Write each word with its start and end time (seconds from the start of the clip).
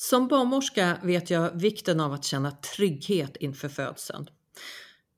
Som 0.00 0.28
barnmorska 0.28 0.98
vet 1.02 1.30
jag 1.30 1.60
vikten 1.60 2.00
av 2.00 2.12
att 2.12 2.24
känna 2.24 2.50
trygghet 2.50 3.36
inför 3.36 3.68
födseln. 3.68 4.28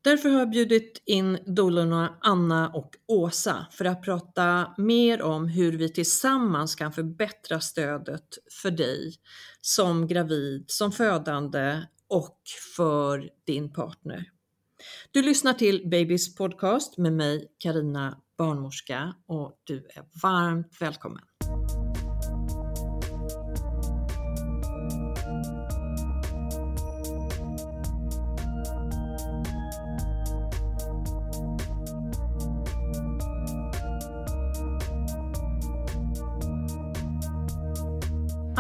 Därför 0.03 0.28
har 0.28 0.39
jag 0.39 0.50
bjudit 0.50 1.03
in 1.06 1.39
doulorna 1.47 2.19
Anna 2.20 2.69
och 2.69 2.97
Åsa 3.06 3.67
för 3.70 3.84
att 3.84 4.03
prata 4.03 4.75
mer 4.78 5.23
om 5.23 5.48
hur 5.48 5.73
vi 5.73 5.92
tillsammans 5.92 6.75
kan 6.75 6.92
förbättra 6.92 7.61
stödet 7.61 8.39
för 8.62 8.70
dig 8.70 9.14
som 9.61 10.06
gravid, 10.06 10.64
som 10.67 10.92
födande 10.92 11.83
och 12.08 12.41
för 12.77 13.31
din 13.47 13.73
partner. 13.73 14.31
Du 15.11 15.23
lyssnar 15.23 15.52
till 15.52 15.89
Babys 15.90 16.35
podcast 16.35 16.98
med 16.98 17.13
mig 17.13 17.48
Karina 17.58 18.20
barnmorska 18.39 19.14
och 19.27 19.61
du 19.64 19.77
är 19.77 20.05
varmt 20.23 20.77
välkommen. 20.80 21.23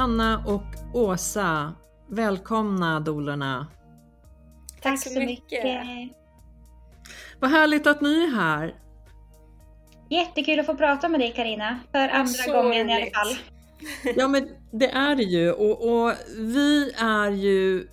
Anna 0.00 0.44
och 0.46 0.94
Åsa, 0.94 1.74
välkomna 2.08 3.00
dolorna. 3.00 3.66
Tack 4.82 5.02
så 5.02 5.20
mycket. 5.20 5.64
Vad 7.40 7.50
härligt 7.50 7.86
att 7.86 8.00
ni 8.00 8.24
är 8.24 8.34
här. 8.34 8.74
Jättekul 10.10 10.60
att 10.60 10.66
få 10.66 10.74
prata 10.74 11.08
med 11.08 11.20
dig 11.20 11.32
Karina 11.32 11.80
för 11.92 12.08
andra 12.08 12.26
så 12.26 12.52
gången 12.52 12.86
roligt. 12.86 12.98
i 12.98 13.12
alla 13.14 13.24
fall. 13.24 13.38
Ja 14.16 14.28
men 14.28 14.48
det 14.72 14.90
är 14.90 15.16
det 15.16 15.22
ju 15.22 15.52
och, 15.52 16.02
och 16.02 16.12
vi 16.36 16.92
är 16.98 17.30
ju 17.30 17.88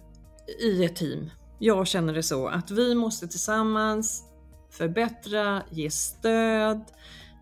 i 0.60 0.86
ett 0.86 0.96
team. 0.96 1.30
Jag 1.60 1.88
känner 1.88 2.14
det 2.14 2.24
så 2.24 2.48
att 2.48 2.72
vi 2.72 2.96
måste 2.96 3.28
tillsammans 3.28 4.24
förbättra, 4.72 5.64
ge 5.72 5.90
stöd, 5.90 6.84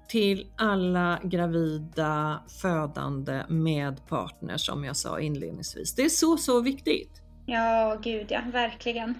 till 0.07 0.47
alla 0.57 1.19
gravida 1.23 2.43
födande 2.61 3.45
med 3.49 4.07
partner 4.07 4.57
som 4.57 4.83
jag 4.83 4.97
sa 4.97 5.19
inledningsvis. 5.19 5.95
Det 5.95 6.01
är 6.01 6.09
så, 6.09 6.37
så 6.37 6.61
viktigt. 6.61 7.11
Ja, 7.45 7.99
gud 8.03 8.27
ja, 8.29 8.41
verkligen. 8.51 9.15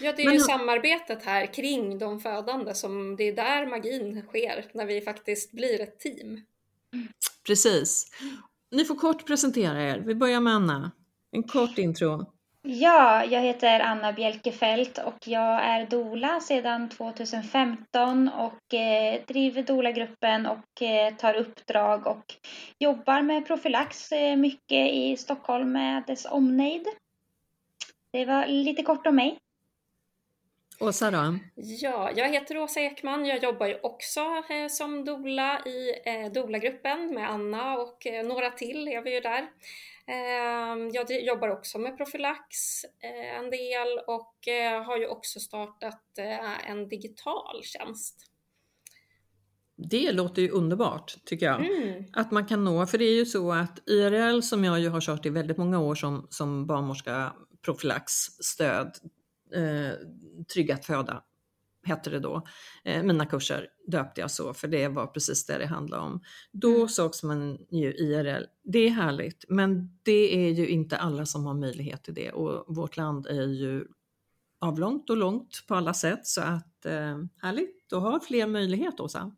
Ja, 0.00 0.12
det 0.16 0.22
är 0.22 0.26
Men, 0.26 0.34
ju 0.34 0.40
samarbetet 0.40 1.24
här 1.24 1.54
kring 1.54 1.98
de 1.98 2.20
födande 2.20 2.74
som 2.74 3.16
det 3.16 3.24
är 3.28 3.36
där 3.36 3.66
magin 3.66 4.22
sker, 4.28 4.66
när 4.74 4.86
vi 4.86 5.00
faktiskt 5.00 5.52
blir 5.52 5.80
ett 5.80 6.00
team. 6.00 6.40
Precis. 7.46 8.06
Ni 8.70 8.84
får 8.84 8.94
kort 8.94 9.26
presentera 9.26 9.82
er. 9.82 9.98
Vi 10.06 10.14
börjar 10.14 10.40
med 10.40 10.54
Anna. 10.54 10.90
En 11.32 11.42
kort 11.42 11.78
intro. 11.78 12.32
Ja, 12.62 13.24
jag 13.24 13.40
heter 13.40 13.80
Anna 13.80 14.12
Bjelkefelt 14.12 14.98
och 14.98 15.18
jag 15.26 15.64
är 15.64 15.86
dola 15.86 16.40
sedan 16.40 16.88
2015 16.88 18.28
och 18.28 18.74
eh, 18.74 19.20
driver 19.26 19.62
dola-gruppen 19.62 20.46
och 20.46 20.82
eh, 20.82 21.14
tar 21.14 21.34
uppdrag 21.34 22.06
och 22.06 22.24
jobbar 22.78 23.22
med 23.22 23.46
profylax 23.46 24.12
eh, 24.12 24.36
mycket 24.36 24.92
i 24.92 25.16
Stockholm 25.16 25.72
med 25.72 26.02
dess 26.06 26.26
omnejd. 26.26 26.86
Det 28.12 28.24
var 28.24 28.46
lite 28.46 28.82
kort 28.82 29.06
om 29.06 29.16
mig. 29.16 29.38
Åsa 30.80 31.10
då? 31.10 31.38
Ja, 31.54 32.10
jag 32.16 32.28
heter 32.28 32.58
Åsa 32.58 32.80
Ekman. 32.80 33.26
Jag 33.26 33.42
jobbar 33.42 33.66
ju 33.66 33.78
också 33.82 34.20
eh, 34.20 34.68
som 34.68 35.04
dola 35.04 35.60
i 35.66 35.92
eh, 36.04 36.32
dola-gruppen 36.32 37.14
med 37.14 37.30
Anna 37.30 37.78
och 37.78 38.06
några 38.24 38.50
till 38.50 38.88
är 38.88 39.02
vi 39.02 39.14
ju 39.14 39.20
där. 39.20 39.48
Ehm, 40.10 40.90
jag 40.92 41.22
jobbar 41.22 41.48
också 41.48 41.78
med 41.78 41.96
profylax 41.96 42.84
eh, 42.84 43.38
en 43.38 43.50
del 43.50 43.98
och 44.06 44.48
eh, 44.48 44.82
har 44.84 44.96
ju 44.96 45.06
också 45.06 45.40
startat 45.40 46.18
eh, 46.18 46.70
en 46.70 46.88
digital 46.88 47.62
tjänst. 47.62 48.26
Det 49.76 50.12
låter 50.12 50.42
ju 50.42 50.50
underbart 50.50 51.16
tycker 51.24 51.46
jag. 51.46 51.66
Mm. 51.66 52.04
Att 52.12 52.30
man 52.30 52.46
kan 52.46 52.64
nå, 52.64 52.86
för 52.86 52.98
det 52.98 53.04
är 53.04 53.14
ju 53.14 53.26
så 53.26 53.52
att 53.52 53.88
IRL 53.88 54.40
som 54.40 54.64
jag 54.64 54.80
ju 54.80 54.88
har 54.88 55.00
kört 55.00 55.26
i 55.26 55.30
väldigt 55.30 55.56
många 55.56 55.80
år 55.80 55.94
som, 55.94 56.26
som 56.30 56.66
barnmorska 56.66 57.32
profylax 57.64 58.12
stöd, 58.40 58.96
eh, 59.54 59.92
trygg 60.54 60.72
att 60.72 60.86
föda 60.86 61.22
hette 61.82 62.10
det 62.10 62.20
då. 62.20 62.46
Eh, 62.84 63.02
mina 63.02 63.26
kurser 63.26 63.68
döpte 63.86 64.20
jag 64.20 64.30
så 64.30 64.54
för 64.54 64.68
det 64.68 64.88
var 64.88 65.06
precis 65.06 65.46
det 65.46 65.58
det 65.58 65.66
handlade 65.66 66.02
om. 66.02 66.22
Då 66.52 66.76
mm. 66.76 66.88
sågs 66.88 67.22
man 67.22 67.58
ju 67.70 67.92
IRL. 67.92 68.44
Det 68.64 68.78
är 68.78 68.90
härligt 68.90 69.44
men 69.48 69.98
det 70.02 70.46
är 70.46 70.50
ju 70.50 70.68
inte 70.68 70.96
alla 70.96 71.26
som 71.26 71.46
har 71.46 71.54
möjlighet 71.54 72.04
till 72.04 72.14
det 72.14 72.32
och 72.32 72.76
vårt 72.76 72.96
land 72.96 73.26
är 73.26 73.46
ju 73.46 73.84
avlångt 74.60 75.10
och 75.10 75.16
långt 75.16 75.64
på 75.68 75.74
alla 75.74 75.94
sätt 75.94 76.26
så 76.26 76.40
att 76.40 76.86
eh, 76.86 77.18
härligt, 77.42 77.90
då 77.90 77.98
har 77.98 78.20
fler 78.20 78.46
möjlighet 78.46 79.00
Åsa. 79.00 79.32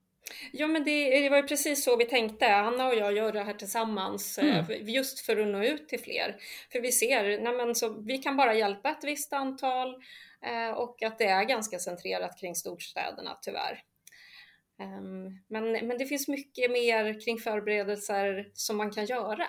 Ja 0.53 0.67
men 0.67 0.85
det, 0.85 1.21
det 1.21 1.29
var 1.29 1.37
ju 1.37 1.43
precis 1.43 1.85
så 1.85 1.97
vi 1.97 2.05
tänkte, 2.05 2.57
Anna 2.57 2.89
och 2.89 2.95
jag 2.95 3.13
gör 3.13 3.33
det 3.33 3.43
här 3.43 3.55
tillsammans 3.55 4.39
eh, 4.39 4.71
mm. 4.71 4.89
just 4.89 5.21
för 5.21 5.37
att 5.37 5.49
nå 5.49 5.65
ut 5.65 5.89
till 5.89 6.01
fler. 6.01 6.37
För 6.73 6.81
vi 6.81 6.93
ser, 6.93 7.41
nej 7.41 7.75
så, 7.75 7.89
vi 7.89 8.19
kan 8.19 8.37
bara 8.37 8.55
hjälpa 8.55 8.91
ett 8.91 9.05
visst 9.05 9.33
antal 9.33 10.03
och 10.75 11.03
att 11.03 11.19
det 11.19 11.27
är 11.27 11.45
ganska 11.45 11.79
centrerat 11.79 12.39
kring 12.41 12.55
storstäderna 12.55 13.39
tyvärr. 13.43 13.83
Ehm, 14.79 15.39
men, 15.49 15.87
men 15.87 15.99
det 15.99 16.07
finns 16.07 16.29
mycket 16.29 16.71
mer 16.71 17.21
kring 17.21 17.39
förberedelser 17.39 18.51
som 18.55 18.77
man 18.77 18.91
kan 18.91 19.07
göra, 19.07 19.47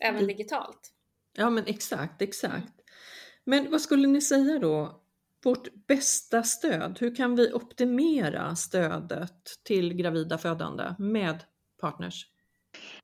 även 0.00 0.16
mm. 0.16 0.28
digitalt. 0.28 0.92
Ja 1.36 1.50
men 1.50 1.66
exakt, 1.66 2.22
exakt. 2.22 2.72
Men 3.44 3.70
vad 3.70 3.80
skulle 3.80 4.08
ni 4.08 4.20
säga 4.20 4.58
då, 4.58 5.04
vårt 5.44 5.86
bästa 5.86 6.42
stöd, 6.42 6.98
hur 7.00 7.14
kan 7.14 7.36
vi 7.36 7.52
optimera 7.52 8.56
stödet 8.56 9.60
till 9.62 9.94
gravida 9.94 10.38
födande 10.38 10.94
med 10.98 11.44
partners? 11.80 12.30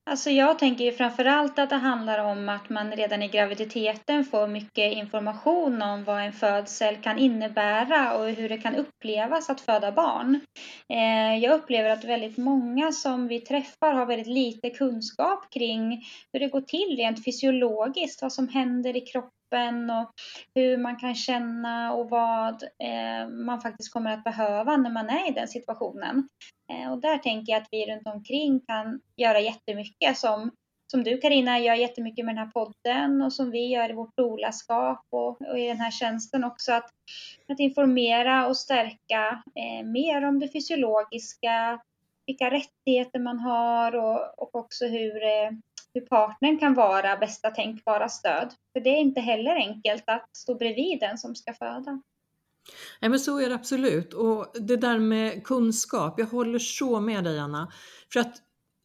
Alltså 0.05 0.31
jag 0.31 0.59
tänker 0.59 0.85
ju 0.85 0.93
framförallt 0.93 1.59
att 1.59 1.71
det 1.71 1.77
handlar 1.77 2.25
om 2.25 2.49
att 2.49 2.69
man 2.69 2.93
redan 2.93 3.23
i 3.23 3.29
graviditeten 3.29 4.25
får 4.25 4.47
mycket 4.47 4.93
information 4.93 5.83
om 5.83 6.05
vad 6.05 6.23
en 6.23 6.33
födsel 6.33 6.97
kan 6.97 7.19
innebära 7.19 8.17
och 8.17 8.29
hur 8.29 8.49
det 8.49 8.59
kan 8.59 8.75
upplevas 8.75 9.51
att 9.51 9.61
föda 9.61 9.93
barn. 9.93 10.41
Eh, 10.89 11.39
jag 11.45 11.55
upplever 11.55 11.91
att 11.91 12.05
väldigt 12.05 12.37
många 12.37 12.93
som 12.93 13.29
vi 13.29 13.41
träffar 13.41 13.93
har 13.93 14.07
väldigt 14.07 14.27
lite 14.27 14.71
kunskap 14.71 15.51
kring 15.51 16.05
hur 16.33 16.41
det 16.41 16.49
går 16.49 16.61
till 16.61 16.97
rent 16.97 17.25
fysiologiskt, 17.25 18.23
vad 18.23 18.33
som 18.33 18.49
händer 18.49 18.97
i 18.97 19.01
kroppen 19.01 19.40
och 19.91 20.11
hur 20.55 20.77
man 20.77 20.97
kan 20.97 21.15
känna 21.15 21.95
och 21.95 22.11
vad 22.11 22.63
eh, 22.63 23.29
man 23.29 23.61
faktiskt 23.61 23.93
kommer 23.93 24.11
att 24.13 24.25
behöva 24.25 24.77
när 24.77 24.91
man 24.91 25.09
är 25.09 25.31
i 25.31 25.33
den 25.33 25.49
situationen. 25.49 26.29
Eh, 26.73 26.93
och 26.93 27.01
där 27.01 27.19
tänker 27.19 27.53
jag 27.53 27.63
att 27.63 27.69
vi 27.71 27.87
runt 27.87 28.07
omkring 28.07 28.61
kan 28.61 29.01
göra 29.17 29.41
jättemycket 29.41 30.19
som, 30.19 30.51
som 30.91 31.05
du 31.05 31.19
Karina 31.19 31.59
gör 31.59 31.75
jättemycket 31.75 32.25
med 32.25 32.35
den 32.35 32.45
här 32.45 32.53
podden 32.53 33.23
och 33.23 33.33
som 33.33 33.51
vi 33.51 33.67
gör 33.67 33.91
i 33.91 33.95
vårt 33.95 34.17
dolaskap 34.17 35.07
och, 35.11 35.43
och, 35.43 35.59
i 35.59 35.67
den 35.67 35.81
här 35.81 35.91
tjänsten 35.91 36.45
också. 36.45 36.73
Att, 36.73 36.91
att 37.49 37.61
informera 37.61 38.47
och 38.47 38.57
stärka 38.57 39.43
eh, 39.55 39.87
mer 39.87 40.25
om 40.25 40.39
det 40.39 40.49
fysiologiska, 40.49 41.81
vilka 42.27 42.51
rättigheter 42.51 43.19
man 43.19 43.39
har 43.39 43.97
och, 43.97 44.43
och 44.43 44.55
också 44.55 44.87
hur, 44.87 45.23
eh, 45.23 45.51
hur 45.95 46.01
partnern 46.01 46.59
kan 46.59 46.75
vara 46.75 47.17
bästa 47.17 47.51
tänkbara 47.51 48.09
stöd. 48.09 48.53
För 48.73 48.81
det 48.81 48.91
är 48.91 49.01
inte 49.01 49.21
heller 49.21 49.55
enkelt 49.55 50.05
att 50.07 50.37
stå 50.37 50.55
bredvid 50.55 51.01
den 51.01 51.19
som 51.19 51.35
ska 51.35 51.53
föda. 51.53 52.03
Nej 53.01 53.11
men 53.11 53.21
så 53.21 53.41
är 53.41 53.49
det 53.49 53.55
absolut 53.55 54.15
och 54.15 54.47
det 54.55 54.77
där 54.77 54.99
med 54.99 55.45
kunskap, 55.45 56.15
jag 56.19 56.27
håller 56.27 56.59
så 56.59 57.01
med 57.01 57.25
dig 57.25 57.39
Anna. 57.39 57.73
För 58.13 58.21
att 58.21 58.37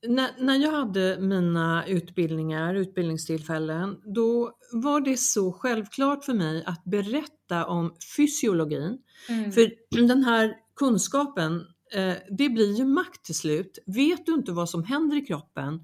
när, 0.07 0.29
när 0.37 0.55
jag 0.55 0.71
hade 0.71 1.17
mina 1.19 1.85
utbildningar, 1.87 2.75
utbildningstillfällen, 2.75 4.01
då 4.15 4.51
var 4.71 5.01
det 5.01 5.17
så 5.17 5.51
självklart 5.51 6.25
för 6.25 6.33
mig 6.33 6.63
att 6.65 6.83
berätta 6.83 7.65
om 7.65 7.95
fysiologin. 8.17 8.97
Mm. 9.29 9.51
För 9.51 9.71
den 10.07 10.23
här 10.23 10.53
kunskapen, 10.75 11.65
eh, 11.93 12.13
det 12.37 12.49
blir 12.49 12.77
ju 12.77 12.85
makt 12.85 13.25
till 13.25 13.35
slut. 13.35 13.79
Vet 13.85 14.25
du 14.25 14.33
inte 14.33 14.51
vad 14.51 14.69
som 14.69 14.83
händer 14.83 15.17
i 15.17 15.21
kroppen, 15.21 15.83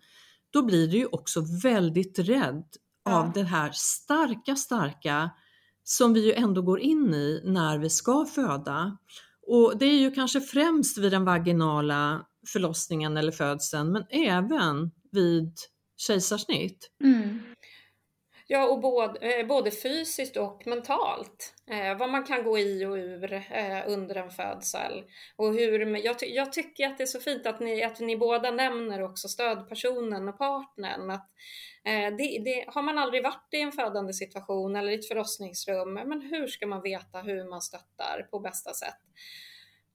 då 0.52 0.62
blir 0.62 0.88
du 0.88 0.98
ju 0.98 1.06
också 1.06 1.46
väldigt 1.64 2.20
rädd 2.20 2.64
ja. 3.06 3.16
av 3.16 3.32
det 3.34 3.44
här 3.44 3.72
starka, 3.74 4.56
starka 4.56 5.30
som 5.84 6.14
vi 6.14 6.26
ju 6.26 6.34
ändå 6.34 6.62
går 6.62 6.80
in 6.80 7.14
i 7.14 7.42
när 7.44 7.78
vi 7.78 7.90
ska 7.90 8.26
föda. 8.26 8.98
Och 9.48 9.78
det 9.78 9.86
är 9.86 10.00
ju 10.00 10.12
kanske 10.12 10.42
främst 10.42 10.98
vid 10.98 11.12
den 11.12 11.26
vaginala 11.26 12.26
förlossningen 12.48 13.18
eller 13.18 13.32
födseln, 13.32 13.92
men 13.92 14.04
även 14.10 14.92
vid 15.12 15.54
kejsarsnitt. 15.98 16.90
Mm. 17.04 17.40
Ja, 18.54 18.68
och 18.68 18.80
både, 18.80 19.20
eh, 19.20 19.48
både 19.48 19.72
fysiskt 19.72 20.38
och 20.38 20.68
mentalt. 20.68 21.54
Eh, 21.68 21.98
vad 21.98 22.10
man 22.10 22.24
kan 22.24 22.44
gå 22.44 22.60
i 22.60 22.86
och 22.86 22.96
ur 22.96 23.34
eh, 23.34 23.84
under 23.88 24.16
en 24.16 24.32
födsel. 24.32 25.04
Och 25.36 25.54
hur, 25.54 25.98
jag, 25.98 26.20
ty 26.20 26.26
jag, 26.26 26.54
tycker 26.54 26.88
att 26.88 26.98
det 26.98 27.04
är 27.04 27.08
så 27.08 27.20
fint 27.20 27.46
att 27.46 27.60
ni, 27.60 27.84
att 27.84 28.00
ni 28.00 28.18
båda 28.18 28.52
nämner 28.52 29.02
också 29.02 29.28
stödpersonen 29.28 30.30
och 30.30 30.38
partnern. 30.38 31.12
Att, 31.12 31.30
eh, 31.86 32.16
det, 32.18 32.42
det, 32.46 32.66
har 32.68 32.82
man 32.82 32.98
aldrig 32.98 33.24
varit 33.24 33.54
i 33.54 33.62
en 33.62 33.72
födande 33.72 34.14
situation 34.14 34.76
eller 34.76 34.92
i 34.92 34.96
ett 34.96 35.08
förlossningsrum, 35.08 35.94
men 35.94 36.22
hur 36.22 36.48
ska 36.48 36.68
man 36.68 36.82
veta 36.82 37.22
hur 37.22 37.50
man 37.50 37.62
stöttar 37.62 38.28
på 38.32 38.40
bästa 38.40 38.74
sätt? 38.74 39.00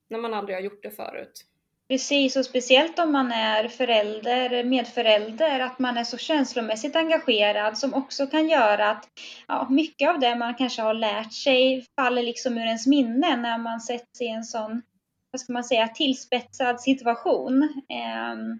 När 0.08 0.18
man 0.18 0.34
aldrig 0.34 0.56
har 0.56 0.62
gjort 0.62 0.82
det 0.82 0.90
förut. 0.90 1.44
Precis, 1.88 2.36
och 2.36 2.44
speciellt 2.44 2.98
om 2.98 3.12
man 3.12 3.32
är 3.32 3.68
förälder, 3.68 4.64
medförälder, 4.64 5.60
att 5.60 5.78
man 5.78 5.96
är 5.96 6.04
så 6.04 6.16
känslomässigt 6.16 6.96
engagerad 6.96 7.78
som 7.78 7.94
också 7.94 8.26
kan 8.26 8.48
göra 8.48 8.90
att 8.90 9.08
ja, 9.48 9.66
mycket 9.70 10.08
av 10.08 10.20
det 10.20 10.34
man 10.34 10.54
kanske 10.54 10.82
har 10.82 10.94
lärt 10.94 11.32
sig 11.32 11.86
faller 11.96 12.22
liksom 12.22 12.58
ur 12.58 12.66
ens 12.66 12.86
minne 12.86 13.36
när 13.36 13.58
man 13.58 13.80
sätts 13.80 14.20
i 14.20 14.26
en 14.26 14.44
sån, 14.44 14.82
vad 15.30 15.40
ska 15.40 15.52
man 15.52 15.64
säga, 15.64 15.88
tillspetsad 15.88 16.80
situation. 16.80 17.82
Ehm, 17.88 18.58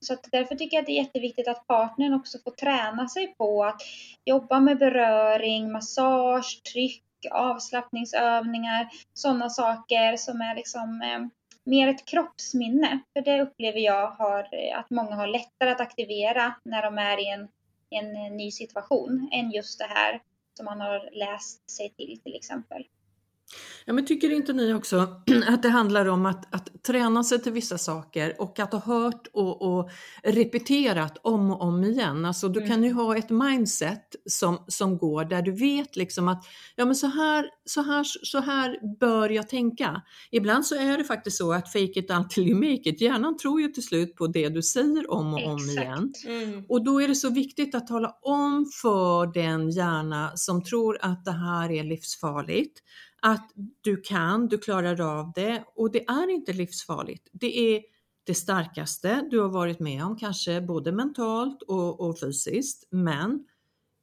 så 0.00 0.12
att 0.12 0.28
därför 0.32 0.54
tycker 0.54 0.76
jag 0.76 0.82
att 0.82 0.86
det 0.86 0.98
är 0.98 1.02
jätteviktigt 1.02 1.48
att 1.48 1.66
partnern 1.66 2.14
också 2.14 2.38
får 2.44 2.50
träna 2.50 3.08
sig 3.08 3.34
på 3.38 3.64
att 3.64 3.80
jobba 4.24 4.60
med 4.60 4.78
beröring, 4.78 5.72
massage, 5.72 6.62
tryck, 6.72 7.02
avslappningsövningar, 7.30 8.88
sådana 9.12 9.50
saker 9.50 10.16
som 10.16 10.40
är 10.40 10.54
liksom 10.54 11.02
ehm, 11.02 11.30
mer 11.66 11.88
ett 11.88 12.06
kroppsminne. 12.06 13.00
För 13.12 13.20
det 13.20 13.42
upplever 13.42 13.80
jag 13.80 14.10
har, 14.10 14.48
att 14.74 14.90
många 14.90 15.14
har 15.14 15.26
lättare 15.26 15.70
att 15.70 15.80
aktivera 15.80 16.54
när 16.62 16.82
de 16.82 16.98
är 16.98 17.20
i 17.20 17.28
en, 17.30 17.48
en 17.90 18.36
ny 18.36 18.50
situation 18.50 19.28
än 19.32 19.50
just 19.50 19.78
det 19.78 19.86
här 19.88 20.22
som 20.54 20.64
man 20.64 20.80
har 20.80 21.10
läst 21.12 21.70
sig 21.70 21.90
till 21.90 22.20
till 22.24 22.34
exempel. 22.34 22.84
Ja, 23.84 23.92
men 23.92 24.06
tycker 24.06 24.32
inte 24.32 24.52
ni 24.52 24.74
också 24.74 24.96
att 25.46 25.62
det 25.62 25.68
handlar 25.68 26.06
om 26.06 26.26
att, 26.26 26.54
att 26.54 26.82
träna 26.82 27.24
sig 27.24 27.42
till 27.42 27.52
vissa 27.52 27.78
saker 27.78 28.40
och 28.40 28.58
att 28.58 28.72
ha 28.72 28.80
hört 28.80 29.26
och, 29.32 29.62
och 29.62 29.90
repeterat 30.22 31.18
om 31.22 31.50
och 31.50 31.62
om 31.62 31.84
igen? 31.84 32.24
Alltså 32.24 32.48
du 32.48 32.60
mm. 32.60 32.70
kan 32.70 32.84
ju 32.84 32.92
ha 32.92 33.16
ett 33.16 33.30
mindset 33.30 34.16
som, 34.26 34.64
som 34.68 34.98
går 34.98 35.24
där 35.24 35.42
du 35.42 35.52
vet 35.52 35.96
liksom 35.96 36.28
att 36.28 36.44
ja, 36.76 36.84
men 36.84 36.94
så, 36.94 37.06
här, 37.06 37.46
så, 37.64 37.82
här, 37.82 38.04
så 38.04 38.40
här 38.40 38.98
bör 39.00 39.28
jag 39.28 39.48
tänka. 39.48 40.02
Ibland 40.30 40.66
så 40.66 40.74
är 40.74 40.98
det 40.98 41.04
faktiskt 41.04 41.36
så 41.36 41.52
att 41.52 41.72
fake 41.72 42.00
it 42.00 42.10
until 42.10 42.48
you 42.48 42.58
make 42.58 42.90
it. 42.90 43.00
Hjärnan 43.00 43.36
tror 43.36 43.60
ju 43.60 43.68
till 43.68 43.82
slut 43.82 44.16
på 44.16 44.26
det 44.26 44.48
du 44.48 44.62
säger 44.62 45.10
om 45.10 45.34
och 45.34 45.46
om 45.46 45.56
Exakt. 45.56 45.78
igen. 45.78 46.12
Mm. 46.26 46.64
Och 46.68 46.84
då 46.84 47.02
är 47.02 47.08
det 47.08 47.14
så 47.14 47.30
viktigt 47.30 47.74
att 47.74 47.86
tala 47.86 48.18
om 48.22 48.66
för 48.82 49.26
den 49.26 49.70
hjärna 49.70 50.32
som 50.34 50.64
tror 50.64 50.98
att 51.00 51.24
det 51.24 51.32
här 51.32 51.70
är 51.70 51.84
livsfarligt 51.84 52.82
att 53.26 53.52
du 53.80 53.96
kan, 53.96 54.48
du 54.48 54.58
klarar 54.58 55.00
av 55.18 55.32
det 55.32 55.64
och 55.74 55.92
det 55.92 56.08
är 56.08 56.30
inte 56.30 56.52
livsfarligt. 56.52 57.28
Det 57.32 57.76
är 57.76 57.82
det 58.24 58.34
starkaste 58.34 59.28
du 59.30 59.40
har 59.40 59.48
varit 59.48 59.80
med 59.80 60.04
om, 60.04 60.16
kanske 60.16 60.60
både 60.60 60.92
mentalt 60.92 61.62
och, 61.62 62.00
och 62.00 62.20
fysiskt, 62.20 62.88
men 62.90 63.44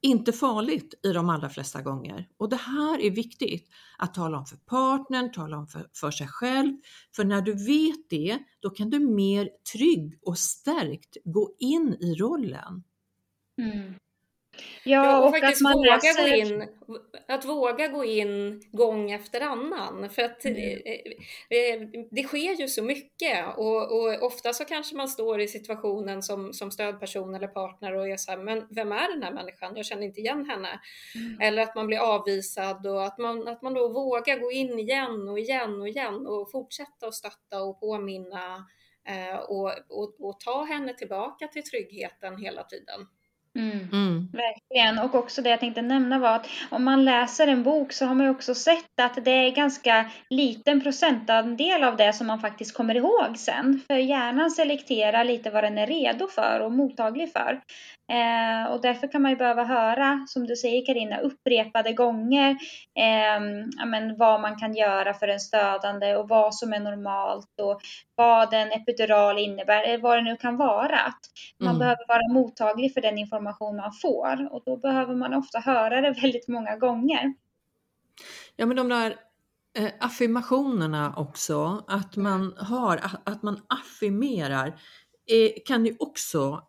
inte 0.02 0.32
farligt 0.32 0.94
i 1.02 1.12
de 1.12 1.30
allra 1.30 1.50
flesta 1.50 1.82
gånger. 1.82 2.28
Och 2.36 2.48
det 2.48 2.56
här 2.56 3.00
är 3.00 3.10
viktigt 3.10 3.68
att 3.98 4.14
tala 4.14 4.38
om 4.38 4.46
för 4.46 4.56
partnern, 4.56 5.32
tala 5.32 5.58
om 5.58 5.66
för, 5.66 5.88
för 5.94 6.10
sig 6.10 6.28
själv. 6.28 6.76
För 7.16 7.24
när 7.24 7.42
du 7.42 7.52
vet 7.52 8.10
det, 8.10 8.38
då 8.60 8.70
kan 8.70 8.90
du 8.90 8.98
mer 8.98 9.50
trygg 9.72 10.18
och 10.22 10.38
stärkt 10.38 11.16
gå 11.24 11.56
in 11.58 11.96
i 12.00 12.14
rollen. 12.14 12.84
Mm. 13.62 13.94
Ja, 14.84 15.18
och, 15.18 15.26
och 15.26 15.30
faktiskt 15.30 15.64
våga 15.64 15.94
läser... 15.94 16.30
gå 16.30 16.36
in, 16.36 16.68
att 17.28 17.44
våga 17.44 17.88
gå 17.88 18.04
in 18.04 18.62
gång 18.72 19.10
efter 19.10 19.40
annan. 19.40 20.10
För 20.10 20.22
att 20.22 20.44
mm. 20.44 20.82
det, 21.48 21.88
det 22.10 22.22
sker 22.22 22.60
ju 22.60 22.68
så 22.68 22.82
mycket 22.82 23.56
och, 23.56 23.92
och, 23.92 24.22
ofta 24.22 24.52
så 24.52 24.64
kanske 24.64 24.96
man 24.96 25.08
står 25.08 25.40
i 25.40 25.48
situationen 25.48 26.22
som, 26.22 26.52
som 26.52 26.70
stödperson 26.70 27.34
eller 27.34 27.48
partner 27.48 27.94
och 27.94 28.08
är 28.08 28.16
så 28.16 28.30
här, 28.30 28.38
men 28.38 28.66
vem 28.70 28.92
är 28.92 29.12
den 29.12 29.22
här 29.22 29.32
människan? 29.32 29.76
Jag 29.76 29.86
känner 29.86 30.02
inte 30.02 30.20
igen 30.20 30.46
henne. 30.50 30.80
Mm. 31.14 31.40
Eller 31.40 31.62
att 31.62 31.74
man 31.74 31.86
blir 31.86 31.98
avvisad 31.98 32.86
och 32.86 33.04
att 33.04 33.18
man, 33.18 33.48
att 33.48 33.62
man 33.62 33.74
då 33.74 33.88
vågar 33.88 34.38
gå 34.38 34.52
in 34.52 34.78
igen 34.78 35.28
och 35.28 35.38
igen 35.38 35.80
och 35.80 35.88
igen 35.88 36.26
och 36.26 36.50
fortsätta 36.50 37.06
att 37.06 37.14
stötta 37.14 37.62
och 37.62 37.80
påminna 37.80 38.66
eh, 39.08 39.36
och, 39.36 39.72
och, 39.88 40.14
och 40.20 40.40
ta 40.40 40.64
henne 40.64 40.94
tillbaka 40.94 41.48
till 41.48 41.62
tryggheten 41.62 42.36
hela 42.36 42.64
tiden. 42.64 43.06
Mm. 43.58 43.88
Mm. 43.92 44.28
Verkligen. 44.32 44.98
Och 45.04 45.14
också 45.14 45.42
det 45.42 45.50
jag 45.50 45.60
tänkte 45.60 45.82
nämna 45.82 46.18
var 46.18 46.36
att 46.36 46.48
om 46.70 46.84
man 46.84 47.04
läser 47.04 47.46
en 47.46 47.62
bok 47.62 47.92
så 47.92 48.06
har 48.06 48.14
man 48.14 48.26
ju 48.26 48.32
också 48.32 48.54
sett 48.54 49.00
att 49.00 49.24
det 49.24 49.30
är 49.30 49.50
ganska 49.50 50.10
liten 50.30 50.80
procentandel 50.80 51.84
av 51.84 51.96
det 51.96 52.12
som 52.12 52.26
man 52.26 52.40
faktiskt 52.40 52.76
kommer 52.76 52.94
ihåg 52.94 53.38
sen. 53.38 53.80
För 53.86 53.96
hjärnan 53.96 54.50
selekterar 54.50 55.24
lite 55.24 55.50
vad 55.50 55.64
den 55.64 55.78
är 55.78 55.86
redo 55.86 56.28
för 56.28 56.60
och 56.60 56.72
mottaglig 56.72 57.32
för. 57.32 57.60
Eh, 58.08 58.72
och 58.72 58.80
därför 58.80 59.12
kan 59.12 59.22
man 59.22 59.30
ju 59.30 59.36
behöva 59.36 59.64
höra, 59.64 60.24
som 60.28 60.46
du 60.46 60.56
säger 60.56 60.86
Karina, 60.86 61.18
upprepade 61.18 61.92
gånger 61.92 62.50
eh, 62.94 63.40
men 63.86 64.16
vad 64.16 64.40
man 64.40 64.56
kan 64.56 64.74
göra 64.74 65.14
för 65.14 65.28
en 65.28 65.40
stödande 65.40 66.16
och 66.16 66.28
vad 66.28 66.54
som 66.54 66.72
är 66.72 66.80
normalt 66.80 67.60
och 67.62 67.80
vad 68.14 68.54
en 68.54 68.72
epidural 68.72 69.38
innebär, 69.38 69.82
eller 69.82 70.02
vad 70.02 70.18
det 70.18 70.22
nu 70.22 70.36
kan 70.36 70.56
vara. 70.56 70.98
Att 70.98 71.20
man 71.58 71.68
mm. 71.68 71.78
behöver 71.78 72.08
vara 72.08 72.32
mottaglig 72.32 72.94
för 72.94 73.00
den 73.00 73.18
information 73.18 73.76
man 73.76 73.92
får 73.92 74.52
och 74.52 74.62
då 74.66 74.76
behöver 74.76 75.14
man 75.14 75.34
ofta 75.34 75.58
höra 75.58 76.00
det 76.00 76.10
väldigt 76.22 76.48
många 76.48 76.76
gånger. 76.76 77.34
Ja 78.56 78.66
men 78.66 78.76
de 78.76 78.88
där 78.88 79.16
eh, 79.78 79.90
affirmationerna 80.00 81.14
också, 81.16 81.84
att 81.88 82.16
man 82.16 82.54
har, 82.58 83.00
att 83.24 83.42
man 83.42 83.60
affirmerar, 83.68 84.66
eh, 85.30 85.50
kan 85.66 85.86
ju 85.86 85.96
också 85.98 86.62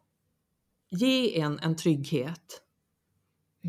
ge 0.90 1.42
en 1.42 1.60
en 1.60 1.76
trygghet. 1.76 2.62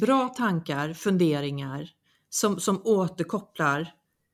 Bra 0.01 0.29
tankar, 0.29 0.95
funderingar 0.95 1.91
som, 2.29 2.61
som 2.61 2.83
återkopplar 2.85 3.81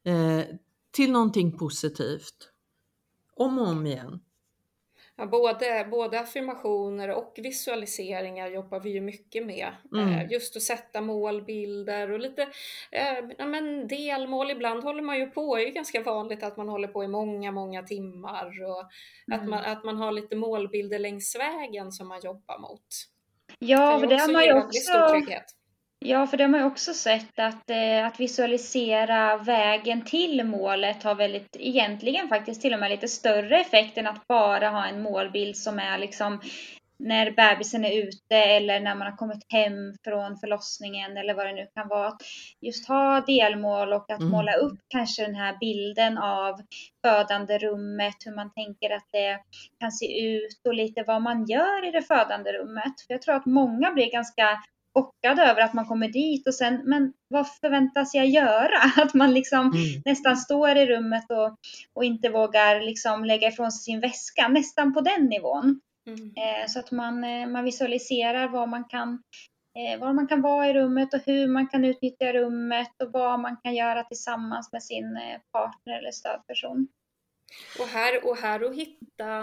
eh, 0.04 0.44
till 0.90 1.12
någonting 1.12 1.58
positivt. 1.58 2.52
Om 3.34 3.58
och 3.58 3.68
om 3.68 3.86
igen. 3.86 4.20
Ja, 5.16 5.26
både, 5.26 5.88
både 5.90 6.20
affirmationer 6.20 7.08
och 7.10 7.34
visualiseringar 7.36 8.48
jobbar 8.48 8.80
vi 8.80 8.90
ju 8.90 9.00
mycket 9.00 9.46
med. 9.46 9.68
Mm. 9.92 10.08
Eh, 10.08 10.32
just 10.32 10.56
att 10.56 10.62
sätta 10.62 11.00
målbilder 11.00 12.10
och 12.10 12.20
lite 12.20 12.42
eh, 12.90 13.18
ja, 13.38 13.46
men 13.46 13.88
delmål. 13.88 14.50
Ibland 14.50 14.84
håller 14.84 15.02
man 15.02 15.18
ju 15.18 15.26
på, 15.26 15.56
det 15.56 15.62
är 15.62 15.66
ju 15.66 15.72
ganska 15.72 16.02
vanligt 16.02 16.42
att 16.42 16.56
man 16.56 16.68
håller 16.68 16.88
på 16.88 17.04
i 17.04 17.08
många, 17.08 17.52
många 17.52 17.82
timmar 17.82 18.62
och 18.62 18.84
mm. 19.28 19.40
att, 19.40 19.48
man, 19.48 19.64
att 19.64 19.84
man 19.84 19.96
har 19.96 20.12
lite 20.12 20.36
målbilder 20.36 20.98
längs 20.98 21.36
vägen 21.36 21.92
som 21.92 22.08
man 22.08 22.20
jobbar 22.22 22.58
mot. 22.58 22.86
Ja, 23.58 23.98
för 24.00 24.06
det 24.06 24.16
har 24.16 24.32
man 24.32 24.44
ju 24.44 24.52
också... 24.52 24.92
Ja, 26.04 26.26
för 26.26 26.36
det 26.36 26.44
har 26.44 26.48
man 26.48 26.60
ju 26.60 26.66
också 26.66 26.94
sett 26.94 27.38
att, 27.38 27.70
eh, 27.70 28.06
att 28.06 28.20
visualisera 28.20 29.36
vägen 29.36 30.04
till 30.04 30.44
målet 30.44 31.02
har 31.02 31.14
väldigt, 31.14 31.56
egentligen 31.58 32.28
faktiskt 32.28 32.62
till 32.62 32.74
och 32.74 32.80
med 32.80 32.90
lite 32.90 33.08
större 33.08 33.60
effekt 33.60 33.98
än 33.98 34.06
att 34.06 34.28
bara 34.28 34.68
ha 34.68 34.86
en 34.86 35.02
målbild 35.02 35.56
som 35.56 35.78
är 35.78 35.98
liksom 35.98 36.40
när 36.98 37.30
bebisen 37.30 37.84
är 37.84 38.02
ute 38.06 38.36
eller 38.36 38.80
när 38.80 38.94
man 38.94 39.06
har 39.06 39.16
kommit 39.16 39.52
hem 39.52 39.94
från 40.04 40.38
förlossningen 40.38 41.16
eller 41.16 41.34
vad 41.34 41.46
det 41.46 41.52
nu 41.52 41.66
kan 41.74 41.88
vara. 41.88 42.08
Att 42.08 42.22
just 42.60 42.88
ha 42.88 43.20
delmål 43.20 43.92
och 43.92 44.10
att 44.10 44.20
mm. 44.20 44.32
måla 44.32 44.54
upp 44.54 44.78
kanske 44.88 45.22
den 45.22 45.34
här 45.34 45.56
bilden 45.60 46.18
av 46.18 46.60
födande 47.04 47.58
rummet, 47.58 48.14
hur 48.24 48.34
man 48.34 48.52
tänker 48.52 48.90
att 48.90 49.08
det 49.12 49.38
kan 49.80 49.92
se 49.92 50.24
ut 50.26 50.60
och 50.64 50.74
lite 50.74 51.04
vad 51.06 51.22
man 51.22 51.46
gör 51.46 51.88
i 51.88 51.90
det 51.90 52.02
födande 52.02 52.52
rummet. 52.52 53.00
För 53.06 53.14
jag 53.14 53.22
tror 53.22 53.34
att 53.34 53.46
många 53.46 53.92
blir 53.92 54.12
ganska 54.12 54.58
chockad 54.94 55.38
över 55.38 55.60
att 55.60 55.74
man 55.74 55.86
kommer 55.86 56.08
dit 56.08 56.46
och 56.46 56.54
sen, 56.54 56.82
men 56.84 57.12
vad 57.28 57.48
förväntas 57.48 58.14
jag 58.14 58.26
göra? 58.26 58.78
Att 58.96 59.14
man 59.14 59.34
liksom 59.34 59.60
mm. 59.60 60.02
nästan 60.04 60.36
står 60.36 60.76
i 60.76 60.86
rummet 60.86 61.30
och, 61.30 61.56
och 61.94 62.04
inte 62.04 62.28
vågar 62.28 62.80
liksom 62.80 63.24
lägga 63.24 63.48
ifrån 63.48 63.72
sig 63.72 63.84
sin 63.84 64.00
väska, 64.00 64.48
nästan 64.48 64.94
på 64.94 65.00
den 65.00 65.26
nivån. 65.26 65.80
Mm. 66.06 66.20
Eh, 66.20 66.66
så 66.68 66.78
att 66.78 66.90
man, 66.90 67.24
eh, 67.24 67.46
man 67.46 67.64
visualiserar 67.64 68.48
vad 68.48 68.68
man 68.68 68.84
kan 68.84 69.22
eh, 69.78 70.00
var 70.00 70.12
man 70.12 70.26
kan 70.26 70.42
vara 70.42 70.68
i 70.68 70.74
rummet 70.74 71.14
och 71.14 71.20
hur 71.26 71.48
man 71.48 71.68
kan 71.68 71.84
utnyttja 71.84 72.32
rummet 72.32 73.02
och 73.02 73.12
vad 73.12 73.40
man 73.40 73.56
kan 73.62 73.74
göra 73.74 74.04
tillsammans 74.04 74.72
med 74.72 74.82
sin 74.82 75.18
partner 75.52 75.98
eller 75.98 76.10
stödperson. 76.10 76.88
Och 77.78 77.86
här, 77.86 78.26
och 78.26 78.36
här 78.36 78.64
att 78.64 78.74
hitta 78.74 79.42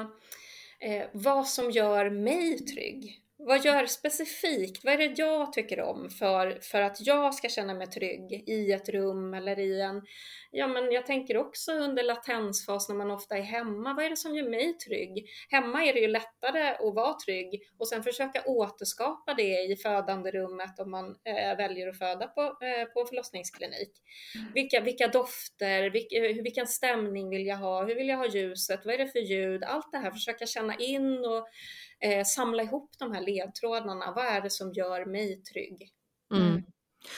eh, 0.79 1.07
vad 1.11 1.47
som 1.47 1.71
gör 1.71 2.09
mig 2.09 2.65
trygg. 2.65 3.21
Vad 3.41 3.65
gör 3.65 3.85
specifikt? 3.85 4.83
Vad 4.83 4.93
är 4.93 4.97
det 4.97 5.17
jag 5.17 5.53
tycker 5.53 5.81
om 5.81 6.09
för, 6.09 6.59
för 6.61 6.81
att 6.81 7.07
jag 7.07 7.33
ska 7.33 7.49
känna 7.49 7.73
mig 7.73 7.87
trygg 7.87 8.43
i 8.49 8.71
ett 8.71 8.89
rum 8.89 9.33
eller 9.33 9.59
i 9.59 9.81
en... 9.81 10.01
Ja, 10.51 10.67
men 10.67 10.91
jag 10.91 11.05
tänker 11.05 11.37
också 11.37 11.71
under 11.71 12.03
latensfas 12.03 12.89
när 12.89 12.95
man 12.95 13.11
ofta 13.11 13.37
är 13.37 13.41
hemma. 13.41 13.93
Vad 13.93 14.05
är 14.05 14.09
det 14.09 14.17
som 14.17 14.35
gör 14.35 14.49
mig 14.49 14.73
trygg? 14.73 15.29
Hemma 15.49 15.83
är 15.83 15.93
det 15.93 15.99
ju 15.99 16.07
lättare 16.07 16.69
att 16.69 16.95
vara 16.95 17.13
trygg 17.13 17.61
och 17.77 17.87
sen 17.87 18.03
försöka 18.03 18.43
återskapa 18.45 19.33
det 19.33 19.59
i 19.59 19.75
födande 19.75 20.31
rummet 20.31 20.79
om 20.79 20.91
man 20.91 21.05
eh, 21.05 21.57
väljer 21.57 21.87
att 21.87 21.97
föda 21.97 22.27
på, 22.27 22.41
eh, 22.41 22.85
på 22.93 23.05
förlossningsklinik. 23.05 23.91
Mm. 24.35 24.53
Vilka, 24.53 24.81
vilka 24.81 25.07
dofter, 25.07 25.89
vilk, 25.89 26.11
eh, 26.11 26.43
vilken 26.43 26.67
stämning 26.67 27.29
vill 27.29 27.45
jag 27.45 27.57
ha? 27.57 27.85
Hur 27.85 27.95
vill 27.95 28.09
jag 28.09 28.17
ha 28.17 28.27
ljuset? 28.27 28.81
Vad 28.85 28.93
är 28.93 28.97
det 28.97 29.07
för 29.07 29.19
ljud? 29.19 29.63
Allt 29.63 29.91
det 29.91 29.97
här 29.97 30.11
försöka 30.11 30.45
känna 30.45 30.75
in 30.75 31.25
och 31.25 31.47
eh, 32.03 32.23
samla 32.25 32.63
ihop 32.63 32.91
de 32.99 33.11
här 33.11 33.21
ledtrådarna. 33.21 34.13
Vad 34.15 34.25
är 34.25 34.41
det 34.41 34.49
som 34.49 34.73
gör 34.73 35.05
mig 35.05 35.43
trygg? 35.43 35.89
Mm. 36.33 36.63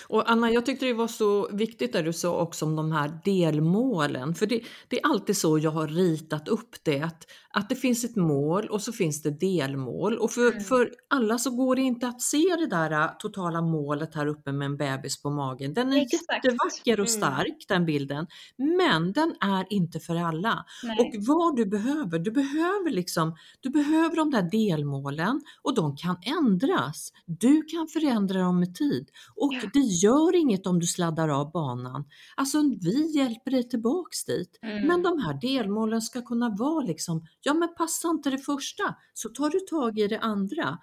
Och 0.08 0.32
Anna, 0.32 0.52
jag 0.52 0.66
tyckte 0.66 0.86
det 0.86 0.94
var 0.94 1.08
så 1.08 1.50
viktigt 1.52 1.94
där 1.94 2.04
du 2.04 2.14
sa 2.14 2.42
också 2.42 2.66
om 2.66 2.76
de 2.76 2.92
här 2.92 3.20
delmålen, 3.26 4.36
för 4.36 4.46
det, 4.46 4.62
det, 4.88 5.00
är 5.00 5.06
alltid 5.06 5.38
så 5.38 5.60
jag 5.60 5.72
har 5.72 5.88
ritat 5.88 6.48
upp 6.48 6.76
det, 6.84 7.02
att, 7.02 7.32
att 7.54 7.70
det 7.70 7.76
finns 7.76 8.04
ett 8.04 8.16
mål 8.16 8.68
och 8.68 8.82
så 8.82 8.92
finns 8.92 9.22
det 9.22 9.40
delmål 9.40 10.18
och 10.18 10.32
för, 10.32 10.52
mm. 10.52 10.64
för 10.64 10.92
alla 11.10 11.38
så 11.38 11.52
går 11.52 11.76
det 11.76 11.82
inte 11.82 12.08
att 12.08 12.22
se 12.22 12.56
det 12.60 12.68
där 12.68 12.92
äh, 12.92 13.10
totala 13.20 13.62
målet 13.62 14.16
här 14.16 14.28
uppe 14.28 14.52
med 14.52 14.66
en 14.66 14.78
bebis 14.78 15.22
på 15.22 15.30
magen. 15.30 15.74
Den 15.74 15.94
är 15.94 16.02
Exakt. 16.02 16.46
jättevacker 16.46 17.00
och 17.00 17.08
mm. 17.08 17.08
stark 17.08 17.48
mm. 17.48 17.58
den 17.68 17.86
bilden, 17.86 18.28
men 18.58 19.12
den 19.12 19.36
är 19.42 19.66
inte 19.70 20.00
för 20.00 20.16
alla. 20.16 20.66
Nej. 20.84 21.00
Och 21.00 21.26
vad 21.28 21.56
du 21.56 21.66
behöver, 21.66 22.20
du 22.20 22.32
behöver 22.32 22.92
liksom, 22.92 23.36
du 23.60 23.70
behöver 23.70 24.16
de 24.16 24.32
där 24.32 24.42
delmålen 24.52 25.42
och 25.62 25.76
de 25.76 25.98
kan 25.98 26.18
ändras. 26.22 27.12
Du 27.26 27.62
kan 27.62 27.88
förändra 27.88 28.40
dem 28.40 28.60
med 28.60 28.76
tid 28.76 29.10
och 29.36 29.54
ja 29.54 29.70
det 29.74 29.80
gör 29.80 30.36
inget 30.36 30.68
om 30.68 30.80
du 30.80 30.86
sladdar 30.86 31.30
av 31.30 31.52
banan. 31.52 32.06
Alltså 32.36 32.64
vi 32.82 33.18
hjälper 33.18 33.52
dig 33.52 33.70
tillbaks 33.70 34.26
dit. 34.26 34.60
Mm. 34.62 34.88
Men 34.88 35.04
de 35.04 35.20
här 35.20 35.34
delmålen 35.42 36.02
ska 36.02 36.22
kunna 36.22 36.50
vara 36.50 36.86
liksom, 36.86 37.26
ja 37.42 37.54
men 37.54 37.76
passar 37.76 38.10
inte 38.10 38.30
det 38.30 38.38
första 38.38 38.96
så 39.14 39.30
tar 39.30 39.50
du 39.50 39.60
tag 39.60 40.00
i 40.00 40.08
det 40.08 40.20
andra. 40.20 40.78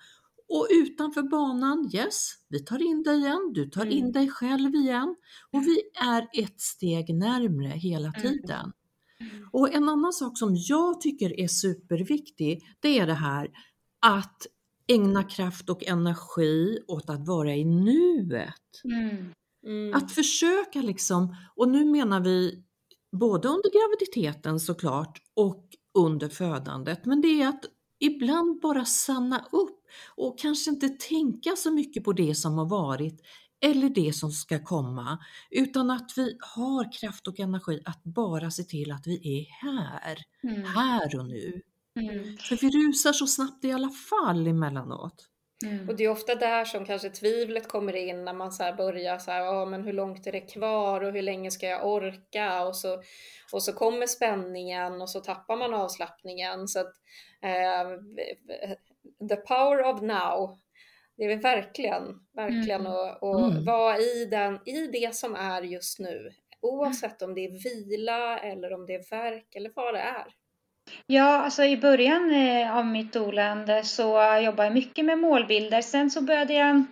Och 0.48 0.66
utanför 0.70 1.22
banan, 1.22 1.90
yes, 1.94 2.32
vi 2.48 2.64
tar 2.64 2.82
in 2.82 3.02
dig 3.02 3.18
igen, 3.18 3.52
du 3.54 3.70
tar 3.70 3.82
mm. 3.82 3.98
in 3.98 4.12
dig 4.12 4.28
själv 4.28 4.74
igen 4.74 5.16
och 5.52 5.62
vi 5.62 5.80
är 6.00 6.28
ett 6.32 6.60
steg 6.60 7.14
närmre 7.14 7.68
hela 7.68 8.08
mm. 8.08 8.22
tiden. 8.22 8.72
Mm. 9.20 9.48
Och 9.52 9.74
en 9.74 9.88
annan 9.88 10.12
sak 10.12 10.38
som 10.38 10.50
jag 10.54 11.00
tycker 11.00 11.40
är 11.40 11.48
superviktig, 11.48 12.62
det 12.80 12.98
är 12.98 13.06
det 13.06 13.14
här 13.14 13.50
att 14.00 14.46
ägna 14.86 15.22
kraft 15.22 15.70
och 15.70 15.84
energi 15.84 16.78
åt 16.88 17.10
att 17.10 17.26
vara 17.26 17.54
i 17.54 17.64
nuet. 17.64 18.84
Mm. 18.84 19.32
Mm. 19.66 19.94
Att 19.94 20.12
försöka 20.12 20.82
liksom, 20.82 21.36
och 21.56 21.68
nu 21.68 21.84
menar 21.84 22.20
vi 22.20 22.62
både 23.12 23.48
under 23.48 23.70
graviditeten 23.70 24.60
såklart 24.60 25.22
och 25.34 25.64
under 25.94 26.28
födandet, 26.28 27.04
men 27.04 27.20
det 27.20 27.42
är 27.42 27.48
att 27.48 27.64
ibland 27.98 28.60
bara 28.60 28.84
stanna 28.84 29.44
upp 29.52 29.80
och 30.16 30.38
kanske 30.38 30.70
inte 30.70 30.88
tänka 30.88 31.56
så 31.56 31.70
mycket 31.70 32.04
på 32.04 32.12
det 32.12 32.34
som 32.34 32.58
har 32.58 32.66
varit 32.66 33.22
eller 33.60 33.88
det 33.88 34.12
som 34.12 34.30
ska 34.30 34.64
komma, 34.64 35.18
utan 35.50 35.90
att 35.90 36.12
vi 36.16 36.36
har 36.40 36.92
kraft 36.92 37.28
och 37.28 37.40
energi 37.40 37.82
att 37.84 38.04
bara 38.04 38.50
se 38.50 38.62
till 38.62 38.92
att 38.92 39.06
vi 39.06 39.38
är 39.38 39.66
här, 39.66 40.18
mm. 40.42 40.62
här 40.62 41.18
och 41.18 41.26
nu. 41.26 41.62
Mm. 42.00 42.36
För 42.36 42.56
vi 42.56 42.70
rusar 42.70 43.12
så 43.12 43.26
snabbt 43.26 43.64
i 43.64 43.72
alla 43.72 43.90
fall 43.90 44.46
emellanåt. 44.46 45.28
Mm. 45.66 45.88
Och 45.88 45.96
det 45.96 46.04
är 46.04 46.08
ofta 46.08 46.34
där 46.34 46.64
som 46.64 46.84
kanske 46.84 47.10
tvivlet 47.10 47.68
kommer 47.68 47.96
in 47.96 48.24
när 48.24 48.32
man 48.32 48.52
så 48.52 48.74
börjar 48.76 49.18
så 49.18 49.30
här, 49.30 49.40
ja 49.40 49.64
men 49.64 49.84
hur 49.84 49.92
långt 49.92 50.26
är 50.26 50.32
det 50.32 50.40
kvar 50.40 51.00
och 51.00 51.12
hur 51.12 51.22
länge 51.22 51.50
ska 51.50 51.66
jag 51.66 51.86
orka? 51.86 52.64
Och 52.64 52.76
så, 52.76 53.02
och 53.52 53.62
så 53.62 53.72
kommer 53.72 54.06
spänningen 54.06 55.02
och 55.02 55.10
så 55.10 55.20
tappar 55.20 55.56
man 55.56 55.74
avslappningen. 55.74 56.68
Så 56.68 56.80
att, 56.80 56.92
eh, 57.42 57.88
the 59.28 59.36
power 59.36 59.82
of 59.82 60.00
now, 60.02 60.58
det 61.16 61.24
är 61.24 61.36
verkligen, 61.36 62.20
verkligen 62.34 62.80
mm. 62.80 62.92
att, 62.92 63.22
att 63.22 63.52
mm. 63.52 63.64
vara 63.64 63.98
i, 63.98 64.24
den, 64.24 64.60
i 64.64 64.86
det 64.86 65.14
som 65.14 65.34
är 65.34 65.62
just 65.62 65.98
nu. 65.98 66.30
Oavsett 66.60 67.22
om 67.22 67.34
det 67.34 67.44
är 67.44 67.62
vila 67.64 68.38
eller 68.38 68.72
om 68.72 68.86
det 68.86 68.94
är 68.94 69.10
verk 69.10 69.54
eller 69.54 69.72
vad 69.74 69.94
det 69.94 70.00
är. 70.00 70.26
Ja, 71.06 71.38
alltså 71.38 71.64
i 71.64 71.76
början 71.76 72.30
eh, 72.34 72.76
av 72.76 72.86
mitt 72.86 73.12
dolande 73.12 73.82
så 73.82 74.04
jobbade 74.44 74.64
jag 74.64 74.74
mycket 74.74 75.04
med 75.04 75.18
målbilder. 75.18 75.82
Sen 75.82 76.10
så 76.10 76.22
började 76.22 76.54
jag 76.54 76.84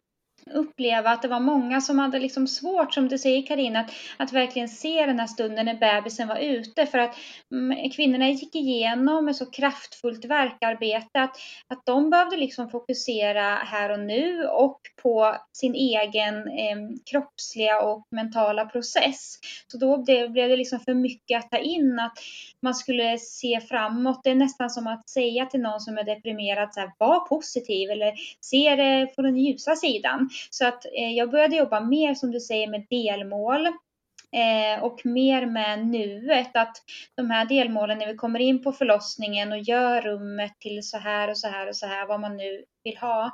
uppleva 0.55 1.11
att 1.11 1.23
det 1.23 1.29
var 1.29 1.41
många 1.41 1.81
som 1.81 1.99
hade 1.99 2.19
liksom 2.19 2.47
svårt, 2.47 2.95
som 2.95 3.09
du 3.09 3.19
säger 3.19 3.47
Karina, 3.47 3.81
att, 3.81 3.91
att 4.17 4.33
verkligen 4.33 4.69
se 4.69 5.07
den 5.07 5.19
här 5.19 5.26
stunden 5.26 5.67
när 5.67 5.75
bebisen 5.75 6.29
var 6.29 6.37
ute. 6.37 6.87
För 6.87 6.99
att 6.99 7.17
mm, 7.53 7.91
kvinnorna 7.91 8.29
gick 8.29 8.55
igenom 8.55 9.29
ett 9.29 9.37
så 9.37 9.50
kraftfullt 9.50 10.25
verkarbete 10.25 11.21
att, 11.21 11.37
att 11.69 11.87
de 11.87 12.11
behövde 12.11 12.37
liksom 12.37 12.71
fokusera 12.71 13.55
här 13.55 13.91
och 13.91 14.00
nu 14.00 14.47
och 14.47 14.81
på 15.03 15.37
sin 15.53 15.75
egen 15.75 16.37
eh, 16.37 16.76
kroppsliga 17.11 17.83
och 17.83 18.07
mentala 18.11 18.65
process. 18.65 19.38
Så 19.67 19.79
då 19.79 20.05
blev, 20.05 20.33
blev 20.33 20.49
det 20.49 20.57
liksom 20.57 20.81
för 20.81 20.95
mycket 20.95 21.38
att 21.38 21.50
ta 21.50 21.59
in, 21.59 21.99
att 21.99 22.19
man 22.62 22.75
skulle 22.75 23.19
se 23.19 23.61
framåt. 23.69 24.21
Det 24.25 24.31
är 24.31 24.35
nästan 24.35 24.71
som 24.71 24.87
att 24.87 25.09
säga 25.09 25.47
till 25.47 25.61
någon 25.61 25.81
som 25.81 25.99
är 25.99 26.05
deprimerad, 26.05 26.75
så 26.75 26.81
här, 26.81 26.93
var 26.99 27.29
positiv 27.29 27.91
eller 27.91 28.12
se 28.41 28.76
det 28.76 29.07
på 29.17 29.23
den 29.23 29.37
ljusa 29.37 29.76
sidan. 29.76 30.29
Så 30.50 30.66
att 30.66 30.85
eh, 30.85 31.11
jag 31.12 31.31
började 31.31 31.57
jobba 31.57 31.81
mer 31.81 32.14
som 32.14 32.31
du 32.31 32.40
säger 32.40 32.69
med 32.69 32.87
delmål 32.90 33.66
eh, 33.66 34.83
och 34.83 35.07
mer 35.07 35.47
med 35.47 35.87
nuet. 35.87 36.57
Att 36.57 36.76
de 37.14 37.31
här 37.31 37.45
delmålen 37.45 37.99
när 37.99 38.07
vi 38.07 38.14
kommer 38.14 38.40
in 38.40 38.62
på 38.62 38.73
förlossningen 38.73 39.52
och 39.52 39.59
gör 39.59 40.02
rummet 40.02 40.52
till 40.61 40.83
så 40.83 40.99
här 40.99 41.31
och 41.31 41.38
så 41.38 41.49
här 41.49 41.69
och 41.69 41.76
så 41.76 41.87
här, 41.87 42.07
vad 42.07 42.21
man 42.21 42.37
nu 42.37 42.64
vill 42.85 42.97
ha, 42.97 43.25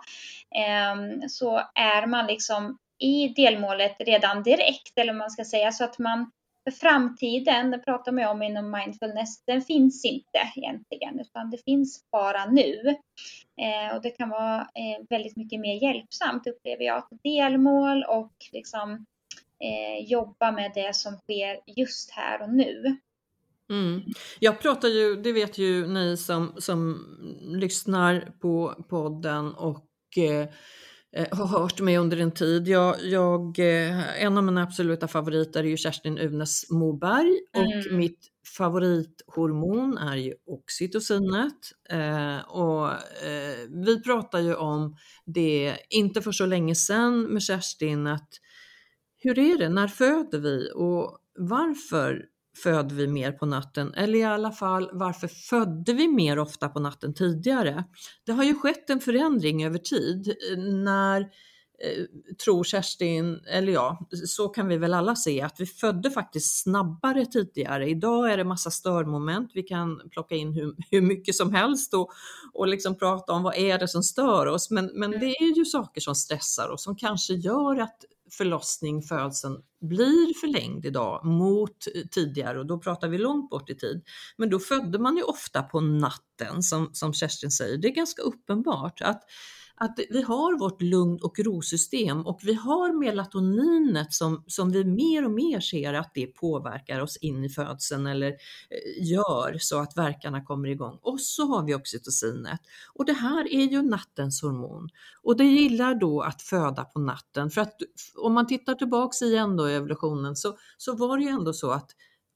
eh, 0.54 1.26
så 1.28 1.56
är 1.74 2.06
man 2.06 2.26
liksom 2.26 2.78
i 2.98 3.28
delmålet 3.28 3.96
redan 3.98 4.42
direkt, 4.42 4.98
eller 4.98 5.12
vad 5.12 5.18
man 5.18 5.30
ska 5.30 5.44
säga, 5.44 5.72
så 5.72 5.84
att 5.84 5.98
man 5.98 6.30
för 6.64 6.70
framtiden, 6.70 7.70
det 7.70 7.78
pratar 7.78 8.12
man 8.12 8.24
om 8.24 8.42
inom 8.42 8.70
mindfulness, 8.70 9.44
den 9.44 9.62
finns 9.62 10.04
inte 10.04 10.38
egentligen, 10.56 11.20
utan 11.20 11.50
det 11.50 11.64
finns 11.64 12.10
bara 12.12 12.46
nu. 12.46 12.96
Eh, 13.62 13.96
och 13.96 14.02
det 14.02 14.10
kan 14.10 14.28
vara 14.28 14.60
eh, 14.60 15.06
väldigt 15.10 15.36
mycket 15.36 15.60
mer 15.60 15.82
hjälpsamt 15.82 16.46
upplever 16.46 16.84
jag, 16.84 16.98
att 16.98 17.08
delmål 17.22 18.04
och 18.08 18.32
liksom 18.52 19.06
eh, 19.64 20.04
jobba 20.10 20.52
med 20.52 20.72
det 20.74 20.96
som 20.96 21.16
sker 21.16 21.60
just 21.66 22.10
här 22.10 22.42
och 22.42 22.54
nu. 22.54 22.96
Mm. 23.70 24.02
Jag 24.40 24.60
pratar 24.60 24.88
ju, 24.88 25.16
det 25.16 25.32
vet 25.32 25.58
ju 25.58 25.86
ni 25.86 26.16
som, 26.16 26.54
som 26.58 27.06
lyssnar 27.40 28.32
på 28.40 28.84
podden 28.88 29.54
och 29.54 29.88
eh, 30.18 30.48
har 31.30 31.46
hört 31.46 31.80
mig 31.80 31.98
under 31.98 32.16
en 32.16 32.32
tid. 32.32 32.68
Jag, 32.68 32.96
jag, 33.04 33.58
eh, 33.58 34.24
en 34.24 34.38
av 34.38 34.44
mina 34.44 34.62
absoluta 34.62 35.08
favoriter 35.08 35.64
är 35.64 35.68
ju 35.68 35.76
Kerstin 35.76 36.18
Unes 36.18 36.70
Moberg 36.70 37.40
och 37.56 37.86
mm. 37.86 37.96
mitt 37.96 38.28
favorithormon 38.56 39.98
är 39.98 40.16
ju 40.16 40.34
oxytocinet. 40.46 41.72
Eh, 41.90 42.38
och, 42.38 42.88
eh, 43.26 43.68
vi 43.84 44.02
pratar 44.02 44.38
ju 44.38 44.54
om 44.54 44.96
det, 45.24 45.76
inte 45.88 46.22
för 46.22 46.32
så 46.32 46.46
länge 46.46 46.74
sedan 46.74 47.22
med 47.22 47.42
Kerstin, 47.42 48.06
att 48.06 48.28
hur 49.18 49.38
är 49.38 49.58
det, 49.58 49.68
när 49.68 49.88
föder 49.88 50.38
vi 50.38 50.70
och 50.74 51.18
varför 51.38 52.24
föder 52.56 52.94
vi 52.94 53.06
mer 53.06 53.32
på 53.32 53.46
natten? 53.46 53.94
Eller 53.94 54.18
i 54.18 54.24
alla 54.24 54.52
fall 54.52 54.90
varför 54.92 55.28
födde 55.28 55.92
vi 55.92 56.08
mer 56.08 56.38
ofta 56.38 56.68
på 56.68 56.80
natten 56.80 57.14
tidigare? 57.14 57.84
Det 58.26 58.32
har 58.32 58.44
ju 58.44 58.54
skett 58.54 58.90
en 58.90 59.00
förändring 59.00 59.64
över 59.64 59.78
tid. 59.78 60.36
När 60.84 61.20
eh, 61.20 62.04
tror 62.44 62.64
Kerstin, 62.64 63.40
eller 63.46 63.72
ja, 63.72 64.08
så 64.26 64.48
kan 64.48 64.68
vi 64.68 64.76
väl 64.76 64.94
alla 64.94 65.16
se 65.16 65.40
att 65.40 65.60
vi 65.60 65.66
födde 65.66 66.10
faktiskt 66.10 66.62
snabbare 66.62 67.26
tidigare. 67.26 67.90
Idag 67.90 68.32
är 68.32 68.36
det 68.36 68.44
massa 68.44 68.70
störmoment. 68.70 69.50
Vi 69.54 69.62
kan 69.62 70.00
plocka 70.10 70.34
in 70.34 70.52
hur, 70.52 70.76
hur 70.90 71.00
mycket 71.00 71.34
som 71.34 71.54
helst 71.54 71.94
och, 71.94 72.10
och 72.52 72.68
liksom 72.68 72.98
prata 72.98 73.32
om 73.32 73.42
vad 73.42 73.56
är 73.56 73.78
det 73.78 73.88
som 73.88 74.02
stör 74.02 74.46
oss. 74.46 74.70
Men, 74.70 74.90
men 74.94 75.10
det 75.10 75.36
är 75.36 75.56
ju 75.56 75.64
saker 75.64 76.00
som 76.00 76.14
stressar 76.14 76.68
oss 76.68 76.84
som 76.84 76.96
kanske 76.96 77.34
gör 77.34 77.80
att 77.80 78.04
förlossning, 78.38 79.02
födseln 79.02 79.62
blir 79.80 80.40
förlängd 80.40 80.86
idag 80.86 81.24
mot 81.24 81.76
tidigare 82.10 82.58
och 82.58 82.66
då 82.66 82.78
pratar 82.78 83.08
vi 83.08 83.18
långt 83.18 83.50
bort 83.50 83.70
i 83.70 83.74
tid. 83.74 84.02
Men 84.36 84.50
då 84.50 84.58
födde 84.58 84.98
man 84.98 85.16
ju 85.16 85.22
ofta 85.22 85.62
på 85.62 85.80
natten 85.80 86.62
som, 86.62 86.90
som 86.92 87.14
Kerstin 87.14 87.50
säger. 87.50 87.76
Det 87.76 87.88
är 87.88 87.94
ganska 87.94 88.22
uppenbart 88.22 89.00
att 89.00 89.22
att 89.74 89.98
vi 90.10 90.22
har 90.22 90.58
vårt 90.58 90.82
lugn 90.82 91.18
och 91.22 91.38
rosystem 91.38 92.26
och 92.26 92.40
vi 92.42 92.54
har 92.54 92.92
melatoninet 92.92 94.12
som, 94.12 94.44
som 94.46 94.70
vi 94.70 94.84
mer 94.84 95.24
och 95.24 95.30
mer 95.30 95.60
ser 95.60 95.94
att 95.94 96.10
det 96.14 96.26
påverkar 96.26 97.00
oss 97.00 97.16
in 97.16 97.44
i 97.44 97.48
födseln 97.48 98.06
eller 98.06 98.28
eh, 98.28 99.10
gör 99.10 99.56
så 99.58 99.80
att 99.80 99.96
verkarna 99.96 100.44
kommer 100.44 100.68
igång. 100.68 100.98
Och 101.02 101.20
så 101.20 101.46
har 101.46 101.62
vi 101.62 101.74
oxytocinet 101.74 102.60
och 102.94 103.04
det 103.04 103.12
här 103.12 103.54
är 103.54 103.64
ju 103.64 103.82
nattens 103.82 104.42
hormon 104.42 104.88
och 105.22 105.36
det 105.36 105.44
gillar 105.44 105.94
då 105.94 106.20
att 106.20 106.42
föda 106.42 106.84
på 106.84 107.00
natten 107.00 107.50
för 107.50 107.60
att 107.60 107.76
om 108.16 108.32
man 108.32 108.46
tittar 108.46 108.74
tillbaks 108.74 109.22
igen 109.22 109.56
då 109.56 109.70
i 109.70 109.74
evolutionen 109.74 110.36
så, 110.36 110.56
så 110.78 110.94
var 110.94 111.18
det 111.18 111.24
ju 111.24 111.30
ändå 111.30 111.52
så 111.52 111.70
att 111.70 111.90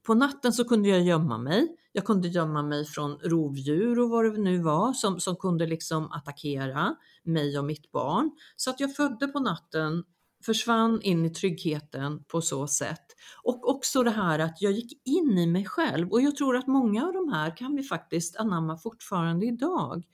på 0.06 0.14
natten 0.14 0.52
så 0.52 0.64
kunde 0.64 0.88
jag 0.88 1.02
gömma 1.02 1.38
mig. 1.38 1.76
Jag 1.96 2.04
kunde 2.04 2.28
gömma 2.28 2.62
mig 2.62 2.84
från 2.84 3.18
rovdjur 3.18 3.98
och 3.98 4.10
vad 4.10 4.24
det 4.24 4.40
nu 4.40 4.58
var 4.58 4.92
som, 4.92 5.20
som 5.20 5.36
kunde 5.36 5.66
liksom 5.66 6.12
attackera 6.12 6.96
mig 7.24 7.58
och 7.58 7.64
mitt 7.64 7.92
barn. 7.92 8.30
Så 8.56 8.70
att 8.70 8.80
jag 8.80 8.96
födde 8.96 9.28
på 9.28 9.40
natten, 9.40 10.04
försvann 10.46 11.02
in 11.02 11.24
i 11.24 11.30
tryggheten 11.30 12.24
på 12.24 12.40
så 12.40 12.66
sätt. 12.66 13.04
Och 13.42 13.68
också 13.68 14.02
det 14.02 14.10
här 14.10 14.38
att 14.38 14.62
jag 14.62 14.72
gick 14.72 15.06
in 15.08 15.38
i 15.38 15.46
mig 15.46 15.64
själv 15.64 16.10
och 16.12 16.22
jag 16.22 16.36
tror 16.36 16.56
att 16.56 16.66
många 16.66 17.06
av 17.06 17.12
de 17.12 17.32
här 17.32 17.56
kan 17.56 17.76
vi 17.76 17.82
faktiskt 17.82 18.36
anamma 18.36 18.78
fortfarande 18.78 19.46
idag. 19.46 20.04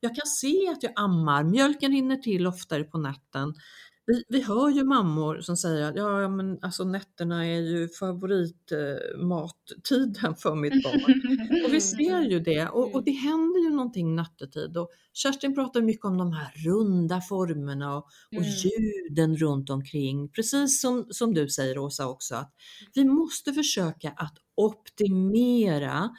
Jag 0.00 0.16
kan 0.16 0.26
se 0.26 0.68
att 0.68 0.82
jag 0.82 0.92
ammar, 0.96 1.44
mjölken 1.44 1.92
rinner 1.92 2.16
till 2.16 2.46
oftare 2.46 2.84
på 2.84 2.98
natten 2.98 3.54
vi, 4.06 4.24
vi 4.28 4.42
hör 4.42 4.70
ju 4.70 4.84
mammor 4.84 5.40
som 5.40 5.56
säger 5.56 5.82
att 5.82 5.96
ja, 5.96 6.28
men 6.28 6.58
alltså 6.62 6.84
nätterna 6.84 7.46
är 7.46 7.60
ju 7.60 7.88
favoritmattiden 7.88 10.32
eh, 10.32 10.36
för 10.36 10.54
mitt 10.54 10.82
barn. 10.82 11.02
och 11.66 11.74
vi 11.74 11.80
ser 11.80 12.22
ju 12.22 12.40
det 12.40 12.68
och, 12.68 12.94
och, 12.94 13.04
det 13.04 13.10
händer 13.10 13.64
ju 13.64 13.70
någonting 13.70 14.14
nattetid. 14.14 14.76
Och 14.76 14.90
Kerstin 15.12 15.54
pratar 15.54 15.80
mycket 15.80 16.04
om 16.04 16.18
de 16.18 16.32
här 16.32 16.52
runda 16.64 17.20
formerna 17.20 17.96
och, 17.96 18.06
och 18.36 18.42
mm. 18.42 18.48
ljuden 18.48 19.36
runt 19.36 19.70
omkring. 19.70 20.28
Precis 20.28 20.80
som, 20.80 21.06
som 21.10 21.34
du 21.34 21.48
säger 21.48 21.78
Åsa 21.78 22.08
också, 22.08 22.34
att 22.34 22.52
vi 22.94 23.04
måste 23.04 23.52
försöka 23.52 24.10
att 24.10 24.34
optimera 24.64 26.10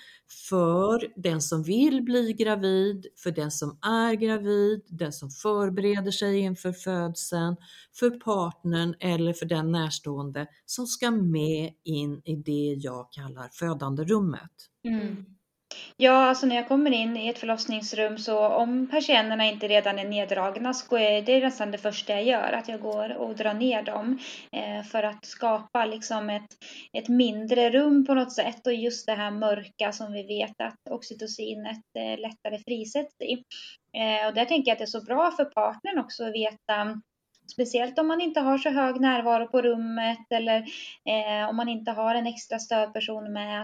för 0.50 1.22
den 1.22 1.42
som 1.42 1.64
vill 1.64 2.02
bli 2.02 2.34
gravid, 2.34 3.06
för 3.24 3.32
den 3.32 3.52
som 3.52 3.78
är 3.82 4.14
gravid, 4.14 4.82
den 4.88 5.14
som 5.14 5.30
förbereder 5.30 6.12
sig 6.12 6.40
inför 6.40 6.72
födseln, 6.72 7.56
för 8.00 8.10
partnern 8.10 8.96
eller 9.00 9.34
för 9.34 9.46
den 9.46 9.72
närstående 9.72 10.48
som 10.66 10.88
ska 10.88 11.12
med 11.12 11.74
in 11.84 12.22
i 12.26 12.36
det 12.36 12.76
jag 12.80 13.12
kallar 13.12 13.50
födanderummet. 13.54 14.52
Mm. 14.84 15.26
Ja, 15.98 16.26
alltså 16.26 16.46
när 16.46 16.56
jag 16.56 16.68
kommer 16.68 16.92
in 16.92 17.18
i 17.18 17.28
ett 17.28 17.40
förlossningsrum 17.40 18.18
så 18.18 18.48
om 18.48 18.88
persiennerna 18.88 19.46
inte 19.46 19.68
redan 19.68 20.00
är 20.00 20.06
neddragna 20.06 20.74
så 20.74 20.98
är 20.98 21.22
det 21.22 21.40
nästan 21.40 21.72
det 21.72 21.78
första 21.78 22.14
jag 22.14 22.24
gör, 22.24 22.52
att 22.52 22.68
jag 22.68 22.82
går 22.82 23.18
och 23.18 23.36
drar 23.36 23.54
ner 23.54 23.84
dem 23.84 24.20
eh, 24.52 24.84
för 24.86 25.04
att 25.04 25.26
skapa 25.26 25.86
liksom 25.86 26.30
ett, 26.30 26.48
ett 26.98 27.08
mindre 27.08 27.70
rum 27.70 28.06
på 28.06 28.14
något 28.14 28.34
sätt 28.34 28.68
och 28.68 28.74
just 28.74 29.06
det 29.06 29.14
här 29.14 29.32
mörka 29.32 29.92
som 29.92 30.14
vi 30.14 30.24
vet 30.24 30.62
att 30.62 30.80
oxytocinet 30.90 31.84
eh, 32.00 32.20
lättare 32.20 32.58
frisätts 32.58 33.22
i. 33.22 33.34
Eh, 33.98 34.28
och 34.28 34.34
där 34.34 34.46
tänker 34.46 34.70
jag 34.70 34.76
att 34.76 34.80
det 34.80 34.86
är 34.86 35.00
så 35.00 35.04
bra 35.04 35.32
för 35.32 35.46
partnern 35.46 36.00
också 36.00 36.24
att 36.24 36.34
veta 36.34 37.02
Speciellt 37.52 38.00
om 38.00 38.08
man 38.08 38.22
inte 38.22 38.40
har 38.40 38.58
så 38.58 38.70
hög 38.70 39.02
närvaro 39.02 39.48
på 39.48 39.62
rummet 39.62 40.26
eller 40.30 40.58
eh, 41.06 41.50
om 41.50 41.56
man 41.56 41.70
inte 41.70 41.92
har 41.92 42.16
en 42.16 42.28
extra 42.28 42.60
stödperson 42.60 43.34
med. 43.34 43.62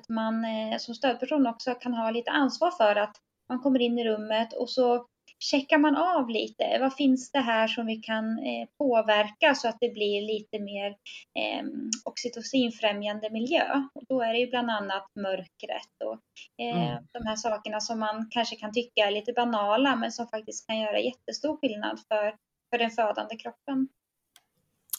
Att 0.00 0.08
man 0.08 0.44
eh, 0.44 0.78
som 0.78 0.94
stödperson 0.94 1.46
också 1.46 1.74
kan 1.74 1.94
ha 1.94 2.10
lite 2.10 2.30
ansvar 2.30 2.70
för 2.70 2.96
att 2.96 3.16
man 3.48 3.60
kommer 3.60 3.80
in 3.80 3.98
i 3.98 4.04
rummet 4.04 4.52
och 4.52 4.70
så 4.70 5.06
checkar 5.38 5.78
man 5.78 5.96
av 5.96 6.28
lite. 6.28 6.78
Vad 6.80 6.94
finns 6.94 7.32
det 7.32 7.40
här 7.40 7.68
som 7.68 7.86
vi 7.86 7.96
kan 7.96 8.38
eh, 8.38 8.68
påverka 8.78 9.54
så 9.54 9.68
att 9.68 9.76
det 9.80 9.88
blir 9.88 10.22
lite 10.22 10.58
mer 10.58 10.90
eh, 11.38 11.64
oxytocinfrämjande 12.04 13.30
miljö? 13.30 13.82
Och 13.94 14.04
då 14.08 14.22
är 14.22 14.32
det 14.32 14.38
ju 14.38 14.46
bland 14.46 14.70
annat 14.70 15.06
mörkret 15.14 16.02
och 16.04 16.20
eh, 16.64 16.90
mm. 16.90 17.04
de 17.12 17.26
här 17.26 17.36
sakerna 17.36 17.80
som 17.80 18.00
man 18.00 18.28
kanske 18.30 18.56
kan 18.56 18.72
tycka 18.72 19.06
är 19.06 19.10
lite 19.10 19.32
banala 19.32 19.96
men 19.96 20.12
som 20.12 20.28
faktiskt 20.28 20.66
kan 20.66 20.78
göra 20.78 21.00
jättestor 21.00 21.56
skillnad 21.56 22.00
för 22.08 22.34
för 22.70 22.78
den 22.78 22.90
födande 22.90 23.36
kroppen. 23.36 23.88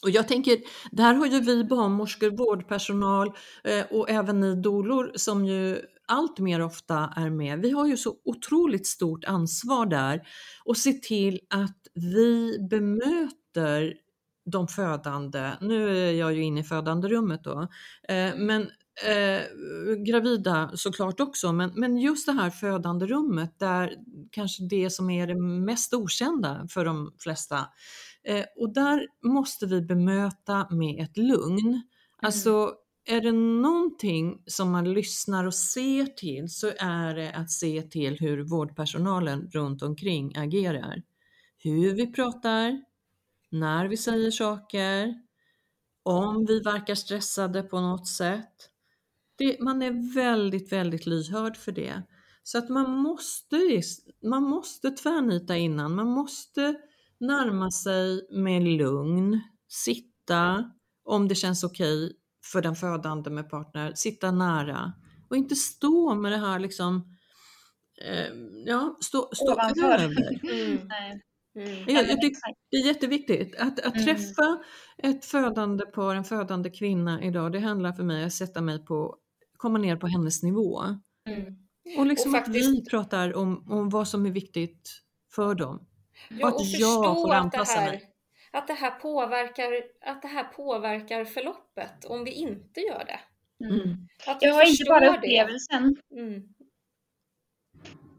Och 0.03 0.09
jag 0.09 0.27
tänker, 0.27 0.57
där 0.91 1.13
har 1.13 1.25
ju 1.25 1.39
vi 1.39 1.63
barnmorskor, 1.63 2.29
vårdpersonal 2.29 3.27
eh, 3.63 3.85
och 3.91 4.09
även 4.09 4.39
ni 4.39 4.55
dolor 4.55 5.11
som 5.15 5.45
ju 5.45 5.81
allt 6.07 6.39
mer 6.39 6.61
ofta 6.61 7.13
är 7.15 7.29
med. 7.29 7.59
Vi 7.59 7.71
har 7.71 7.87
ju 7.87 7.97
så 7.97 8.15
otroligt 8.25 8.87
stort 8.87 9.25
ansvar 9.25 9.85
där 9.85 10.21
och 10.65 10.77
se 10.77 10.93
till 10.93 11.39
att 11.49 11.77
vi 11.93 12.57
bemöter 12.69 13.93
de 14.51 14.67
födande. 14.67 15.51
Nu 15.61 16.07
är 16.07 16.11
jag 16.11 16.33
ju 16.33 16.43
inne 16.43 16.59
i 16.59 16.63
födanderummet 16.63 17.43
då, 17.43 17.61
eh, 18.07 18.35
men 18.35 18.69
Eh, 19.05 19.43
gravida 19.95 20.71
såklart 20.73 21.19
också, 21.19 21.53
men, 21.53 21.71
men 21.75 21.97
just 21.97 22.25
det 22.25 22.31
här 22.31 22.49
födande 22.49 23.05
rummet 23.05 23.59
där 23.59 23.93
kanske 24.31 24.63
det 24.63 24.89
som 24.89 25.09
är 25.09 25.27
det 25.27 25.35
mest 25.41 25.93
okända 25.93 26.67
för 26.69 26.85
de 26.85 27.13
flesta. 27.19 27.57
Eh, 28.23 28.45
och 28.55 28.73
där 28.73 29.07
måste 29.23 29.65
vi 29.65 29.81
bemöta 29.81 30.67
med 30.69 31.03
ett 31.03 31.17
lugn. 31.17 31.67
Mm. 31.67 31.81
Alltså 32.21 32.73
är 33.09 33.21
det 33.21 33.31
någonting 33.31 34.43
som 34.45 34.71
man 34.71 34.93
lyssnar 34.93 35.45
och 35.45 35.53
ser 35.53 36.05
till 36.05 36.49
så 36.49 36.71
är 36.79 37.15
det 37.15 37.33
att 37.33 37.51
se 37.51 37.81
till 37.81 38.19
hur 38.19 38.43
vårdpersonalen 38.43 39.49
runt 39.53 39.81
omkring 39.81 40.35
agerar. 40.37 41.03
Hur 41.57 41.93
vi 41.93 42.13
pratar, 42.13 42.81
när 43.51 43.87
vi 43.87 43.97
säger 43.97 44.31
saker, 44.31 45.13
om 46.03 46.45
vi 46.45 46.59
verkar 46.59 46.95
stressade 46.95 47.63
på 47.63 47.79
något 47.81 48.07
sätt. 48.07 48.69
Det, 49.37 49.59
man 49.59 49.81
är 49.81 50.13
väldigt, 50.13 50.71
väldigt 50.71 51.05
lyhörd 51.05 51.57
för 51.57 51.71
det. 51.71 52.03
Så 52.43 52.57
att 52.57 52.69
man 52.69 52.91
måste, 52.91 53.81
man 54.23 54.43
måste 54.43 54.91
tvärnita 54.91 55.57
innan, 55.57 55.95
man 55.95 56.07
måste 56.07 56.75
närma 57.19 57.71
sig 57.71 58.27
med 58.31 58.63
lugn, 58.63 59.41
sitta, 59.67 60.71
om 61.03 61.27
det 61.27 61.35
känns 61.35 61.63
okej 61.63 62.05
okay 62.05 62.15
för 62.51 62.61
den 62.61 62.75
födande 62.75 63.29
med 63.29 63.49
partner, 63.49 63.93
sitta 63.95 64.31
nära 64.31 64.93
och 65.29 65.37
inte 65.37 65.55
stå 65.55 66.15
med 66.15 66.31
det 66.31 66.37
här 66.37 66.59
liksom, 66.59 67.17
eh, 68.01 68.33
ja, 68.65 68.97
stå, 69.01 69.29
stå 69.33 69.51
över. 69.51 70.13
Mm. 71.57 71.69
Mm. 71.69 71.95
Jag, 71.95 72.09
jag 72.09 72.21
tycker 72.21 72.39
det 72.71 72.77
är 72.77 72.85
jätteviktigt 72.85 73.55
att, 73.55 73.79
att 73.79 73.95
mm. 73.95 74.05
träffa 74.05 74.63
ett 74.97 75.25
födande 75.25 75.85
par, 75.85 76.15
en 76.15 76.23
födande 76.23 76.69
kvinna 76.69 77.23
idag. 77.23 77.51
Det 77.51 77.59
handlar 77.59 77.93
för 77.93 78.03
mig 78.03 78.21
om 78.21 78.27
att 78.27 78.33
sätta 78.33 78.61
mig 78.61 78.85
på 78.85 79.17
komma 79.57 79.77
ner 79.77 79.95
på 79.95 80.07
hennes 80.07 80.43
nivå. 80.43 80.81
Mm. 81.29 81.55
Och 81.97 82.05
liksom 82.05 82.33
och 82.33 82.37
faktiskt, 82.37 82.69
att 82.69 82.75
vi 82.75 82.85
pratar 82.85 83.35
om, 83.35 83.71
om 83.71 83.89
vad 83.89 84.07
som 84.07 84.25
är 84.25 84.31
viktigt 84.31 85.01
för 85.35 85.55
dem. 85.55 85.87
Ja, 86.29 86.51
och 86.51 86.61
att 86.61 86.79
jag 86.79 87.15
får 87.15 87.33
anpassa 87.33 87.81
mig. 87.81 88.13
Att 88.51 88.67
det, 88.67 88.73
här 88.73 88.91
påverkar, 88.91 89.83
att 90.01 90.21
det 90.21 90.27
här 90.27 90.43
påverkar 90.43 91.25
förloppet 91.25 92.05
om 92.05 92.23
vi 92.23 92.31
inte 92.31 92.79
gör 92.79 93.05
det. 93.05 93.19
Mm. 93.65 93.81
mm. 93.81 94.07
Ja, 94.41 94.63
inte 94.63 94.85
bara 94.85 95.17
upplevelsen. 95.17 95.95
Mm. 96.11 96.43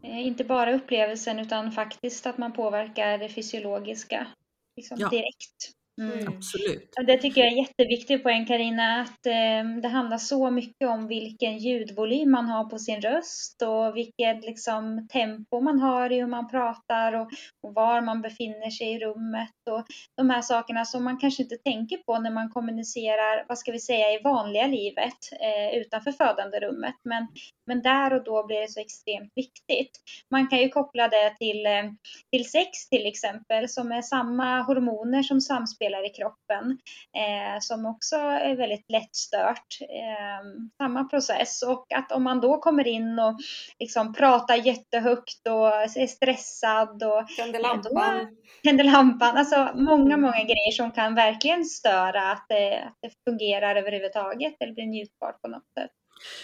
Eh, 0.03 0.27
inte 0.27 0.43
bara 0.43 0.75
upplevelsen 0.75 1.39
utan 1.39 1.71
faktiskt 1.71 2.25
att 2.25 2.37
man 2.37 2.53
påverkar 2.53 3.17
det 3.17 3.29
fysiologiska 3.29 4.27
liksom 4.75 4.97
ja. 4.99 5.09
direkt. 5.09 5.78
Mm. 5.99 6.27
Absolut. 6.27 6.93
Det 7.07 7.17
tycker 7.17 7.41
jag 7.41 7.53
är 7.53 7.57
jätteviktig 7.57 8.23
poäng 8.23 8.45
Karina 8.45 9.01
att 9.01 9.25
eh, 9.25 9.81
det 9.81 9.87
handlar 9.87 10.17
så 10.17 10.51
mycket 10.51 10.89
om 10.89 11.07
vilken 11.07 11.57
ljudvolym 11.57 12.31
man 12.31 12.45
har 12.45 12.65
på 12.65 12.79
sin 12.79 13.01
röst 13.01 13.61
och 13.61 13.97
vilket 13.97 14.45
liksom, 14.45 15.07
tempo 15.07 15.61
man 15.61 15.79
har 15.79 16.11
i 16.11 16.15
hur 16.15 16.27
man 16.27 16.49
pratar 16.49 17.13
och, 17.13 17.29
och, 17.67 17.73
var 17.73 18.01
man 18.01 18.21
befinner 18.21 18.69
sig 18.69 18.87
i 18.87 18.99
rummet 18.99 19.53
och 19.69 19.85
de 20.17 20.29
här 20.29 20.41
sakerna 20.41 20.85
som 20.85 21.03
man 21.03 21.19
kanske 21.19 21.43
inte 21.43 21.57
tänker 21.57 21.97
på 21.97 22.19
när 22.19 22.31
man 22.31 22.49
kommunicerar, 22.49 23.45
vad 23.47 23.57
ska 23.57 23.71
vi 23.71 23.79
säga, 23.79 24.13
i 24.13 24.23
vanliga 24.23 24.67
livet 24.67 25.17
eh, 25.41 25.79
utanför 25.79 26.11
födanderummet. 26.11 26.95
Men, 27.03 27.27
men 27.67 27.81
där 27.81 28.13
och 28.13 28.23
då 28.23 28.47
blir 28.47 28.61
det 28.61 28.71
så 28.71 28.79
extremt 28.79 29.31
viktigt. 29.35 29.91
Man 30.31 30.47
kan 30.47 30.59
ju 30.59 30.69
koppla 30.69 31.07
det 31.07 31.35
till, 31.39 31.65
eh, 31.65 31.91
till 32.31 32.49
sex 32.49 32.89
till 32.89 33.05
exempel 33.05 33.69
som 33.69 33.91
är 33.91 34.01
samma 34.01 34.61
hormoner 34.61 35.23
som 35.23 35.41
samspelar 35.41 35.88
delar 35.89 36.05
i 36.05 36.09
kroppen 36.09 36.77
eh, 37.21 37.59
som 37.59 37.85
också 37.85 38.15
är 38.15 38.55
väldigt 38.55 38.91
lättstört. 38.91 39.77
Eh, 39.81 40.69
samma 40.77 41.03
process 41.03 41.61
och 41.61 41.85
att 41.93 42.11
om 42.11 42.23
man 42.23 42.39
då 42.39 42.57
kommer 42.57 42.87
in 42.87 43.19
och 43.19 43.39
liksom 43.79 44.13
pratar 44.13 44.55
jättehögt 44.55 45.47
och 45.47 45.67
är 46.03 46.07
stressad 46.07 47.03
och 47.03 47.27
tänder 47.37 47.59
lampan. 47.59 48.37
Tänder 48.63 48.83
lampan. 48.83 49.37
Alltså 49.37 49.69
många, 49.75 50.17
många 50.17 50.43
grejer 50.43 50.71
som 50.71 50.91
kan 50.91 51.15
verkligen 51.15 51.65
störa 51.65 52.31
att 52.31 52.45
det, 52.49 52.79
att 52.79 52.97
det 53.01 53.31
fungerar 53.31 53.75
överhuvudtaget 53.75 54.55
eller 54.59 54.73
blir 54.73 54.85
njutbart 54.85 55.41
på 55.41 55.47
något 55.47 55.73
sätt. 55.79 55.91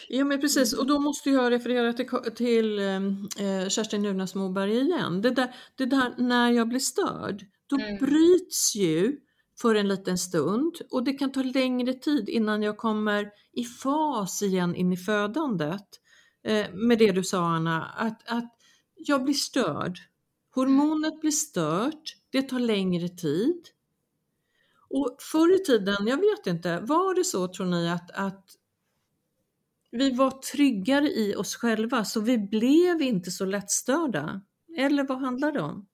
Ja 0.08 0.26
men 0.26 0.42
precis 0.42 0.74
och 0.74 0.88
då 0.88 1.00
måste 1.00 1.30
jag 1.30 1.52
referera 1.52 1.94
till, 1.94 2.08
till 2.36 2.80
eh, 2.80 3.68
Kerstin 3.70 4.02
Nunäs 4.02 4.36
Moberg 4.36 4.78
igen. 4.78 5.22
Det 5.22 5.30
där, 5.30 5.56
det 5.78 5.86
där 5.86 6.14
när 6.18 6.52
jag 6.52 6.68
blir 6.68 6.80
störd, 6.80 7.46
då 7.70 7.76
mm. 7.76 7.98
bryts 7.98 8.76
ju 8.76 9.18
för 9.62 9.76
en 9.76 9.88
liten 9.88 10.18
stund 10.18 10.76
och 10.92 11.04
det 11.04 11.14
kan 11.14 11.32
ta 11.32 11.44
längre 11.44 11.94
tid 11.94 12.30
innan 12.30 12.64
jag 12.64 12.78
kommer 12.78 13.32
i 13.54 13.64
fas 13.64 14.42
igen 14.42 14.76
in 14.76 14.94
i 14.94 14.98
födandet. 14.98 15.88
Eh, 16.44 16.74
med 16.74 17.00
det 17.00 17.12
du 17.12 17.24
sa 17.24 17.46
Anna, 17.46 17.86
att, 17.86 18.22
att 18.28 18.56
jag 18.96 19.24
blir 19.24 19.34
störd. 19.34 20.00
Hormonet 20.56 21.22
blir 21.22 21.32
stört, 21.32 22.16
det 22.30 22.42
tar 22.42 22.60
längre 22.60 23.10
tid. 23.10 23.68
Och 24.90 25.18
förr 25.20 25.56
i 25.56 25.64
tiden, 25.64 26.08
jag 26.08 26.18
vet 26.18 26.48
inte, 26.48 26.80
var 26.80 27.16
det 27.16 27.24
så 27.24 27.48
tror 27.48 27.66
ni 27.66 27.90
att, 27.90 28.12
att 28.12 28.46
vi 29.92 30.12
var 30.12 30.32
tryggare 30.32 31.08
i 31.08 31.36
oss 31.36 31.56
själva 31.56 32.06
så 32.06 32.20
vi 32.20 32.38
blev 32.38 33.02
inte 33.02 33.32
så 33.32 33.46
lättstörda? 33.46 34.42
Eller 34.78 35.04
vad 35.04 35.18
handlar 35.18 35.52
det 35.52 35.62
om? 35.62 35.88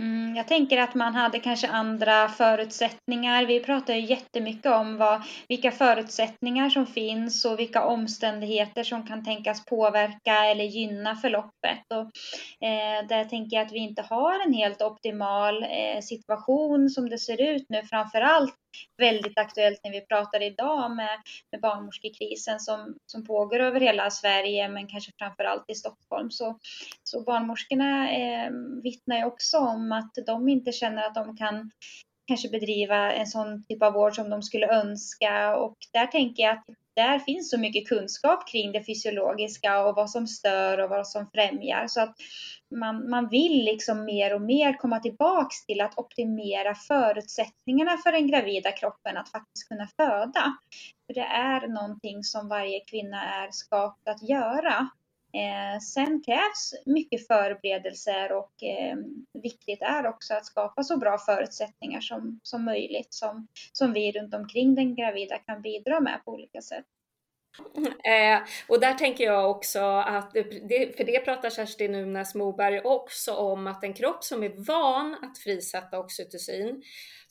Mm, 0.00 0.36
jag 0.36 0.48
tänker 0.48 0.78
att 0.78 0.94
man 0.94 1.14
hade 1.14 1.38
kanske 1.38 1.68
andra 1.68 2.28
förutsättningar. 2.28 3.46
Vi 3.46 3.60
pratar 3.60 3.94
ju 3.94 4.00
jättemycket 4.00 4.72
om 4.72 4.96
vad, 4.96 5.22
vilka 5.48 5.70
förutsättningar 5.70 6.70
som 6.70 6.86
finns 6.86 7.44
och 7.44 7.58
vilka 7.58 7.84
omständigheter 7.84 8.84
som 8.84 9.06
kan 9.06 9.24
tänkas 9.24 9.64
påverka 9.64 10.44
eller 10.44 10.64
gynna 10.64 11.16
förloppet. 11.16 11.84
Och, 11.90 12.04
eh, 12.68 13.06
där 13.08 13.24
tänker 13.24 13.56
jag 13.56 13.66
att 13.66 13.72
vi 13.72 13.78
inte 13.78 14.02
har 14.02 14.46
en 14.46 14.54
helt 14.54 14.82
optimal 14.82 15.62
eh, 15.62 16.00
situation 16.02 16.90
som 16.90 17.10
det 17.10 17.18
ser 17.18 17.42
ut 17.42 17.66
nu, 17.68 17.82
framför 17.82 18.20
allt 18.20 18.54
väldigt 18.98 19.38
aktuellt 19.38 19.80
när 19.84 19.90
vi 19.90 20.00
pratar 20.00 20.42
idag 20.42 20.96
med, 20.96 21.18
med 21.52 21.60
barnmorskekrisen 21.60 22.60
som, 22.60 22.94
som 23.06 23.26
pågår 23.26 23.60
över 23.60 23.80
hela 23.80 24.10
Sverige 24.10 24.68
men 24.68 24.86
kanske 24.86 25.12
framför 25.18 25.44
allt 25.44 25.64
i 25.68 25.74
Stockholm. 25.74 26.30
Så, 26.30 26.58
så 27.02 27.22
barnmorskorna 27.22 28.10
eh, 28.10 28.50
vittnar 28.82 29.16
ju 29.16 29.24
också 29.24 29.58
om 29.58 29.92
att 29.92 30.12
de 30.26 30.48
inte 30.48 30.72
känner 30.72 31.02
att 31.02 31.14
de 31.14 31.36
kan 31.36 31.70
kanske 32.26 32.48
bedriva 32.48 33.12
en 33.12 33.26
sån 33.26 33.64
typ 33.64 33.82
av 33.82 33.92
vård 33.92 34.14
som 34.14 34.30
de 34.30 34.42
skulle 34.42 34.66
önska 34.66 35.56
och 35.56 35.76
där 35.92 36.06
tänker 36.06 36.42
jag 36.42 36.52
att 36.52 36.64
där 36.96 37.18
finns 37.18 37.50
så 37.50 37.58
mycket 37.58 37.88
kunskap 37.88 38.48
kring 38.48 38.72
det 38.72 38.84
fysiologiska 38.84 39.84
och 39.84 39.96
vad 39.96 40.10
som 40.10 40.26
stör 40.26 40.80
och 40.80 40.90
vad 40.90 41.08
som 41.08 41.30
främjar. 41.34 41.86
Så 41.86 42.00
att 42.00 42.16
man, 42.70 43.10
man 43.10 43.28
vill 43.28 43.64
liksom 43.64 44.04
mer 44.04 44.34
och 44.34 44.40
mer 44.40 44.72
komma 44.72 45.00
tillbaks 45.00 45.66
till 45.66 45.80
att 45.80 45.98
optimera 45.98 46.74
förutsättningarna 46.74 47.96
för 47.96 48.12
den 48.12 48.26
gravida 48.26 48.72
kroppen 48.72 49.16
att 49.16 49.28
faktiskt 49.28 49.68
kunna 49.68 49.86
föda. 49.96 50.56
För 51.06 51.14
det 51.14 51.26
är 51.26 51.68
någonting 51.68 52.24
som 52.24 52.48
varje 52.48 52.80
kvinna 52.80 53.44
är 53.44 53.50
skapt 53.50 54.08
att 54.08 54.28
göra. 54.28 54.88
Eh, 55.34 55.80
sen 55.80 56.22
krävs 56.22 56.74
mycket 56.86 57.26
förberedelser 57.26 58.32
och 58.32 58.62
eh, 58.62 58.96
viktigt 59.42 59.82
är 59.82 60.06
också 60.06 60.34
att 60.34 60.46
skapa 60.46 60.82
så 60.82 60.96
bra 60.96 61.18
förutsättningar 61.18 62.00
som, 62.00 62.40
som 62.42 62.64
möjligt 62.64 63.14
som, 63.14 63.46
som 63.72 63.92
vi 63.92 64.12
runt 64.12 64.34
omkring 64.34 64.74
den 64.74 64.94
gravida 64.94 65.38
kan 65.38 65.62
bidra 65.62 66.00
med 66.00 66.24
på 66.24 66.32
olika 66.32 66.62
sätt. 66.62 66.84
Eh, 68.04 68.42
och 68.68 68.80
där 68.80 68.94
tänker 68.94 69.24
jag 69.24 69.50
också 69.50 69.80
att, 69.80 70.32
det, 70.68 70.96
för 70.96 71.04
det 71.04 71.24
pratar 71.24 71.50
Kerstin 71.50 71.92
Nunäs 71.92 72.34
Moberg 72.34 72.80
också 72.80 73.34
om, 73.34 73.66
att 73.66 73.84
en 73.84 73.94
kropp 73.94 74.24
som 74.24 74.42
är 74.42 74.66
van 74.66 75.16
att 75.22 75.38
frisätta 75.38 75.98
oxytocin, 75.98 76.82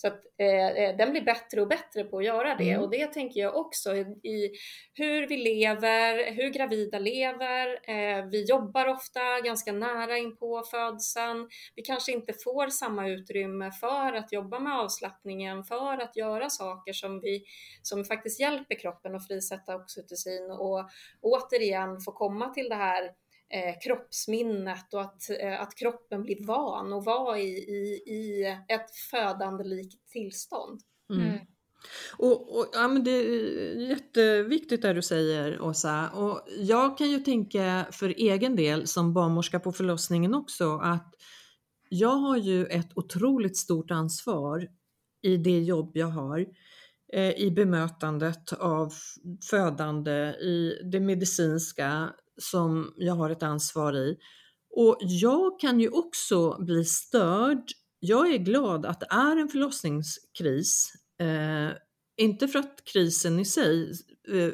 så 0.04 0.08
att 0.08 0.26
eh, 0.38 0.68
eh, 0.68 0.98
den 0.98 1.12
blir 1.12 1.22
bättre 1.22 1.62
och 1.62 1.68
bättre 1.68 2.04
på 2.04 2.18
att 2.18 2.26
göra 2.26 2.56
det. 2.56 2.70
Mm. 2.70 2.82
Och 2.82 2.89
det 2.89 3.08
tänker 3.08 3.39
jag 3.39 3.56
också 3.56 3.96
i, 3.96 4.02
i, 4.02 4.52
hur 4.94 5.28
vi 5.28 5.38
lever, 5.38 6.32
hur 6.32 6.50
gravida 6.50 7.00
lever. 7.00 7.89
Eh, 7.89 8.26
vi 8.26 8.44
jobbar 8.44 8.88
ofta 8.88 9.39
ganska 9.44 9.72
nära 9.72 10.18
in 10.18 10.38
på 10.38 10.63
födseln. 10.72 11.50
Vi 11.76 11.82
kanske 11.82 12.12
inte 12.12 12.34
får 12.44 12.68
samma 12.68 13.08
utrymme 13.08 13.72
för 13.72 14.13
att 14.13 14.32
jobba 14.32 14.60
med 14.60 14.80
avslappningen, 14.80 15.63
för 15.63 15.98
att 15.98 16.16
göra 16.16 16.50
saker 16.50 16.94
som, 16.94 17.20
vi, 17.20 17.44
som 17.82 18.06
faktiskt 18.06 18.39
hjälper 18.39 18.80
kroppen 18.80 19.16
att 19.16 19.28
frisätta 19.28 19.76
oxytocin 19.76 20.52
och 20.52 20.89
återigen 21.22 22.00
få 22.00 22.12
komma 22.12 22.50
till 22.50 22.70
det 22.70 22.76
här 22.76 23.12
eh, 23.54 23.80
kroppsminnet 23.84 24.94
och 24.94 25.02
att, 25.02 25.30
eh, 25.42 25.62
att 25.62 25.76
kroppen 25.76 26.24
blir 26.24 26.46
van 26.46 26.94
och 26.94 27.06
vara 27.06 27.39
i, 27.39 27.50
i, 27.50 28.04
i 28.13 28.46
ett 28.68 28.96
födandelikt 29.12 30.10
tillstånd. 30.12 30.82
Mm. 31.10 31.28
Mm. 31.28 31.39
Och, 32.18 32.60
och, 32.60 32.70
ja, 32.74 32.88
men 32.88 33.04
det 33.04 33.12
är 33.12 33.89
jätteviktigt 33.89 34.82
det 34.82 34.94
du 34.94 35.02
säger 35.02 35.62
Åsa. 35.62 36.10
Och 36.10 36.42
jag 36.60 36.98
kan 36.98 37.10
ju 37.10 37.20
tänka 37.20 37.86
för 37.92 38.10
egen 38.10 38.56
del 38.56 38.88
som 38.88 39.13
barnmorska 39.13 39.60
på 39.60 39.72
förlossningen 39.72 40.34
också 40.34 40.78
att 40.78 41.13
jag 41.89 42.16
har 42.16 42.38
ju 42.38 42.66
ett 42.66 42.89
otroligt 42.96 43.58
stort 43.58 43.92
ansvar 43.92 44.68
i 45.22 45.38
det 45.38 45.60
jobb 45.60 45.92
jag 45.94 46.08
har 46.08 46.46
eh, 47.13 47.32
i 47.32 47.52
bemötandet 47.52 48.54
av 48.54 48.94
födande, 49.50 50.12
i 50.32 50.80
det 50.92 51.00
medicinska, 51.00 52.13
som 52.38 52.93
jag 52.98 53.15
har 53.15 53.30
ett 53.30 53.43
ansvar 53.43 53.98
i. 53.98 54.17
Och 54.76 54.98
jag 55.00 55.60
kan 55.60 55.80
ju 55.80 55.89
också 55.89 56.63
bli 56.63 56.86
störd. 56.86 57.63
Jag 58.00 58.34
är 58.34 58.38
glad 58.38 58.86
att 58.86 59.00
det 59.00 59.08
är 59.10 59.38
en 59.38 59.50
förlossningskris. 59.50 60.93
Eh, 61.19 61.78
inte 62.17 62.48
för 62.48 62.60
att 62.60 62.84
krisen 62.84 63.39
i 63.39 63.46
sig, 63.46 63.91
eh, 64.34 64.54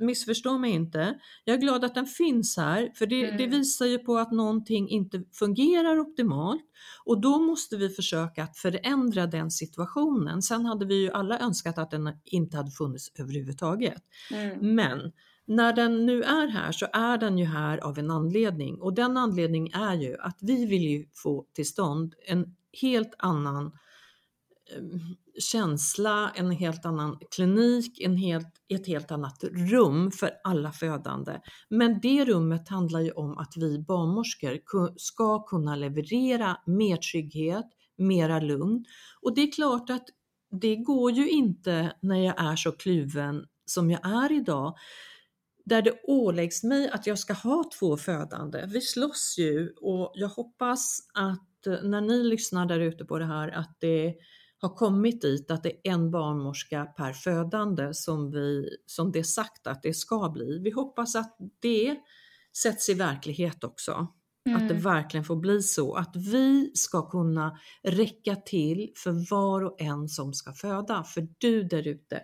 missförstå 0.00 0.58
mig 0.58 0.70
inte. 0.70 1.14
Jag 1.44 1.56
är 1.56 1.60
glad 1.60 1.84
att 1.84 1.94
den 1.94 2.06
finns 2.06 2.56
här, 2.56 2.92
för 2.94 3.06
det, 3.06 3.24
mm. 3.24 3.36
det, 3.36 3.46
visar 3.46 3.86
ju 3.86 3.98
på 3.98 4.18
att 4.18 4.32
någonting 4.32 4.88
inte 4.88 5.24
fungerar 5.32 5.98
optimalt 5.98 6.62
och 7.04 7.20
då 7.20 7.38
måste 7.38 7.76
vi 7.76 7.88
försöka 7.88 8.42
att 8.42 8.56
förändra 8.56 9.26
den 9.26 9.50
situationen. 9.50 10.42
Sen 10.42 10.66
hade 10.66 10.86
vi 10.86 10.94
ju 10.94 11.10
alla 11.10 11.38
önskat 11.38 11.78
att 11.78 11.90
den 11.90 12.12
inte 12.24 12.56
hade 12.56 12.70
funnits 12.70 13.12
överhuvudtaget. 13.18 14.02
Mm. 14.30 14.74
Men 14.74 15.12
när 15.46 15.72
den 15.72 16.06
nu 16.06 16.22
är 16.22 16.46
här 16.46 16.72
så 16.72 16.86
är 16.92 17.18
den 17.18 17.38
ju 17.38 17.44
här 17.44 17.78
av 17.78 17.98
en 17.98 18.10
anledning 18.10 18.80
och 18.80 18.94
den 18.94 19.16
anledningen 19.16 19.74
är 19.74 19.94
ju 19.94 20.16
att 20.18 20.38
vi 20.40 20.66
vill 20.66 20.82
ju 20.82 21.06
få 21.14 21.46
till 21.52 21.66
stånd 21.66 22.14
en 22.26 22.54
helt 22.80 23.14
annan 23.18 23.66
ehm, 24.76 25.00
känsla, 25.38 26.32
en 26.34 26.50
helt 26.50 26.86
annan 26.86 27.18
klinik, 27.30 28.00
en 28.00 28.16
helt, 28.16 28.48
ett 28.68 28.86
helt 28.86 29.10
annat 29.10 29.44
rum 29.44 30.10
för 30.10 30.30
alla 30.44 30.72
födande. 30.72 31.40
Men 31.68 32.00
det 32.00 32.24
rummet 32.24 32.68
handlar 32.68 33.00
ju 33.00 33.10
om 33.10 33.38
att 33.38 33.52
vi 33.56 33.78
barnmorskor 33.78 34.58
ska 34.98 35.42
kunna 35.42 35.76
leverera 35.76 36.56
mer 36.66 36.96
trygghet, 36.96 37.66
mera 37.98 38.40
lugn. 38.40 38.84
Och 39.20 39.34
det 39.34 39.40
är 39.40 39.52
klart 39.52 39.90
att 39.90 40.04
det 40.50 40.76
går 40.76 41.10
ju 41.10 41.28
inte 41.28 41.92
när 42.02 42.24
jag 42.24 42.34
är 42.40 42.56
så 42.56 42.72
kluven 42.72 43.44
som 43.66 43.90
jag 43.90 44.06
är 44.06 44.32
idag 44.32 44.76
där 45.64 45.82
det 45.82 46.00
åläggs 46.04 46.62
mig 46.62 46.90
att 46.90 47.06
jag 47.06 47.18
ska 47.18 47.32
ha 47.32 47.70
två 47.78 47.96
födande. 47.96 48.64
Vi 48.68 48.80
slåss 48.80 49.34
ju 49.38 49.72
och 49.80 50.12
jag 50.14 50.28
hoppas 50.28 50.98
att 51.14 51.66
eh, 51.66 51.82
när 51.82 52.00
ni 52.00 52.24
lyssnar 52.24 52.66
där 52.66 52.80
ute 52.80 53.04
på 53.04 53.18
det 53.18 53.26
här 53.26 53.48
att 53.48 53.76
det 53.80 54.14
har 54.58 54.76
kommit 54.76 55.22
dit 55.22 55.50
att 55.50 55.62
det 55.62 55.70
är 55.70 55.92
en 55.92 56.10
barnmorska 56.10 56.84
per 56.84 57.12
födande 57.12 57.94
som, 57.94 58.30
vi, 58.30 58.76
som 58.86 59.12
det 59.12 59.18
är 59.18 59.22
sagt 59.22 59.66
att 59.66 59.82
det 59.82 59.94
ska 59.94 60.30
bli. 60.34 60.58
Vi 60.58 60.70
hoppas 60.70 61.16
att 61.16 61.36
det 61.60 61.96
sätts 62.62 62.88
i 62.88 62.94
verklighet 62.94 63.64
också. 63.64 64.06
Mm. 64.46 64.56
Att 64.56 64.68
det 64.68 64.74
mm. 64.74 64.82
verkligen 64.82 65.24
får 65.24 65.36
bli 65.36 65.62
så 65.62 65.94
att 65.94 66.16
vi 66.16 66.70
ska 66.74 67.10
kunna 67.10 67.58
räcka 67.82 68.36
till 68.36 68.92
för 68.96 69.30
var 69.30 69.64
och 69.64 69.80
en 69.80 70.08
som 70.08 70.34
ska 70.34 70.52
föda. 70.52 71.04
För 71.04 71.28
du 71.38 71.64
där 71.64 71.86
ute, 71.86 72.20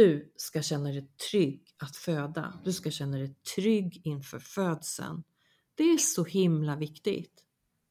du 0.00 0.32
ska 0.36 0.62
känna 0.62 0.88
dig 0.88 1.06
trygg 1.30 1.62
att 1.82 1.96
föda. 1.96 2.52
Du 2.64 2.72
ska 2.72 2.90
känna 2.90 3.16
dig 3.16 3.34
trygg 3.54 4.00
inför 4.04 4.38
födseln. 4.38 5.22
Det 5.74 5.84
är 5.84 5.98
så 5.98 6.24
himla 6.24 6.76
viktigt. 6.76 7.32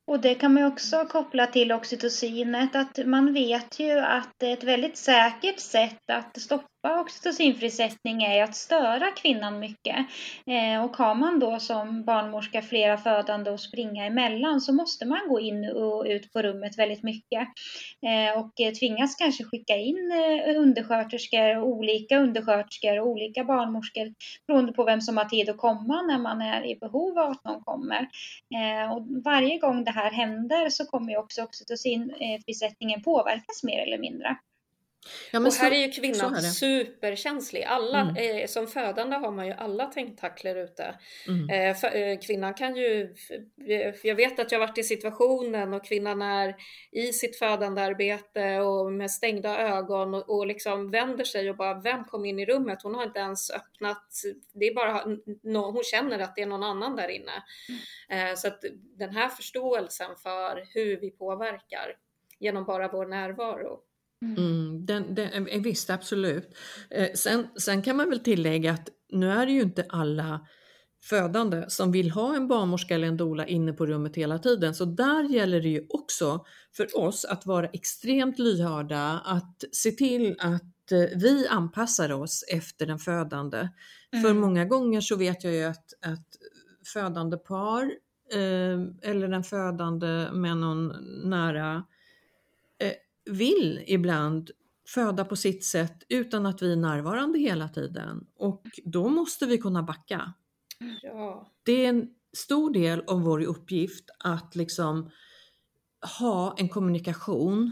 Och 0.08 0.22
det 0.22 0.36
kan 0.36 0.54
man 0.54 0.64
också 0.64 1.06
koppla 1.06 1.48
till 1.48 1.72
oxytocinet, 1.72 2.76
att 2.76 3.00
man 3.06 3.34
vet 3.34 3.80
ju 3.80 3.92
att 4.00 4.34
det 4.38 4.46
är 4.46 4.54
ett 4.54 4.64
väldigt 4.64 4.98
säkert 4.98 5.60
sätt 5.60 6.04
att 6.08 6.42
stoppa 6.42 6.79
oxytocinfrisättning 6.84 8.24
är 8.24 8.44
att 8.44 8.56
störa 8.56 9.12
kvinnan 9.12 9.60
mycket. 9.60 9.96
Eh, 10.46 10.84
och 10.86 10.98
har 10.98 11.16
man 11.16 11.40
då 11.40 11.60
som 11.60 12.04
barnmorska 12.06 12.62
flera 12.62 12.98
födande 12.98 13.52
och 13.52 13.60
springa 13.60 14.06
emellan 14.06 14.62
så 14.62 14.74
måste 14.74 15.06
man 15.06 15.28
gå 15.30 15.40
in 15.40 15.72
och 15.72 16.06
ut 16.06 16.34
på 16.34 16.42
rummet 16.42 16.78
väldigt 16.78 17.04
mycket. 17.04 17.48
Eh, 18.06 18.40
och 18.40 18.52
tvingas 18.80 19.16
kanske 19.16 19.44
skicka 19.44 19.76
in 19.76 20.12
eh, 20.12 20.60
undersköterskor, 20.60 21.60
olika 21.60 22.18
undersköterskor 22.18 23.00
och 23.00 23.08
olika 23.08 23.44
barnmorskor 23.44 24.14
beroende 24.48 24.74
på 24.74 24.84
vem 24.84 25.02
som 25.02 25.18
har 25.18 25.26
tid 25.26 25.50
att 25.50 25.58
komma 25.58 26.02
när 26.02 26.18
man 26.18 26.42
är 26.42 26.66
i 26.66 26.76
behov 26.76 27.20
av 27.20 27.32
att 27.32 27.44
någon 27.44 27.64
kommer. 27.64 28.08
Eh, 28.56 28.94
och 28.94 29.06
varje 29.26 29.58
gång 29.58 29.84
det 29.84 29.92
här 29.92 30.12
händer 30.12 30.70
så 30.70 30.86
kommer 30.86 31.12
ju 31.12 31.18
också 31.18 31.44
oxytocinfrisättningen 31.44 33.00
eh, 33.00 33.04
påverkas 33.04 33.64
mer 33.64 33.80
eller 33.80 33.98
mindre. 33.98 34.38
Ja, 35.32 35.40
och 35.40 35.54
här 35.54 35.72
är 35.72 35.86
ju 35.86 35.92
kvinnan 35.92 36.36
är 36.36 36.40
superkänslig. 36.40 37.64
Alla, 37.64 38.02
mm. 38.02 38.42
eh, 38.42 38.48
som 38.48 38.68
födande 38.68 39.16
har 39.16 39.32
man 39.32 39.48
ju 39.48 39.54
alla 39.54 39.86
tentakler 39.86 40.56
ute. 40.56 40.96
Mm. 41.28 41.50
Eh, 41.50 41.76
för, 41.76 41.96
eh, 41.96 42.20
kvinnan 42.20 42.54
kan 42.54 42.76
ju, 42.76 43.16
jag 44.04 44.16
vet 44.16 44.40
att 44.40 44.52
jag 44.52 44.60
varit 44.60 44.78
i 44.78 44.84
situationen 44.84 45.74
och 45.74 45.86
kvinnan 45.86 46.22
är 46.22 46.56
i 46.92 47.14
sitt 47.14 47.40
födande 47.40 47.82
arbete 47.82 48.60
och 48.60 48.92
med 48.92 49.12
stängda 49.12 49.58
ögon 49.60 50.14
och, 50.14 50.30
och 50.30 50.48
liksom 50.48 50.92
vänder 50.92 51.24
sig 51.24 51.50
och 51.50 51.58
bara, 51.58 51.82
vem 51.82 52.04
kom 52.04 52.26
in 52.26 52.40
i 52.40 52.46
rummet? 52.46 52.80
Hon 52.84 52.96
har 52.96 53.04
inte 53.04 53.20
ens 53.20 53.52
öppnat, 53.52 54.08
det 54.54 54.66
är 54.66 54.74
bara, 54.74 55.06
no, 55.44 55.72
hon 55.72 55.84
känner 55.84 56.20
att 56.20 56.36
det 56.36 56.42
är 56.42 56.48
någon 56.48 56.64
annan 56.64 56.96
där 56.96 57.08
inne. 57.08 57.44
Mm. 58.10 58.38
så 58.38 58.48
att 58.48 58.62
den 58.98 59.10
här 59.10 59.28
förståelsen 59.28 60.16
för 60.24 60.64
hur 60.74 61.00
vi 61.00 61.12
påverkar 61.12 61.96
genom 62.40 62.66
bara 62.66 62.88
vår 62.88 63.06
närvaro 63.06 63.80
Mm. 64.22 64.38
mm, 64.38 64.86
den, 64.86 65.16
den, 65.16 65.62
visst, 65.62 65.90
absolut. 65.90 66.58
Eh, 66.90 67.10
sen, 67.16 67.48
sen 67.56 67.82
kan 67.82 67.96
man 67.96 68.10
väl 68.10 68.20
tillägga 68.20 68.72
att 68.72 68.90
nu 69.12 69.32
är 69.32 69.46
det 69.46 69.52
ju 69.52 69.62
inte 69.62 69.86
alla 69.90 70.48
födande 71.04 71.66
som 71.68 71.92
vill 71.92 72.12
ha 72.12 72.36
en 72.36 72.48
barnmorska 72.48 72.96
eller 72.96 73.08
en 73.08 73.18
dola 73.18 73.48
inne 73.48 73.74
på 73.74 73.86
rummet 73.86 74.16
hela 74.16 74.40
tiden. 74.40 74.76
Så 74.76 74.86
där 74.86 75.24
gäller 75.24 75.62
det 75.62 75.70
ju 75.70 75.86
också 75.90 76.46
för 76.76 76.98
oss 76.98 77.26
att 77.26 77.46
vara 77.46 77.68
extremt 77.68 78.40
lyhörda, 78.40 79.22
att 79.26 79.64
se 79.72 79.92
till 79.92 80.36
att 80.40 80.92
eh, 80.92 81.18
vi 81.18 81.48
anpassar 81.48 82.12
oss 82.12 82.46
efter 82.48 82.86
den 82.86 83.00
födande. 83.00 83.70
Mm. 84.12 84.24
För 84.24 84.34
många 84.34 84.66
gånger 84.66 85.02
så 85.02 85.16
vet 85.16 85.44
jag 85.44 85.54
ju 85.54 85.64
att, 85.64 85.94
att 86.02 86.28
födande 86.94 87.38
par 87.38 87.84
eh, 88.34 89.10
eller 89.10 89.28
den 89.28 89.44
födande 89.44 90.30
med 90.32 90.58
någon 90.58 90.94
nära 91.24 91.84
vill 93.30 93.84
ibland 93.88 94.52
föda 94.88 95.26
på 95.26 95.36
sitt 95.36 95.64
sätt 95.64 96.04
utan 96.10 96.46
att 96.46 96.62
vi 96.62 96.72
är 96.72 96.76
närvarande 96.76 97.40
hela 97.40 97.70
tiden 97.70 98.28
och 98.36 98.66
då 98.86 99.10
måste 99.10 99.46
vi 99.46 99.58
kunna 99.58 99.84
backa. 99.84 100.34
Ja. 101.02 101.52
Det 101.64 101.86
är 101.86 101.90
en 101.90 102.10
stor 102.38 102.74
del 102.74 103.04
av 103.08 103.22
vår 103.22 103.44
uppgift 103.44 104.10
att 104.20 104.56
liksom 104.56 105.10
ha 106.20 106.56
en 106.58 106.70
kommunikation 106.70 107.72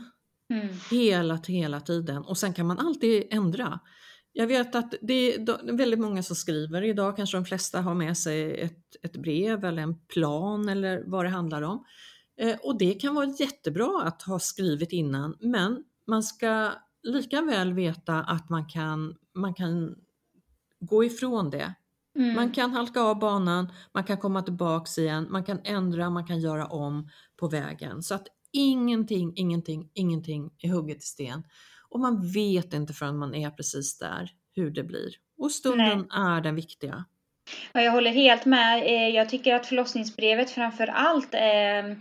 mm. 0.53 0.67
hela, 0.91 1.39
hela 1.47 1.81
tiden 1.81 2.23
och 2.23 2.37
sen 2.37 2.53
kan 2.53 2.67
man 2.67 2.79
alltid 2.79 3.27
ändra. 3.29 3.79
Jag 4.33 4.47
vet 4.47 4.75
att 4.75 4.93
det 5.01 5.33
är 5.33 5.77
väldigt 5.77 5.99
många 5.99 6.23
som 6.23 6.35
skriver 6.35 6.81
idag, 6.81 7.15
kanske 7.15 7.37
de 7.37 7.45
flesta 7.45 7.81
har 7.81 7.93
med 7.93 8.17
sig 8.17 8.59
ett, 8.61 8.95
ett 9.03 9.17
brev 9.17 9.65
eller 9.65 9.81
en 9.81 9.99
plan 9.99 10.69
eller 10.69 11.03
vad 11.05 11.25
det 11.25 11.29
handlar 11.29 11.61
om. 11.61 11.85
Eh, 12.37 12.57
och 12.63 12.77
det 12.77 12.93
kan 12.93 13.15
vara 13.15 13.33
jättebra 13.39 14.01
att 14.03 14.21
ha 14.21 14.39
skrivit 14.39 14.91
innan, 14.91 15.37
men 15.39 15.83
man 16.07 16.23
ska 16.23 16.71
lika 17.03 17.41
väl 17.41 17.73
veta 17.73 18.19
att 18.19 18.49
man 18.49 18.65
kan, 18.65 19.15
man 19.33 19.53
kan 19.53 19.95
gå 20.79 21.03
ifrån 21.03 21.49
det. 21.49 21.73
Mm. 22.15 22.35
Man 22.35 22.51
kan 22.51 22.71
halka 22.71 23.01
av 23.01 23.19
banan, 23.19 23.71
man 23.93 24.03
kan 24.03 24.17
komma 24.17 24.41
tillbaks 24.41 24.97
igen, 24.97 25.27
man 25.29 25.43
kan 25.43 25.59
ändra, 25.63 26.09
man 26.09 26.27
kan 26.27 26.39
göra 26.39 26.65
om 26.65 27.09
på 27.37 27.47
vägen. 27.47 28.03
Så 28.03 28.15
att 28.15 28.27
ingenting, 28.51 29.33
ingenting, 29.35 29.89
ingenting 29.93 30.51
är 30.57 30.69
hugget 30.69 30.97
i 30.97 31.05
sten. 31.05 31.43
Och 31.89 31.99
man 31.99 32.31
vet 32.31 32.73
inte 32.73 32.93
förrän 32.93 33.17
man 33.17 33.35
är 33.35 33.49
precis 33.49 33.97
där 33.97 34.31
hur 34.55 34.71
det 34.71 34.83
blir. 34.83 35.09
Och 35.37 35.51
stunden 35.51 35.97
Nej. 35.97 36.07
är 36.11 36.41
den 36.41 36.55
viktiga. 36.55 37.05
Jag 37.73 37.91
håller 37.91 38.11
helt 38.11 38.45
med. 38.45 38.83
Eh, 38.83 39.09
jag 39.09 39.29
tycker 39.29 39.55
att 39.55 39.65
förlossningsbrevet 39.65 40.49
framför 40.49 40.87
allt 40.87 41.29
är 41.31 41.97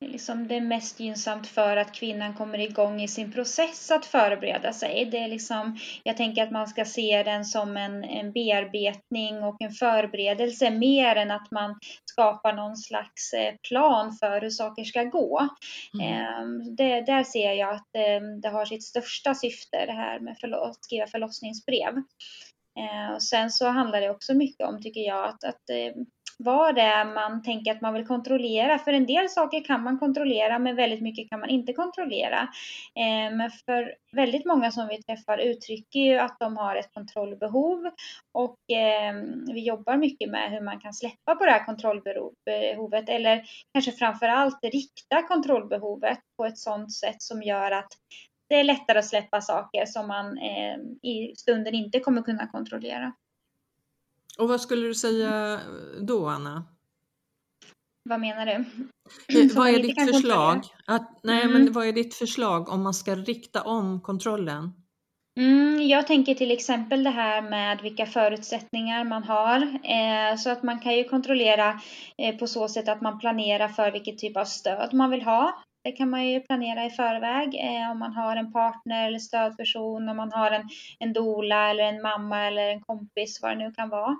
liksom 0.00 0.48
det 0.48 0.60
mest 0.60 1.00
gynnsamt 1.00 1.46
för 1.46 1.76
att 1.76 1.94
kvinnan 1.94 2.34
kommer 2.34 2.58
igång 2.58 3.02
i 3.02 3.08
sin 3.08 3.32
process 3.32 3.90
att 3.90 4.06
förbereda 4.06 4.72
sig. 4.72 5.04
Det 5.04 5.18
är 5.18 5.28
liksom, 5.28 5.78
jag 6.02 6.16
tänker 6.16 6.42
att 6.42 6.50
man 6.50 6.68
ska 6.68 6.84
se 6.84 7.22
den 7.22 7.44
som 7.44 7.76
en, 7.76 8.04
en 8.04 8.32
bearbetning 8.32 9.42
och 9.42 9.62
en 9.62 9.72
förberedelse 9.72 10.70
mer 10.70 11.16
än 11.16 11.30
att 11.30 11.50
man 11.50 11.78
skapar 12.04 12.52
någon 12.52 12.76
slags 12.76 13.32
eh, 13.32 13.54
plan 13.68 14.16
för 14.20 14.40
hur 14.40 14.50
saker 14.50 14.84
ska 14.84 15.04
gå. 15.04 15.48
Mm. 15.94 16.12
Ehm, 16.12 16.76
det, 16.76 17.00
där 17.00 17.24
ser 17.24 17.52
jag 17.52 17.74
att 17.74 17.96
ehm, 17.96 18.40
det 18.40 18.48
har 18.48 18.64
sitt 18.64 18.84
största 18.84 19.34
syfte 19.34 19.86
det 19.86 19.92
här 19.92 20.20
med 20.20 20.36
att 20.54 20.84
skriva 20.84 21.06
förlossningsbrev. 21.06 21.94
Eh, 22.78 23.14
och 23.14 23.22
sen 23.22 23.50
så 23.50 23.68
handlar 23.68 24.00
det 24.00 24.10
också 24.10 24.34
mycket 24.34 24.68
om, 24.68 24.82
tycker 24.82 25.00
jag, 25.00 25.24
att, 25.24 25.44
att 25.44 25.70
eh, 25.70 26.02
vad 26.38 26.74
det 26.74 26.80
är 26.80 27.04
man 27.04 27.42
tänker 27.42 27.70
att 27.70 27.80
man 27.80 27.94
vill 27.94 28.06
kontrollera. 28.06 28.78
För 28.78 28.92
en 28.92 29.06
del 29.06 29.28
saker 29.28 29.64
kan 29.64 29.82
man 29.82 29.98
kontrollera 29.98 30.58
men 30.58 30.76
väldigt 30.76 31.02
mycket 31.02 31.28
kan 31.28 31.40
man 31.40 31.48
inte 31.48 31.72
kontrollera. 31.72 32.40
Eh, 32.94 33.36
men 33.36 33.50
för 33.66 33.94
väldigt 34.12 34.46
många 34.46 34.70
som 34.70 34.88
vi 34.88 35.02
träffar 35.02 35.38
uttrycker 35.38 36.00
ju 36.00 36.18
att 36.18 36.36
de 36.38 36.56
har 36.56 36.76
ett 36.76 36.94
kontrollbehov 36.94 37.90
och 38.34 38.56
vi 39.46 39.66
jobbar 39.66 39.96
mycket 39.96 40.30
med 40.30 40.50
hur 40.50 40.60
man 40.60 40.80
kan 40.80 40.94
släppa 40.94 41.34
på 41.34 41.44
det 41.44 41.50
här 41.50 41.64
kontrollbehovet 41.64 43.08
eller 43.08 43.42
kanske 43.72 43.92
framför 43.92 44.28
allt 44.28 44.64
rikta 44.64 45.22
kontrollbehovet 45.22 46.18
på 46.36 46.44
ett 46.44 46.58
sådant 46.58 46.92
sätt 46.92 47.22
som 47.22 47.42
gör 47.42 47.70
att 47.70 47.88
det 48.48 48.54
är 48.54 48.64
lättare 48.64 48.98
att 48.98 49.06
släppa 49.06 49.40
saker 49.40 49.86
som 49.86 50.08
man 50.08 50.38
eh, 50.38 51.10
i 51.10 51.34
stunden 51.36 51.74
inte 51.74 52.00
kommer 52.00 52.22
kunna 52.22 52.46
kontrollera. 52.46 53.12
Och 54.38 54.48
vad 54.48 54.60
skulle 54.60 54.86
du 54.86 54.94
säga 54.94 55.60
då, 56.00 56.28
Anna? 56.28 56.64
Vad 58.08 58.20
menar 58.20 58.46
du? 58.46 58.64
vad 59.54 59.68
är 59.68 59.82
ditt 59.82 60.12
förslag? 60.12 60.64
Att, 60.86 61.20
nej, 61.22 61.42
mm. 61.42 61.52
men 61.52 61.72
vad 61.72 61.86
är 61.86 61.92
ditt 61.92 62.14
förslag 62.14 62.68
om 62.68 62.82
man 62.82 62.94
ska 62.94 63.14
rikta 63.14 63.62
om 63.62 64.00
kontrollen? 64.00 64.72
Mm, 65.38 65.86
jag 65.88 66.06
tänker 66.06 66.34
till 66.34 66.50
exempel 66.50 67.04
det 67.04 67.10
här 67.10 67.42
med 67.42 67.80
vilka 67.82 68.06
förutsättningar 68.06 69.04
man 69.04 69.24
har. 69.24 69.60
Eh, 69.84 70.36
så 70.36 70.50
att 70.50 70.62
man 70.62 70.80
kan 70.80 70.96
ju 70.96 71.04
kontrollera 71.04 71.80
eh, 72.18 72.36
på 72.36 72.46
så 72.46 72.68
sätt 72.68 72.88
att 72.88 73.00
man 73.00 73.18
planerar 73.18 73.68
för 73.68 73.92
vilket 73.92 74.18
typ 74.18 74.36
av 74.36 74.44
stöd 74.44 74.94
man 74.94 75.10
vill 75.10 75.22
ha. 75.22 75.62
Det 75.86 75.92
kan 75.92 76.10
man 76.10 76.26
ju 76.26 76.40
planera 76.40 76.84
i 76.84 76.90
förväg 76.90 77.54
eh, 77.54 77.90
om 77.90 77.98
man 77.98 78.12
har 78.12 78.36
en 78.36 78.52
partner 78.52 79.06
eller 79.06 79.18
stödperson, 79.18 80.08
om 80.08 80.16
man 80.16 80.32
har 80.32 80.50
en, 80.50 80.68
en 80.98 81.12
dola 81.12 81.70
eller 81.70 81.84
en 81.84 82.02
mamma 82.02 82.46
eller 82.46 82.68
en 82.68 82.80
kompis, 82.80 83.38
vad 83.42 83.50
det 83.50 83.64
nu 83.64 83.72
kan 83.72 83.88
vara. 83.88 84.16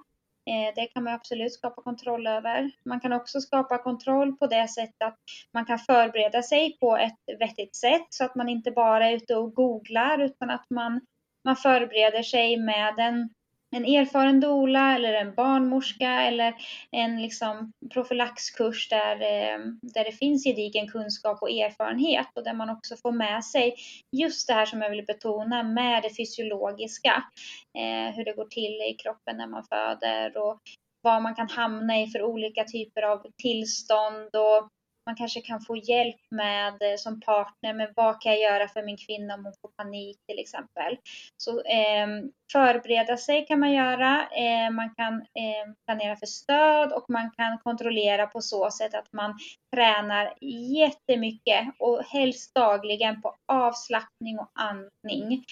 Eh, 0.51 0.75
det 0.75 0.87
kan 0.87 1.05
man 1.05 1.15
absolut 1.15 1.53
skapa 1.53 1.83
kontroll 1.83 2.27
över. 2.27 2.71
Man 2.85 3.01
kan 3.01 3.13
också 3.13 3.41
skapa 3.41 3.79
kontroll 3.79 4.37
på 4.37 4.47
det 4.47 4.69
sättet 4.69 5.03
att 5.03 5.19
man 5.53 5.67
kan 5.67 5.79
förbereda 5.79 6.43
sig 6.43 6.77
på 6.81 6.97
ett 6.97 7.39
vettigt 7.39 7.77
sätt 7.77 8.07
så 8.11 8.25
att 8.25 8.35
man 8.35 8.49
inte 8.49 8.71
bara 8.71 9.09
är 9.09 9.17
ute 9.17 9.37
och 9.37 9.55
googlar 9.55 10.19
utan 10.19 10.51
att 10.51 10.71
man, 10.71 11.01
man 11.45 11.57
förbereder 11.57 12.23
sig 12.23 12.57
med 12.57 12.99
en 12.99 13.29
en 13.71 13.85
erfaren 13.85 14.41
dola 14.41 14.95
eller 14.95 15.15
en 15.15 15.35
barnmorska 15.35 16.11
eller 16.23 16.55
en 16.91 17.23
liksom 17.23 17.73
profylaxkurs 17.93 18.89
där, 18.89 19.15
eh, 19.21 19.59
där 19.83 20.05
det 20.05 20.13
finns 20.13 20.45
gedigen 20.45 20.89
kunskap 20.89 21.43
och 21.43 21.51
erfarenhet 21.51 22.29
och 22.35 22.45
där 22.45 22.55
man 22.55 22.71
också 22.71 22.97
får 22.97 23.13
med 23.13 23.45
sig 23.45 23.75
just 24.17 24.49
det 24.49 24.55
här 24.55 24.67
som 24.67 24.83
jag 24.83 24.91
vill 24.91 25.05
betona 25.05 25.63
med 25.63 26.03
det 26.03 26.17
fysiologiska. 26.17 27.25
Eh, 27.79 28.15
hur 28.15 28.25
det 28.25 28.33
går 28.33 28.47
till 28.47 28.83
i 28.91 28.97
kroppen 29.03 29.37
när 29.37 29.47
man 29.47 29.65
föder 29.65 30.37
och 30.37 30.61
vad 31.03 31.23
man 31.23 31.35
kan 31.35 31.49
hamna 31.49 32.01
i 32.03 32.07
för 32.07 32.23
olika 32.23 32.65
typer 32.65 33.03
av 33.03 33.27
tillstånd 33.43 34.37
och 34.37 34.69
man 35.07 35.17
kanske 35.17 35.41
kan 35.41 35.61
få 35.61 35.77
hjälp 35.77 36.21
med 36.31 36.73
eh, 36.73 36.97
som 36.97 37.21
partner, 37.21 37.75
men 37.75 37.89
vad 37.97 38.21
kan 38.21 38.33
jag 38.33 38.41
göra 38.41 38.69
för 38.69 38.83
min 38.83 38.97
kvinna 38.97 39.35
om 39.35 39.45
hon 39.45 39.55
får 39.63 39.69
panik 39.69 40.19
till 40.29 40.39
exempel. 40.39 40.97
Så 41.37 41.51
eh, 41.51 42.07
förbereda 42.53 43.17
sig 43.17 43.47
kan 43.47 43.61
man 43.61 43.73
göra, 43.73 44.29
eh, 44.31 44.71
man 44.71 44.95
kan 44.95 45.15
eh, 45.15 45.73
planera 45.87 46.17
för 46.17 46.27
stöd 46.27 46.93
och 46.93 47.11
man 47.11 47.31
kan 47.31 47.59
kontrollera 47.59 48.27
på 48.27 48.41
så 48.41 48.71
sätt 48.71 48.95
att 48.95 49.13
man 49.13 49.39
tränar 49.75 50.35
jättemycket 50.77 51.69
och 51.79 52.03
helst 52.05 52.55
dagligen 52.55 53.23
på 53.23 53.35
avslappning 53.53 54.39
och 54.39 54.51
andning. 54.55 55.45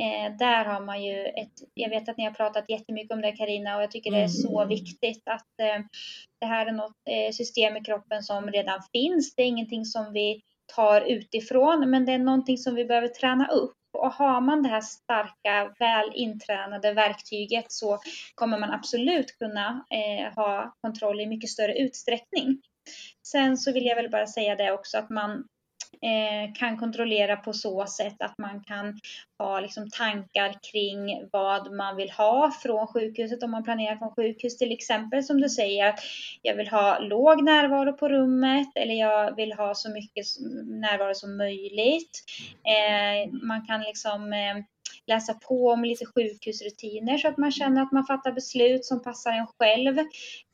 Eh, 0.00 0.36
där 0.38 0.64
har 0.64 0.80
man 0.80 1.04
ju 1.04 1.26
ett, 1.26 1.52
jag 1.74 1.90
vet 1.90 2.08
att 2.08 2.16
ni 2.16 2.24
har 2.24 2.32
pratat 2.32 2.64
jättemycket 2.68 3.12
om 3.12 3.20
det 3.20 3.32
Karina 3.32 3.76
och 3.76 3.82
jag 3.82 3.90
tycker 3.90 4.10
det 4.10 4.22
är 4.22 4.28
så 4.28 4.60
mm. 4.60 4.68
viktigt 4.68 5.22
att 5.28 5.60
eh, 5.60 5.84
det 6.42 6.46
här 6.46 6.66
är 6.66 6.72
något 6.72 6.96
eh, 7.10 7.32
system 7.32 7.76
i 7.76 7.80
kroppen 7.80 8.22
som 8.22 8.50
redan 8.50 8.82
finns. 8.92 9.34
Det 9.34 9.42
är 9.42 9.46
ingenting 9.46 9.84
som 9.84 10.12
vi 10.12 10.42
tar 10.74 11.00
utifrån 11.00 11.90
men 11.90 12.04
det 12.04 12.12
är 12.12 12.18
någonting 12.18 12.58
som 12.58 12.74
vi 12.74 12.84
behöver 12.84 13.08
träna 13.08 13.46
upp. 13.48 13.76
Och 13.98 14.12
har 14.12 14.40
man 14.40 14.62
det 14.62 14.68
här 14.68 14.80
starka, 14.80 15.74
väl 15.78 16.10
intränade 16.14 16.92
verktyget 16.92 17.72
så 17.72 17.98
kommer 18.34 18.58
man 18.58 18.70
absolut 18.70 19.38
kunna 19.38 19.84
eh, 19.90 20.34
ha 20.34 20.74
kontroll 20.80 21.20
i 21.20 21.26
mycket 21.26 21.50
större 21.50 21.78
utsträckning. 21.78 22.62
Sen 23.26 23.56
så 23.56 23.72
vill 23.72 23.86
jag 23.86 23.96
väl 23.96 24.10
bara 24.10 24.26
säga 24.26 24.56
det 24.56 24.72
också 24.72 24.98
att 24.98 25.10
man 25.10 25.44
eh, 26.02 26.54
kan 26.54 26.78
kontrollera 26.78 27.36
på 27.36 27.52
så 27.52 27.86
sätt 27.86 28.22
att 28.22 28.38
man 28.38 28.64
kan 28.64 29.00
ha 29.38 29.60
liksom 29.60 29.90
tankar 29.90 30.54
kring 30.72 31.28
vad 31.32 31.72
man 31.72 31.96
vill 31.96 32.10
ha 32.10 32.50
från 32.62 32.86
sjukhuset 32.86 33.42
om 33.42 33.50
man 33.50 33.64
planerar 33.64 33.96
från 33.96 34.14
sjukhus 34.14 34.58
till 34.58 34.72
exempel 34.72 35.24
som 35.24 35.40
du 35.40 35.48
säger 35.48 35.88
att 35.88 36.00
jag 36.42 36.54
vill 36.54 36.68
ha 36.68 36.98
låg 36.98 37.42
närvaro 37.42 37.92
på 37.92 38.08
rummet 38.08 38.68
eller 38.74 38.94
jag 38.94 39.36
vill 39.36 39.52
ha 39.52 39.74
så 39.74 39.90
mycket 39.90 40.26
närvaro 40.64 41.14
som 41.14 41.36
möjligt. 41.36 42.24
Eh, 42.64 43.32
man 43.42 43.66
kan 43.66 43.80
liksom 43.80 44.32
eh, 44.32 44.64
läsa 45.06 45.34
på 45.34 45.68
om 45.68 45.84
lite 45.84 46.06
sjukhusrutiner 46.06 47.18
så 47.18 47.28
att 47.28 47.36
man 47.36 47.52
känner 47.52 47.82
att 47.82 47.92
man 47.92 48.06
fattar 48.06 48.32
beslut 48.32 48.84
som 48.84 49.02
passar 49.02 49.32
en 49.32 49.46
själv. 49.46 49.98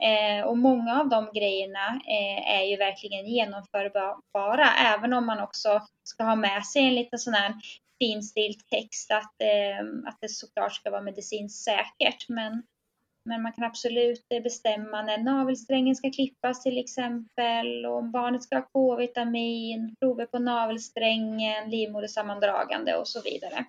Eh, 0.02 0.46
och 0.46 0.58
många 0.58 1.00
av 1.00 1.08
de 1.08 1.30
grejerna 1.34 2.00
eh, 2.06 2.60
är 2.60 2.64
ju 2.64 2.76
verkligen 2.76 3.26
genomförbara 3.26 4.68
även 4.94 5.12
om 5.12 5.26
man 5.26 5.40
också 5.40 5.82
ska 6.04 6.24
ha 6.24 6.36
med 6.36 6.66
sig 6.66 6.82
en 6.82 6.94
liten 6.94 7.18
sån 7.18 7.34
här 7.34 7.54
finstilt 7.98 8.68
text 8.68 9.10
att, 9.10 9.42
eh, 9.42 10.08
att 10.08 10.18
det 10.20 10.28
såklart 10.28 10.74
ska 10.74 10.90
vara 10.90 11.02
medicinskt 11.02 11.64
säkert. 11.64 12.28
Men, 12.28 12.62
men 13.24 13.42
man 13.42 13.52
kan 13.52 13.64
absolut 13.64 14.28
bestämma 14.28 15.02
när 15.02 15.18
navelsträngen 15.18 15.96
ska 15.96 16.10
klippas 16.10 16.62
till 16.62 16.78
exempel, 16.78 17.86
och 17.86 17.96
om 17.96 18.10
barnet 18.10 18.42
ska 18.42 18.56
ha 18.56 18.68
K-vitamin, 18.72 19.96
prover 20.00 20.26
på 20.26 20.38
navelsträngen, 20.38 21.70
livmodersammandragande 21.70 22.96
och 22.96 23.08
så 23.08 23.22
vidare. 23.22 23.64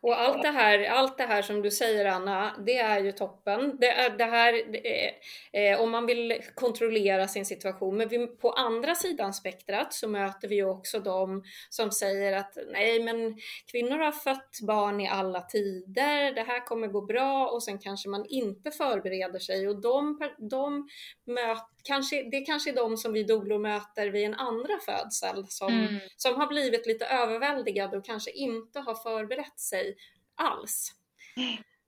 Och 0.00 0.20
allt 0.20 0.42
det, 0.42 0.48
här, 0.48 0.84
allt 0.84 1.18
det 1.18 1.24
här 1.24 1.42
som 1.42 1.62
du 1.62 1.70
säger 1.70 2.04
Anna, 2.04 2.56
det 2.66 2.78
är 2.78 3.00
ju 3.00 3.12
toppen. 3.12 3.76
Det 3.80 3.90
är, 3.90 4.10
det 4.10 4.24
här, 4.24 4.52
det 4.72 5.04
är, 5.04 5.12
eh, 5.52 5.80
om 5.80 5.90
man 5.90 6.06
vill 6.06 6.42
kontrollera 6.54 7.28
sin 7.28 7.46
situation. 7.46 7.96
Men 7.96 8.08
vi, 8.08 8.26
på 8.26 8.50
andra 8.50 8.94
sidan 8.94 9.34
spektrat 9.34 9.92
så 9.92 10.08
möter 10.08 10.48
vi 10.48 10.54
ju 10.54 10.64
också 10.64 11.00
de 11.00 11.42
som 11.70 11.90
säger 11.90 12.32
att 12.32 12.58
nej 12.72 13.02
men 13.02 13.36
kvinnor 13.70 13.98
har 13.98 14.12
fött 14.12 14.58
barn 14.66 15.00
i 15.00 15.08
alla 15.08 15.40
tider, 15.40 16.34
det 16.34 16.42
här 16.42 16.66
kommer 16.66 16.86
gå 16.86 17.00
bra 17.00 17.46
och 17.48 17.62
sen 17.62 17.78
kanske 17.78 18.08
man 18.08 18.26
inte 18.28 18.70
förbereder 18.70 19.38
sig 19.38 19.68
och 19.68 19.80
de, 19.80 20.18
de 20.38 20.88
möter 21.26 21.75
kanske, 21.86 22.28
det 22.30 22.40
kanske 22.40 22.70
är 22.70 22.74
de 22.74 22.96
som 22.96 23.12
vi 23.12 23.22
dolor 23.22 23.58
möter 23.58 24.10
vid 24.10 24.24
en 24.24 24.34
andra 24.34 24.78
födsel 24.86 25.46
som, 25.48 25.72
mm. 25.72 26.00
som 26.16 26.34
har 26.34 26.46
blivit 26.46 26.86
lite 26.86 27.06
överväldigade 27.06 27.96
och 27.96 28.04
kanske 28.04 28.30
inte 28.30 28.80
har 28.80 28.94
förberett 28.94 29.60
sig 29.60 29.96
alls. 30.34 30.92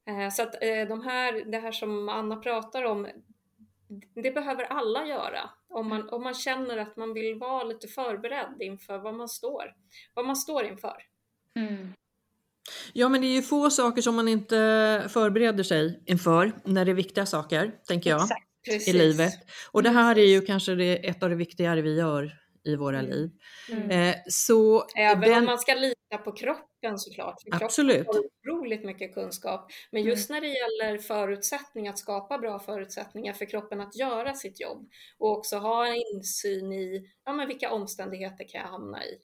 Mm. 0.06 0.30
Så 0.30 0.42
att 0.42 0.62
eh, 0.62 0.88
de 0.88 1.02
här, 1.02 1.50
det 1.50 1.58
här 1.58 1.72
som 1.72 2.08
Anna 2.08 2.36
pratar 2.36 2.82
om, 2.82 3.08
det 4.14 4.30
behöver 4.30 4.64
alla 4.64 5.06
göra 5.06 5.50
om 5.68 5.88
man, 5.88 6.08
om 6.08 6.22
man 6.22 6.34
känner 6.34 6.76
att 6.76 6.96
man 6.96 7.14
vill 7.14 7.38
vara 7.38 7.64
lite 7.64 7.88
förberedd 7.88 8.56
inför 8.60 8.98
vad 8.98 9.14
man 9.14 9.28
står, 9.28 9.74
vad 10.14 10.26
man 10.26 10.36
står 10.36 10.64
inför. 10.64 11.02
Mm. 11.56 11.92
Ja, 12.92 13.08
men 13.08 13.20
det 13.20 13.26
är 13.26 13.34
ju 13.34 13.42
få 13.42 13.70
saker 13.70 14.02
som 14.02 14.16
man 14.16 14.28
inte 14.28 15.06
förbereder 15.08 15.64
sig 15.64 16.02
inför 16.06 16.52
när 16.64 16.84
det 16.84 16.90
är 16.90 16.94
viktiga 16.94 17.26
saker, 17.26 17.72
tänker 17.86 18.10
jag. 18.10 18.22
Exakt. 18.22 18.47
Precis. 18.64 18.88
i 18.88 18.92
livet. 18.92 19.34
Och 19.70 19.82
det 19.82 19.90
här 19.90 20.18
är 20.18 20.26
ju 20.26 20.40
kanske 20.40 20.74
det, 20.74 21.08
ett 21.08 21.22
av 21.22 21.30
det 21.30 21.36
viktigare 21.36 21.82
vi 21.82 21.98
gör 21.98 22.38
i 22.64 22.76
våra 22.76 22.98
mm. 22.98 23.10
liv. 23.10 23.30
Mm. 23.72 23.90
Eh, 23.90 24.16
så 24.28 24.86
Även 24.96 25.20
den... 25.20 25.38
om 25.38 25.44
man 25.44 25.58
ska 25.58 25.74
lita 25.74 26.18
på 26.24 26.32
kroppen 26.32 26.98
såklart. 26.98 27.42
För 27.42 27.64
Absolut. 27.64 28.04
Kroppen 28.04 28.22
har 28.44 28.54
otroligt 28.54 28.84
mycket 28.84 29.14
kunskap. 29.14 29.70
Men 29.90 30.00
mm. 30.00 30.10
just 30.10 30.30
mm. 30.30 30.42
när 30.42 30.48
det 30.48 30.54
gäller 30.54 30.98
förutsättningar, 30.98 31.92
att 31.92 31.98
skapa 31.98 32.38
bra 32.38 32.58
förutsättningar 32.58 33.32
för 33.32 33.44
kroppen 33.44 33.80
att 33.80 33.96
göra 33.96 34.34
sitt 34.34 34.60
jobb 34.60 34.88
och 35.18 35.38
också 35.38 35.56
ha 35.56 35.86
en 35.86 35.96
insyn 36.14 36.72
i 36.72 37.06
ja, 37.24 37.32
men 37.32 37.48
vilka 37.48 37.70
omständigheter 37.70 38.48
kan 38.48 38.60
jag 38.60 38.68
hamna 38.68 39.04
i. 39.04 39.18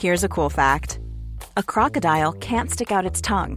Here's 0.00 0.26
a 0.26 0.28
cool 0.28 0.50
fact. 0.50 0.98
A 1.54 1.62
crocodile 1.66 2.32
can't 2.32 2.68
stick 2.68 2.90
out 2.90 3.10
its 3.10 3.22
tongue. 3.22 3.56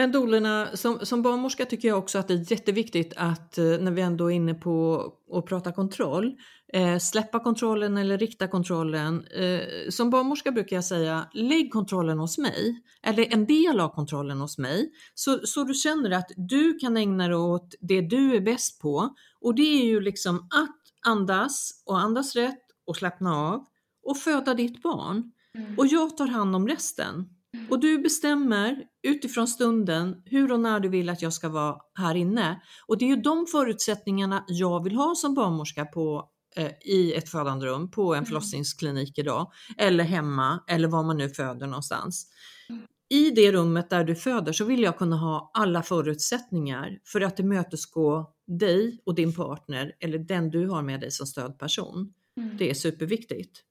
Men 0.00 0.12
dolerna, 0.12 0.68
som, 0.74 1.06
som 1.06 1.22
barnmorska 1.22 1.66
tycker 1.66 1.88
jag 1.88 1.98
också 1.98 2.18
att 2.18 2.28
det 2.28 2.34
är 2.34 2.52
jätteviktigt 2.52 3.12
att 3.16 3.58
eh, 3.58 3.64
när 3.64 3.90
vi 3.90 4.02
ändå 4.02 4.30
är 4.30 4.34
inne 4.34 4.54
på 4.54 5.04
att 5.32 5.46
prata 5.46 5.72
kontroll, 5.72 6.32
eh, 6.72 6.98
släppa 6.98 7.40
kontrollen 7.40 7.96
eller 7.96 8.18
rikta 8.18 8.48
kontrollen. 8.48 9.26
Eh, 9.26 9.60
som 9.90 10.10
barnmorska 10.10 10.52
brukar 10.52 10.76
jag 10.76 10.84
säga, 10.84 11.28
lägg 11.32 11.72
kontrollen 11.72 12.18
hos 12.18 12.38
mig, 12.38 12.82
eller 13.02 13.32
en 13.32 13.46
del 13.46 13.80
av 13.80 13.88
kontrollen 13.88 14.40
hos 14.40 14.58
mig, 14.58 14.90
så, 15.14 15.38
så 15.44 15.64
du 15.64 15.74
känner 15.74 16.10
att 16.10 16.30
du 16.36 16.78
kan 16.78 16.96
ägna 16.96 17.28
dig 17.28 17.36
åt 17.36 17.74
det 17.80 18.00
du 18.00 18.36
är 18.36 18.40
bäst 18.40 18.80
på. 18.80 19.14
Och 19.40 19.54
det 19.54 19.82
är 19.82 19.84
ju 19.84 20.00
liksom 20.00 20.36
att 20.36 20.80
andas 21.06 21.82
och 21.86 21.98
andas 21.98 22.36
rätt 22.36 22.64
och 22.86 22.96
slappna 22.96 23.36
av 23.36 23.64
och 24.02 24.16
föda 24.16 24.54
ditt 24.54 24.82
barn. 24.82 25.32
Mm. 25.54 25.78
Och 25.78 25.86
jag 25.86 26.16
tar 26.16 26.26
hand 26.26 26.56
om 26.56 26.68
resten. 26.68 27.28
Och 27.70 27.80
du 27.80 27.98
bestämmer 27.98 28.84
utifrån 29.02 29.48
stunden 29.48 30.22
hur 30.24 30.52
och 30.52 30.60
när 30.60 30.80
du 30.80 30.88
vill 30.88 31.08
att 31.08 31.22
jag 31.22 31.32
ska 31.32 31.48
vara 31.48 31.76
här 31.94 32.14
inne. 32.14 32.62
Och 32.86 32.98
det 32.98 33.04
är 33.04 33.08
ju 33.08 33.16
de 33.16 33.46
förutsättningarna 33.46 34.44
jag 34.48 34.84
vill 34.84 34.94
ha 34.94 35.14
som 35.14 35.34
barnmorska 35.34 35.84
på, 35.84 36.28
eh, 36.56 36.70
i 36.80 37.14
ett 37.14 37.28
födande 37.28 37.66
rum, 37.66 37.90
på 37.90 38.12
en 38.14 38.18
mm. 38.18 38.26
förlossningsklinik 38.26 39.18
idag, 39.18 39.52
eller 39.78 40.04
hemma, 40.04 40.64
eller 40.68 40.88
var 40.88 41.02
man 41.02 41.16
nu 41.16 41.28
föder 41.28 41.66
någonstans. 41.66 42.26
Mm. 42.68 42.82
I 43.08 43.30
det 43.30 43.52
rummet 43.52 43.90
där 43.90 44.04
du 44.04 44.14
föder 44.14 44.52
så 44.52 44.64
vill 44.64 44.82
jag 44.82 44.98
kunna 44.98 45.16
ha 45.16 45.50
alla 45.54 45.82
förutsättningar 45.82 46.98
för 47.04 47.20
att 47.20 47.36
tillmötesgå 47.36 48.30
dig 48.46 49.00
och 49.06 49.14
din 49.14 49.34
partner 49.34 49.92
eller 50.00 50.18
den 50.18 50.50
du 50.50 50.66
har 50.68 50.82
med 50.82 51.00
dig 51.00 51.10
som 51.10 51.26
stödperson. 51.26 52.12
Mm. 52.36 52.56
Det 52.56 52.70
är 52.70 52.74
superviktigt. 52.74 53.64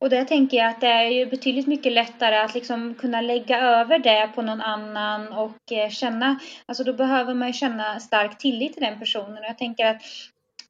Och 0.00 0.10
där 0.10 0.24
tänker 0.24 0.56
jag 0.56 0.68
att 0.68 0.80
det 0.80 0.86
är 0.86 1.08
ju 1.08 1.26
betydligt 1.26 1.66
mycket 1.66 1.92
lättare 1.92 2.36
att 2.36 2.54
liksom 2.54 2.94
kunna 2.94 3.20
lägga 3.20 3.60
över 3.60 3.98
det 3.98 4.30
på 4.34 4.42
någon 4.42 4.60
annan 4.60 5.32
och 5.32 5.72
eh, 5.72 5.90
känna, 5.90 6.38
alltså 6.66 6.84
då 6.84 6.92
behöver 6.92 7.34
man 7.34 7.48
ju 7.48 7.54
känna 7.54 8.00
stark 8.00 8.38
tillit 8.38 8.72
till 8.72 8.82
den 8.82 8.98
personen. 8.98 9.38
Och 9.38 9.44
jag 9.48 9.58
tänker 9.58 9.86
att 9.86 10.02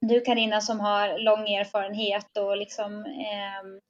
du 0.01 0.21
Karina 0.21 0.61
som 0.61 0.81
har 0.81 1.19
lång 1.19 1.49
erfarenhet 1.49 2.37
och 2.37 2.57
liksom 2.57 3.05
eh, 3.05 3.81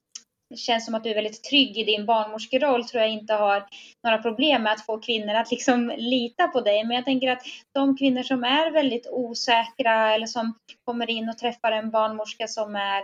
känns 0.55 0.85
som 0.85 0.95
att 0.95 1.03
du 1.03 1.09
är 1.09 1.15
väldigt 1.15 1.43
trygg 1.43 1.77
i 1.77 1.83
din 1.83 2.05
barnmorskeroll 2.05 2.85
tror 2.85 3.01
jag 3.01 3.11
inte 3.11 3.33
har 3.33 3.65
några 4.03 4.17
problem 4.17 4.63
med 4.63 4.73
att 4.73 4.85
få 4.85 4.97
kvinnor 4.97 5.33
att 5.33 5.51
liksom 5.51 5.93
lita 5.97 6.47
på 6.47 6.61
dig. 6.61 6.83
Men 6.83 6.95
jag 6.95 7.05
tänker 7.05 7.31
att 7.31 7.43
de 7.73 7.97
kvinnor 7.97 8.23
som 8.23 8.43
är 8.43 8.71
väldigt 8.71 9.07
osäkra 9.11 10.13
eller 10.13 10.27
som 10.27 10.53
kommer 10.85 11.09
in 11.09 11.29
och 11.29 11.37
träffar 11.37 11.71
en 11.71 11.91
barnmorska 11.91 12.47
som 12.47 12.75
är 12.75 13.03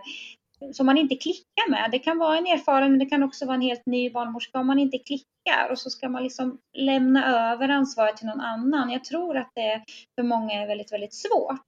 som 0.74 0.86
man 0.86 0.98
inte 0.98 1.16
klickar 1.16 1.70
med. 1.70 1.92
Det 1.92 2.00
kan 2.00 2.18
vara 2.18 2.38
en 2.38 2.48
erfaren 2.48 2.92
men 2.92 3.00
det 3.00 3.06
kan 3.06 3.24
också 3.24 3.46
vara 3.46 3.56
en 3.56 3.62
helt 3.62 3.86
ny 3.86 4.10
barnmorska 4.10 4.60
om 4.60 4.68
man 4.68 4.80
inte 4.80 4.98
klickar 4.98 5.72
och 5.72 5.80
så 5.80 5.90
ska 5.90 6.10
man 6.10 6.24
liksom 6.24 6.58
lämna 6.78 7.52
över 7.52 7.70
ansvaret 7.70 8.18
till 8.18 8.28
någon 8.28 8.42
annan. 8.42 8.90
Jag 8.90 9.04
tror 9.04 9.38
att 9.38 9.52
det 9.56 9.84
för 10.16 10.24
många 10.24 10.54
är 10.54 10.68
väldigt, 10.68 10.92
väldigt 10.92 11.14
svårt. 11.14 11.68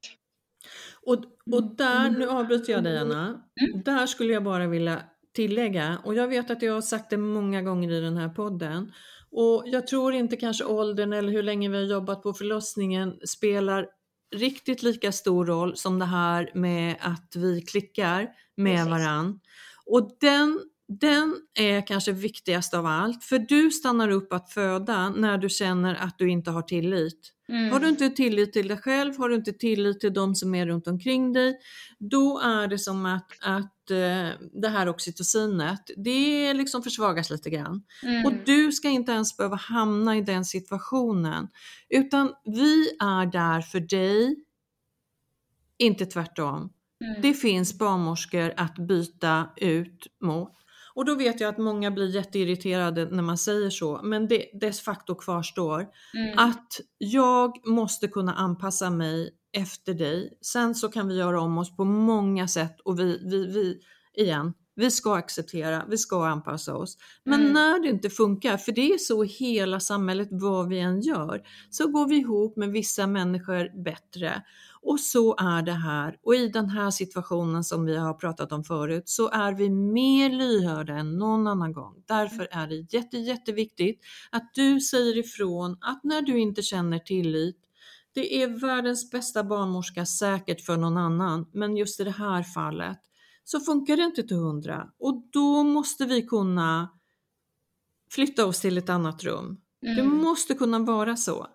Och, 1.06 1.16
och 1.56 1.76
där, 1.76 2.10
nu 2.10 2.30
avbryter 2.30 2.74
jag 2.74 2.84
dig 2.84 2.98
Anna, 2.98 3.26
mm. 3.26 3.84
där 3.86 4.06
skulle 4.06 4.34
jag 4.34 4.44
bara 4.44 4.68
vilja 4.68 5.02
tillägga, 5.34 5.98
och 6.04 6.16
jag 6.16 6.28
vet 6.28 6.52
att 6.52 6.62
jag 6.62 6.74
har 6.74 6.82
sagt 6.82 7.10
det 7.10 7.18
många 7.18 7.62
gånger 7.62 7.92
i 7.92 8.02
den 8.02 8.18
här 8.18 8.30
podden, 8.30 8.92
och 9.32 9.64
jag 9.66 9.88
tror 9.88 10.14
inte 10.14 10.36
kanske 10.36 10.64
åldern 10.64 11.14
eller 11.14 11.32
hur 11.32 11.44
länge 11.44 11.70
vi 11.70 11.78
har 11.78 11.84
jobbat 11.84 12.24
på 12.24 12.34
förlossningen 12.34 13.20
spelar 13.28 13.88
riktigt 14.36 14.84
lika 14.84 15.12
stor 15.12 15.46
roll 15.46 15.78
som 15.78 16.00
det 16.00 16.06
här 16.06 16.52
med 16.54 16.96
att 17.00 17.36
vi 17.36 17.62
klickar 17.62 18.28
med 18.60 18.78
Precis. 18.78 18.92
varann. 18.92 19.40
Och 19.86 20.18
den, 20.20 20.60
den 20.88 21.36
är 21.60 21.88
kanske 21.88 22.12
viktigast 22.12 22.74
av 22.74 22.86
allt, 22.86 23.24
för 23.24 23.40
du 23.40 23.72
stannar 23.72 24.10
upp 24.10 24.34
att 24.34 24.54
föda 24.54 25.10
när 25.10 25.38
du 25.38 25.50
känner 25.50 25.96
att 25.96 26.18
du 26.18 26.30
inte 26.30 26.52
har 26.52 26.62
tillit. 26.62 27.34
Mm. 27.50 27.72
Har 27.72 27.80
du 27.80 27.90
inte 27.90 28.10
tillit 28.10 28.54
till 28.54 28.68
dig 28.68 28.78
själv, 28.78 29.18
har 29.18 29.30
du 29.30 29.36
inte 29.36 29.54
tillit 29.54 30.00
till 30.00 30.14
de 30.14 30.36
som 30.36 30.56
är 30.56 30.66
runt 30.66 30.88
omkring 30.88 31.34
dig, 31.34 31.58
då 32.00 32.40
är 32.40 32.68
det 32.68 32.80
som 32.80 33.06
att, 33.06 33.32
att 33.42 33.92
eh, 33.92 34.30
det 34.62 34.70
här 34.70 34.90
oxytocinet, 34.90 35.92
det 35.98 36.54
liksom 36.54 36.84
försvagas 36.84 37.30
lite 37.30 37.50
grann. 37.50 37.84
Mm. 38.04 38.26
Och 38.26 38.34
du 38.46 38.72
ska 38.72 38.90
inte 38.90 39.12
ens 39.12 39.38
behöva 39.38 39.56
hamna 39.56 40.18
i 40.18 40.22
den 40.22 40.46
situationen, 40.46 41.48
utan 41.90 42.34
vi 42.46 42.90
är 43.00 43.32
där 43.32 43.62
för 43.62 43.80
dig, 43.80 44.36
inte 45.78 46.06
tvärtom. 46.06 46.70
Mm. 47.06 47.22
Det 47.22 47.34
finns 47.34 47.78
barnmorskor 47.78 48.54
att 48.58 48.76
byta 48.76 49.50
ut 49.58 50.08
mot. 50.22 50.56
Och 50.94 51.06
då 51.06 51.16
vet 51.16 51.40
jag 51.40 51.50
att 51.50 51.58
många 51.58 51.92
blir 51.92 52.16
jätteirriterade 52.16 53.06
när 53.06 53.24
man 53.24 53.38
säger 53.38 53.70
så, 53.70 54.02
men 54.04 54.28
det 54.28 54.46
dess 54.54 54.82
facto 54.82 55.16
kvarstår 55.16 55.88
mm. 56.14 56.38
att 56.38 56.80
jag 56.98 57.68
måste 57.68 58.08
kunna 58.08 58.34
anpassa 58.34 58.90
mig 58.90 59.30
efter 59.58 59.94
dig. 59.94 60.38
Sen 60.42 60.76
så 60.76 60.90
kan 60.90 61.08
vi 61.08 61.16
göra 61.16 61.42
om 61.42 61.58
oss 61.58 61.78
på 61.78 61.86
många 61.86 62.48
sätt 62.48 62.80
och 62.80 63.00
vi, 63.00 63.22
vi, 63.26 63.46
vi 63.48 63.80
igen, 64.24 64.54
vi 64.76 64.92
ska 64.92 65.16
acceptera, 65.16 65.86
vi 65.90 65.98
ska 65.98 66.28
anpassa 66.28 66.76
oss. 66.76 66.98
Men 67.24 67.42
mm. 67.42 67.54
när 67.54 67.80
det 67.80 67.90
inte 67.90 68.10
funkar, 68.10 68.58
för 68.58 68.72
det 68.72 68.94
är 68.94 68.98
så 68.98 69.24
i 69.24 69.28
hela 69.28 69.80
samhället 69.80 70.28
vad 70.32 70.70
vi 70.70 70.80
än 70.80 71.02
gör, 71.02 71.42
så 71.70 71.88
går 71.88 72.08
vi 72.08 72.16
ihop 72.16 72.56
med 72.56 72.70
vissa 72.70 73.08
människor 73.08 73.84
bättre 73.84 74.44
och 74.82 75.00
så 75.00 75.36
är 75.38 75.62
det 75.62 75.72
här. 75.72 76.18
Och 76.24 76.36
i 76.36 76.48
den 76.48 76.70
här 76.70 76.92
situationen 76.92 77.64
som 77.64 77.86
vi 77.86 77.98
har 77.98 78.14
pratat 78.14 78.52
om 78.52 78.64
förut 78.64 79.10
så 79.10 79.30
är 79.30 79.54
vi 79.54 79.70
mer 79.70 80.30
lyhörda 80.30 80.94
än 80.94 81.18
någon 81.18 81.48
annan 81.48 81.74
gång. 81.74 82.04
Därför 82.08 82.48
är 82.52 82.68
det 82.68 82.94
jätte, 82.94 83.18
jätteviktigt 83.18 84.02
att 84.32 84.52
du 84.54 84.80
säger 84.80 85.18
ifrån 85.18 85.78
att 85.82 86.04
när 86.04 86.22
du 86.22 86.40
inte 86.40 86.62
känner 86.62 87.00
tillit 87.00 87.58
det 88.14 88.44
är 88.44 88.48
världens 88.48 89.12
bästa 89.12 89.44
barnmorska 89.44 90.06
säkert 90.06 90.62
för 90.62 90.78
någon 90.78 90.98
annan, 90.98 91.46
men 91.54 91.78
just 91.78 92.00
i 92.00 92.04
det 92.04 92.12
här 92.12 92.44
fallet 92.44 93.00
så 93.52 93.60
funkar 93.60 93.98
det 93.98 94.04
inte 94.04 94.24
till 94.24 94.38
hundra 94.38 94.90
och 95.00 95.24
då 95.32 95.64
måste 95.64 96.06
vi 96.06 96.22
kunna 96.22 96.90
flytta 98.12 98.46
oss 98.46 98.60
till 98.62 98.78
ett 98.78 98.90
annat 98.90 99.24
rum. 99.24 99.62
Mm. 99.86 99.96
Det 99.96 100.04
måste 100.04 100.54
kunna 100.54 100.80
vara 100.80 101.16
så. 101.16 101.48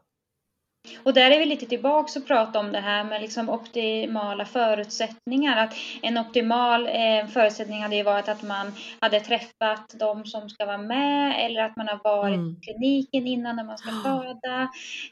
Och 1.03 1.14
där 1.14 1.30
är 1.30 1.39
vi 1.39 1.47
lite 1.47 1.66
tillbaka 1.66 2.20
och 2.20 2.26
prata 2.26 2.59
om 2.59 2.72
det 2.72 2.80
här 2.80 3.05
med 3.05 3.20
liksom 3.20 3.51
optimala 3.51 4.45
förutsättningar. 4.45 5.57
Att 5.64 5.74
en 6.03 6.18
optimal 6.18 6.87
eh, 6.87 7.26
förutsättning 7.32 7.82
hade 7.82 7.97
ju 7.97 8.03
varit 8.03 8.28
att 8.28 8.43
man 8.43 8.72
hade 9.01 9.20
träffat 9.20 9.95
de 9.99 10.24
som 10.24 10.49
ska 10.49 10.66
vara 10.66 10.78
med 10.78 11.47
eller 11.47 11.62
att 11.62 11.76
man 11.76 11.89
har 11.89 12.01
varit 12.05 12.35
mm. 12.35 12.55
på 12.55 12.61
kliniken 12.61 13.26
innan 13.26 13.57
när 13.57 13.64
man 13.64 13.78
ska 13.78 13.91
föda. 13.91 14.62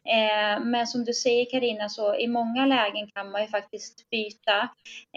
Eh, 0.04 0.64
men 0.64 0.86
som 0.86 1.04
du 1.04 1.12
säger 1.12 1.50
Karina 1.50 1.88
så 1.88 2.16
i 2.16 2.28
många 2.28 2.66
lägen 2.66 3.10
kan 3.14 3.30
man 3.30 3.42
ju 3.42 3.48
faktiskt 3.48 4.10
byta. 4.10 4.68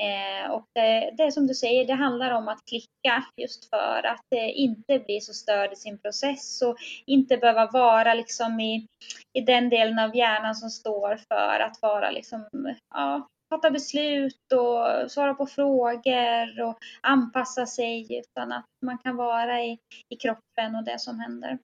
Eh, 0.01 0.51
och 0.51 0.65
det, 0.75 1.13
det 1.17 1.23
är 1.23 1.31
som 1.31 1.47
du 1.47 1.53
säger, 1.53 1.85
det 1.85 1.93
handlar 1.93 2.31
om 2.31 2.47
att 2.47 2.65
klicka 2.69 3.23
just 3.37 3.69
för 3.69 4.05
att 4.05 4.33
eh, 4.35 4.59
inte 4.59 4.99
bli 4.99 5.21
så 5.21 5.33
störd 5.33 5.73
i 5.73 5.75
sin 5.75 5.99
process 5.99 6.61
och 6.61 6.75
inte 7.05 7.37
behöva 7.37 7.65
vara 7.65 8.13
liksom 8.13 8.59
i, 8.59 8.87
i 9.33 9.41
den 9.41 9.69
delen 9.69 9.99
av 9.99 10.15
hjärnan 10.15 10.44
hjärnan 10.45 10.55
som 10.55 10.69
står 10.69 11.17
för 11.27 11.59
att 11.59 11.81
vara 11.81 12.11
liksom, 12.11 12.47
ja, 12.89 13.27
fatta 13.49 13.71
beslut 13.71 14.51
och 14.51 15.11
svara 15.11 15.33
på 15.33 15.45
frågor 15.45 16.61
och 16.61 16.77
anpassa 17.01 17.65
sig 17.65 18.19
utan 18.19 18.51
att 18.51 18.65
man 18.81 18.97
kan 18.97 19.15
vara 19.15 19.63
i, 19.63 19.79
i 20.09 20.15
kroppen 20.15 20.75
och 20.75 20.83
det 20.83 20.99
som 20.99 21.19
händer. 21.19 21.59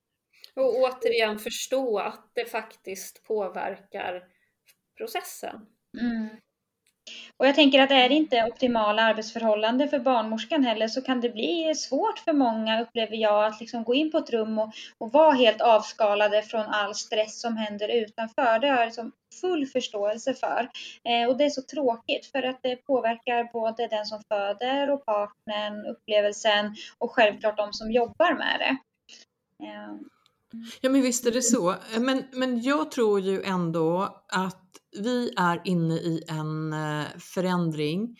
Och 0.56 0.76
återigen 0.76 1.40
förstå 1.40 2.00
att 2.00 2.32
det 2.34 2.46
faktiskt 2.46 3.24
påverkar 3.24 4.24
processen. 4.98 5.66
Mm. 6.02 6.30
Och 7.38 7.48
jag 7.48 7.56
tänker 7.56 7.80
att 7.80 7.92
är 7.92 8.10
det 8.10 8.16
inte 8.16 8.44
optimala 8.44 9.02
arbetsförhållanden 9.02 9.90
för 9.90 10.00
barnmorskan 10.00 10.64
heller 10.64 10.88
så 10.88 11.02
kan 11.02 11.22
det 11.22 11.30
bli 11.30 11.76
svårt 11.76 12.20
för 12.20 12.34
många, 12.34 12.82
upplever 12.82 13.16
jag, 13.16 13.46
att 13.46 13.60
liksom 13.60 13.84
gå 13.84 13.94
in 13.94 14.12
på 14.12 14.18
ett 14.18 14.30
rum 14.30 14.60
och, 14.60 14.74
och 14.98 15.12
vara 15.12 15.32
helt 15.32 15.62
avskalade 15.62 16.42
från 16.42 16.66
all 16.66 16.96
stress 16.96 17.42
som 17.42 17.58
händer 17.58 17.88
utanför. 17.88 18.60
Det 18.60 18.68
har 18.68 18.78
jag 18.78 18.86
liksom 18.86 19.12
full 19.42 19.66
förståelse 19.66 20.34
för. 20.34 20.70
Eh, 21.04 21.30
och 21.30 21.38
det 21.38 21.44
är 21.44 21.50
så 21.50 21.62
tråkigt 21.62 22.26
för 22.26 22.44
att 22.44 22.60
det 22.64 22.76
påverkar 22.76 23.50
både 23.54 23.88
den 23.88 24.06
som 24.06 24.24
föder 24.30 24.92
och 24.92 25.06
partnern, 25.06 25.86
upplevelsen 25.86 26.76
och 26.98 27.12
självklart 27.12 27.58
de 27.58 27.74
som 27.74 27.92
jobbar 27.92 28.34
med 28.34 28.60
det. 28.60 28.78
Eh. 29.66 29.96
Ja 30.82 30.90
men 30.90 31.02
visst 31.02 31.26
är 31.26 31.32
det 31.32 31.42
så. 31.42 31.72
Eh, 31.72 32.00
men, 32.00 32.24
men 32.32 32.62
jag 32.62 32.92
tror 32.92 33.20
ju 33.20 33.44
ändå 33.44 34.22
att 34.28 34.81
vi 34.98 35.34
är 35.38 35.62
inne 35.64 35.96
i 35.96 36.24
en 36.28 36.74
eh, 36.74 37.06
förändring. 37.20 38.18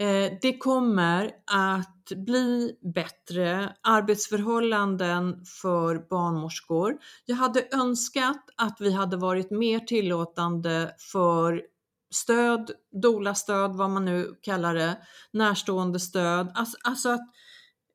Eh, 0.00 0.32
det 0.42 0.58
kommer 0.58 1.30
att 1.46 2.12
bli 2.16 2.72
bättre 2.94 3.74
arbetsförhållanden 3.82 5.44
för 5.44 6.08
barnmorskor. 6.10 6.98
Jag 7.24 7.36
hade 7.36 7.68
önskat 7.72 8.44
att 8.56 8.76
vi 8.80 8.92
hade 8.92 9.16
varit 9.16 9.50
mer 9.50 9.80
tillåtande 9.80 10.94
för 11.12 11.62
stöd, 12.10 12.70
doula-stöd, 13.02 13.76
vad 13.76 13.90
man 13.90 14.04
nu 14.04 14.34
kallar 14.42 14.74
det, 14.74 14.98
närstående 15.32 16.00
stöd. 16.00 16.52
Alltså, 16.54 16.76
alltså 16.84 17.08
att, 17.08 17.30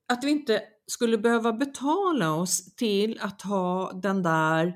att 0.07 0.23
vi 0.23 0.31
inte 0.31 0.61
skulle 0.87 1.17
behöva 1.17 1.53
betala 1.53 2.33
oss 2.33 2.75
till 2.75 3.19
att 3.21 3.41
ha 3.41 3.91
den 3.91 4.23
där 4.23 4.73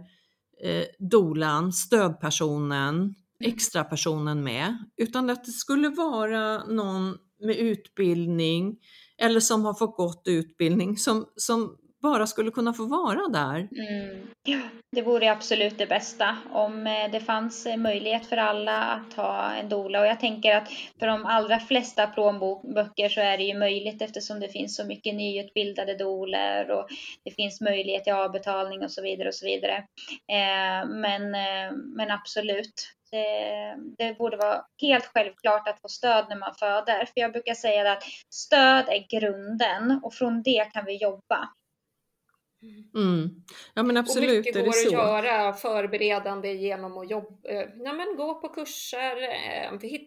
eh, 0.63 0.85
dolan, 0.99 1.73
stödpersonen, 1.73 3.15
extra 3.45 3.83
personen 3.83 4.43
med, 4.43 4.77
utan 4.97 5.29
att 5.29 5.45
det 5.45 5.51
skulle 5.51 5.89
vara 5.89 6.63
någon 6.63 7.17
med 7.39 7.55
utbildning 7.55 8.77
eller 9.21 9.39
som 9.39 9.65
har 9.65 9.73
fått 9.73 9.97
gått 9.97 10.23
utbildning 10.27 10.97
som, 10.97 11.25
som 11.35 11.77
bara 12.01 12.27
skulle 12.27 12.51
kunna 12.51 12.73
få 12.73 12.85
vara 12.85 13.27
där. 13.27 13.55
Mm. 13.55 14.27
Ja, 14.43 14.59
det 14.91 15.01
vore 15.01 15.31
absolut 15.31 15.77
det 15.77 15.87
bästa 15.87 16.37
om 16.51 16.87
eh, 16.87 17.11
det 17.11 17.19
fanns 17.19 17.65
eh, 17.65 17.77
möjlighet 17.77 18.25
för 18.25 18.37
alla 18.37 18.83
att 18.83 19.13
ha 19.13 19.53
en 19.53 19.69
dola 19.69 19.99
och 19.99 20.07
jag 20.07 20.19
tänker 20.19 20.55
att 20.55 20.69
för 20.99 21.07
de 21.07 21.25
allra 21.25 21.59
flesta 21.59 22.07
plånböcker 22.07 23.09
så 23.09 23.21
är 23.21 23.37
det 23.37 23.43
ju 23.43 23.57
möjligt 23.57 24.01
eftersom 24.01 24.39
det 24.39 24.49
finns 24.49 24.75
så 24.75 24.85
mycket 24.85 25.15
nyutbildade 25.15 25.97
doler 25.97 26.71
och 26.71 26.87
det 27.23 27.31
finns 27.31 27.61
möjlighet 27.61 28.03
till 28.03 28.13
avbetalning 28.13 28.83
och 28.83 28.91
så 28.91 29.01
vidare 29.01 29.27
och 29.27 29.35
så 29.35 29.45
vidare. 29.45 29.75
Eh, 30.31 30.89
men, 30.89 31.31
men 31.95 32.11
absolut, 32.11 32.93
det, 33.11 33.75
det, 33.97 34.17
borde 34.17 34.37
vara 34.37 34.65
helt 34.81 35.05
självklart 35.05 35.67
att 35.67 35.81
få 35.81 35.87
stöd 35.87 36.25
när 36.29 36.35
man 36.35 36.55
föder. 36.55 37.05
För 37.05 37.13
jag 37.13 37.31
brukar 37.31 37.53
säga 37.53 37.91
att 37.91 38.03
stöd 38.29 38.85
är 38.89 39.19
grunden 39.19 39.99
och 40.03 40.13
från 40.13 40.43
det 40.43 40.69
kan 40.73 40.85
vi 40.85 40.95
jobba. 40.95 41.49
Mm. 42.95 43.29
Ja 43.73 43.83
men 43.83 43.97
absolut 43.97 44.29
och 44.29 44.35
mycket 44.35 44.55
är 44.55 44.59
det 44.59 44.65
går 44.65 44.71
så. 44.71 44.87
att 44.87 45.25
göra 45.25 45.53
förberedande 45.53 46.53
genom 46.53 46.97
att 46.97 47.09
jobba, 47.09 47.49
eh, 47.49 47.65
ja, 47.75 47.93
men 47.93 48.15
gå 48.17 48.41
på 48.41 48.49
kurser, 48.49 49.17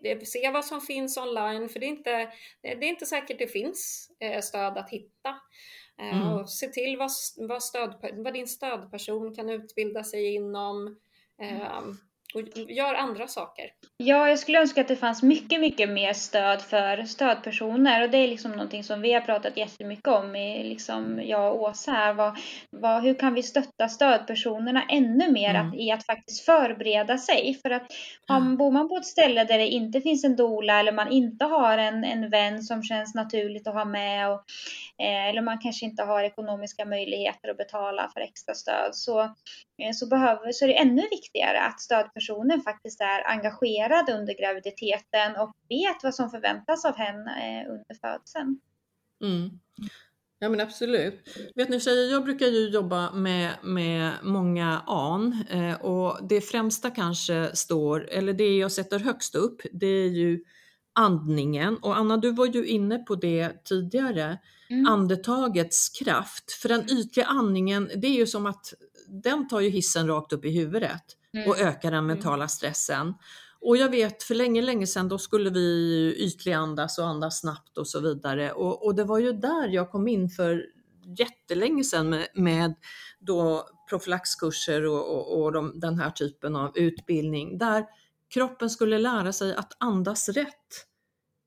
eh, 0.05 0.21
se 0.25 0.51
vad 0.51 0.65
som 0.65 0.81
finns 0.81 1.17
online, 1.17 1.69
för 1.69 1.81
det 1.81 1.87
är 1.87 1.89
inte, 1.89 2.33
det 2.63 2.69
är 2.69 2.85
inte 2.85 3.07
säkert 3.07 3.39
det 3.39 3.47
finns 3.47 4.11
eh, 4.21 4.41
stöd 4.41 4.79
att 4.79 4.91
hitta. 4.91 5.35
Mm. 5.99 6.29
Och 6.29 6.51
se 6.51 6.69
till 6.69 6.97
vad, 6.99 7.11
vad, 7.49 7.63
stöd, 7.63 7.95
vad 8.15 8.35
din 8.35 8.47
stödperson 8.47 9.35
kan 9.35 9.51
utbilda 9.51 10.05
sig 10.05 10.35
inom. 10.35 10.97
Mm. 11.43 11.97
Och 12.35 12.71
gör 12.71 12.95
andra 12.95 13.29
saker. 13.29 13.65
Ja, 13.97 14.29
jag 14.29 14.39
skulle 14.39 14.61
önska 14.61 14.81
att 14.81 14.89
det 14.89 14.97
fanns 14.97 15.23
mycket, 15.23 15.61
mycket 15.61 15.89
mer 15.89 16.13
stöd 16.13 16.63
för 16.63 17.05
stödpersoner 17.05 18.03
och 18.03 18.11
det 18.11 18.19
är 18.19 18.29
liksom 18.29 18.51
någonting 18.51 18.85
som 18.85 19.01
vi 19.01 19.13
har 19.13 19.21
pratat 19.21 19.57
jättemycket 19.57 20.09
om, 20.09 20.37
i, 20.37 20.65
liksom 20.65 21.21
jag 21.25 21.55
och 21.55 21.63
Åsa 21.63 21.93
här. 21.93 22.13
Vad, 22.15 22.39
vad, 22.71 23.03
hur 23.03 23.15
kan 23.15 23.35
vi 23.35 23.43
stötta 23.43 23.89
stödpersonerna 23.89 24.83
ännu 24.89 25.33
mer 25.33 25.51
mm. 25.51 25.69
att, 25.69 25.75
i 25.75 25.91
att 25.91 26.07
faktiskt 26.07 26.45
förbereda 26.45 27.19
sig? 27.19 27.59
För 27.63 27.71
att 27.71 27.87
om, 28.29 28.57
bor 28.57 28.71
man 28.71 28.89
på 28.89 28.97
ett 28.97 29.07
ställe 29.07 29.45
där 29.45 29.59
det 29.59 29.69
inte 29.69 30.01
finns 30.01 30.25
en 30.25 30.37
dola 30.37 30.81
eller 30.81 30.93
man 30.93 31.13
inte 31.13 31.45
har 31.45 31.79
en, 31.79 32.05
en 32.05 32.31
vän 32.31 32.63
som 32.63 32.83
känns 32.83 33.15
naturligt 33.15 33.67
att 33.67 33.75
ha 33.75 33.85
med 33.85 34.31
och, 34.31 34.45
Eh, 35.03 35.29
eller 35.29 35.43
man 35.43 35.59
kanske 35.59 35.87
inte 35.87 36.03
har 36.03 36.23
ekonomiska 36.23 36.85
möjligheter 36.85 37.49
att 37.49 37.57
betala 37.57 38.11
för 38.15 38.21
extra 38.21 38.55
stöd 38.55 38.95
så, 38.95 39.21
eh, 39.21 39.93
så, 39.95 40.07
behöver, 40.07 40.53
så 40.53 40.65
är 40.65 40.69
det 40.69 40.79
ännu 40.79 41.03
viktigare 41.11 41.61
att 41.61 41.81
stödpersonen 41.81 42.61
faktiskt 42.61 43.01
är 43.01 43.27
engagerad 43.27 44.11
under 44.11 44.35
graviditeten 44.35 45.37
och 45.37 45.53
vet 45.69 46.03
vad 46.03 46.15
som 46.15 46.31
förväntas 46.31 46.85
av 46.85 46.97
henne 46.97 47.31
eh, 47.31 47.71
under 47.71 47.95
födseln. 48.01 48.61
Mm. 49.23 49.51
Ja 50.39 50.49
men 50.49 50.61
absolut. 50.61 51.39
Vet 51.55 51.69
ni 51.69 51.81
tjejer, 51.81 52.13
jag 52.13 52.25
brukar 52.25 52.47
ju 52.47 52.69
jobba 52.69 53.13
med, 53.13 53.51
med 53.63 54.13
många 54.23 54.83
an 54.87 55.45
eh, 55.51 55.81
och 55.81 56.29
det 56.29 56.41
främsta 56.41 56.91
kanske 56.91 57.57
står, 57.57 58.09
eller 58.11 58.33
det 58.33 58.57
jag 58.57 58.73
sätter 58.73 58.99
högst 58.99 59.35
upp, 59.35 59.63
det 59.73 59.87
är 59.87 60.09
ju 60.09 60.45
andningen. 60.93 61.77
Och 61.77 61.97
Anna, 61.97 62.17
du 62.17 62.33
var 62.33 62.47
ju 62.47 62.67
inne 62.67 62.99
på 62.99 63.15
det 63.15 63.65
tidigare, 63.65 64.39
mm. 64.73 64.87
andetagets 64.87 65.89
kraft. 65.89 66.53
För 66.53 66.69
den 66.69 66.91
ytliga 66.91 67.27
andningen, 67.27 67.91
det 67.97 68.07
är 68.07 68.17
ju 68.17 68.27
som 68.27 68.47
att 68.47 68.75
den 69.09 69.49
tar 69.49 69.61
ju 69.61 69.69
hissen 69.69 70.07
rakt 70.07 70.33
upp 70.33 70.45
i 70.45 70.51
huvudet 70.51 71.03
mm. 71.35 71.49
och 71.49 71.59
ökar 71.59 71.91
den 71.91 72.05
mm. 72.05 72.07
mentala 72.07 72.49
stressen. 72.49 73.15
Och 73.61 73.77
jag 73.77 73.89
vet 73.89 74.23
för 74.23 74.35
länge, 74.35 74.63
länge 74.63 74.87
sedan 74.87 75.09
då 75.09 75.19
skulle 75.19 75.51
vi 75.51 76.15
ytlig 76.19 76.53
andas 76.53 76.99
och 76.99 77.07
andas 77.07 77.41
snabbt 77.41 77.79
och 77.79 77.89
så 77.89 78.01
vidare. 78.01 78.53
Och, 78.53 78.87
och 78.87 78.95
det 78.95 79.05
var 79.05 79.19
ju 79.19 79.33
där 79.33 79.69
jag 79.69 79.91
kom 79.91 80.09
in 80.09 80.29
för 80.29 80.67
jättelänge 81.19 81.85
sedan 81.85 82.11
med, 82.11 82.29
med 82.35 82.75
då 83.21 83.69
profylaxkurser 83.89 84.87
och, 84.87 85.17
och, 85.17 85.43
och 85.43 85.53
de, 85.53 85.81
den 85.81 85.99
här 85.99 86.11
typen 86.11 86.57
av 86.57 86.79
utbildning 86.79 87.59
där 87.59 87.85
kroppen 88.35 88.71
skulle 88.71 88.99
lära 88.99 89.33
sig 89.33 89.55
att 89.55 89.77
andas 89.79 90.29
rätt 90.29 90.87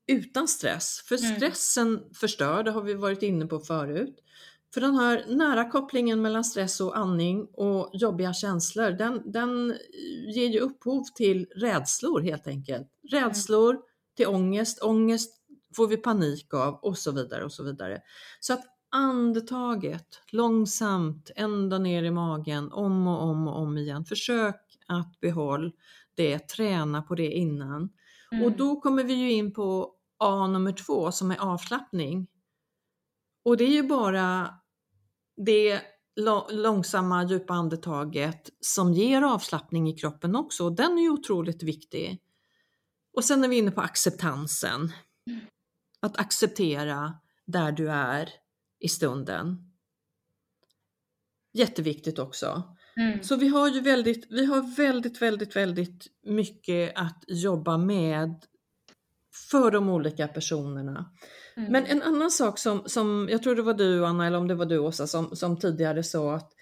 utan 0.06 0.48
stress. 0.48 1.02
För 1.08 1.24
mm. 1.24 1.36
stressen 1.36 1.88
mm. 1.88 2.14
förstör, 2.14 2.62
det 2.62 2.70
har 2.70 2.82
vi 2.82 2.94
varit 2.94 3.22
inne 3.22 3.46
på 3.46 3.60
förut. 3.60 4.22
För 4.74 4.80
den 4.80 4.94
här 4.94 5.24
nära 5.28 5.70
kopplingen 5.70 6.22
mellan 6.22 6.44
stress 6.44 6.80
och 6.80 6.98
andning 6.98 7.46
och 7.52 7.90
jobbiga 7.92 8.32
känslor, 8.32 8.90
den, 8.90 9.32
den 9.32 9.74
ger 10.34 10.48
ju 10.48 10.60
upphov 10.60 11.04
till 11.14 11.46
rädslor 11.56 12.20
helt 12.20 12.46
enkelt. 12.46 12.88
Rädslor 13.10 13.70
mm. 13.70 13.82
till 14.16 14.26
ångest, 14.26 14.82
ångest 14.82 15.32
får 15.76 15.88
vi 15.88 15.96
panik 15.96 16.54
av 16.54 16.74
och 16.74 16.98
så 16.98 17.12
vidare 17.12 17.44
och 17.44 17.52
så 17.52 17.64
vidare. 17.64 18.00
Så 18.40 18.52
att 18.52 18.64
andetaget 18.90 20.20
långsamt 20.32 21.30
ända 21.36 21.78
ner 21.78 22.02
i 22.02 22.10
magen 22.10 22.72
om 22.72 23.06
och 23.06 23.22
om 23.22 23.48
och 23.48 23.58
om 23.58 23.78
igen. 23.78 24.04
Försök 24.04 24.60
att 24.86 25.20
behålla 25.20 25.72
det, 26.14 26.38
träna 26.38 27.02
på 27.02 27.14
det 27.14 27.30
innan. 27.30 27.90
Mm. 28.32 28.44
Och 28.44 28.52
då 28.52 28.80
kommer 28.80 29.04
vi 29.04 29.14
ju 29.14 29.32
in 29.32 29.52
på 29.52 29.95
A 30.18 30.46
nummer 30.46 30.72
två 30.72 31.12
som 31.12 31.30
är 31.30 31.38
avslappning. 31.38 32.26
Och 33.44 33.56
det 33.56 33.64
är 33.64 33.72
ju 33.72 33.82
bara 33.82 34.54
det 35.36 35.82
långsamma 36.50 37.24
djupa 37.24 37.54
andetaget 37.54 38.50
som 38.60 38.92
ger 38.92 39.22
avslappning 39.22 39.88
i 39.88 39.98
kroppen 39.98 40.36
också 40.36 40.64
och 40.64 40.76
den 40.76 40.98
är 40.98 41.02
ju 41.02 41.10
otroligt 41.10 41.62
viktig. 41.62 42.22
Och 43.16 43.24
sen 43.24 43.44
är 43.44 43.48
vi 43.48 43.58
inne 43.58 43.70
på 43.70 43.80
acceptansen. 43.80 44.92
Att 46.00 46.18
acceptera 46.18 47.14
där 47.46 47.72
du 47.72 47.90
är 47.90 48.30
i 48.80 48.88
stunden. 48.88 49.72
Jätteviktigt 51.52 52.18
också. 52.18 52.76
Mm. 52.96 53.22
Så 53.22 53.36
vi 53.36 53.48
har 53.48 53.68
ju 53.68 53.80
väldigt, 53.80 54.26
vi 54.30 54.44
har 54.44 54.76
väldigt, 54.76 55.22
väldigt, 55.22 55.56
väldigt 55.56 56.06
mycket 56.22 56.92
att 56.96 57.24
jobba 57.28 57.78
med 57.78 58.46
för 59.50 59.70
de 59.70 59.88
olika 59.88 60.28
personerna. 60.28 61.10
Mm. 61.56 61.72
Men 61.72 61.86
en 61.86 62.02
annan 62.02 62.30
sak 62.30 62.58
som, 62.58 62.82
som, 62.86 63.28
jag 63.30 63.42
tror 63.42 63.54
det 63.54 63.62
var 63.62 63.74
du 63.74 64.06
Anna, 64.06 64.26
eller 64.26 64.38
om 64.38 64.48
det 64.48 64.54
var 64.54 64.66
du 64.66 64.78
Åsa, 64.78 65.06
som, 65.06 65.36
som 65.36 65.58
tidigare 65.58 66.02
sa 66.02 66.34
att 66.34 66.52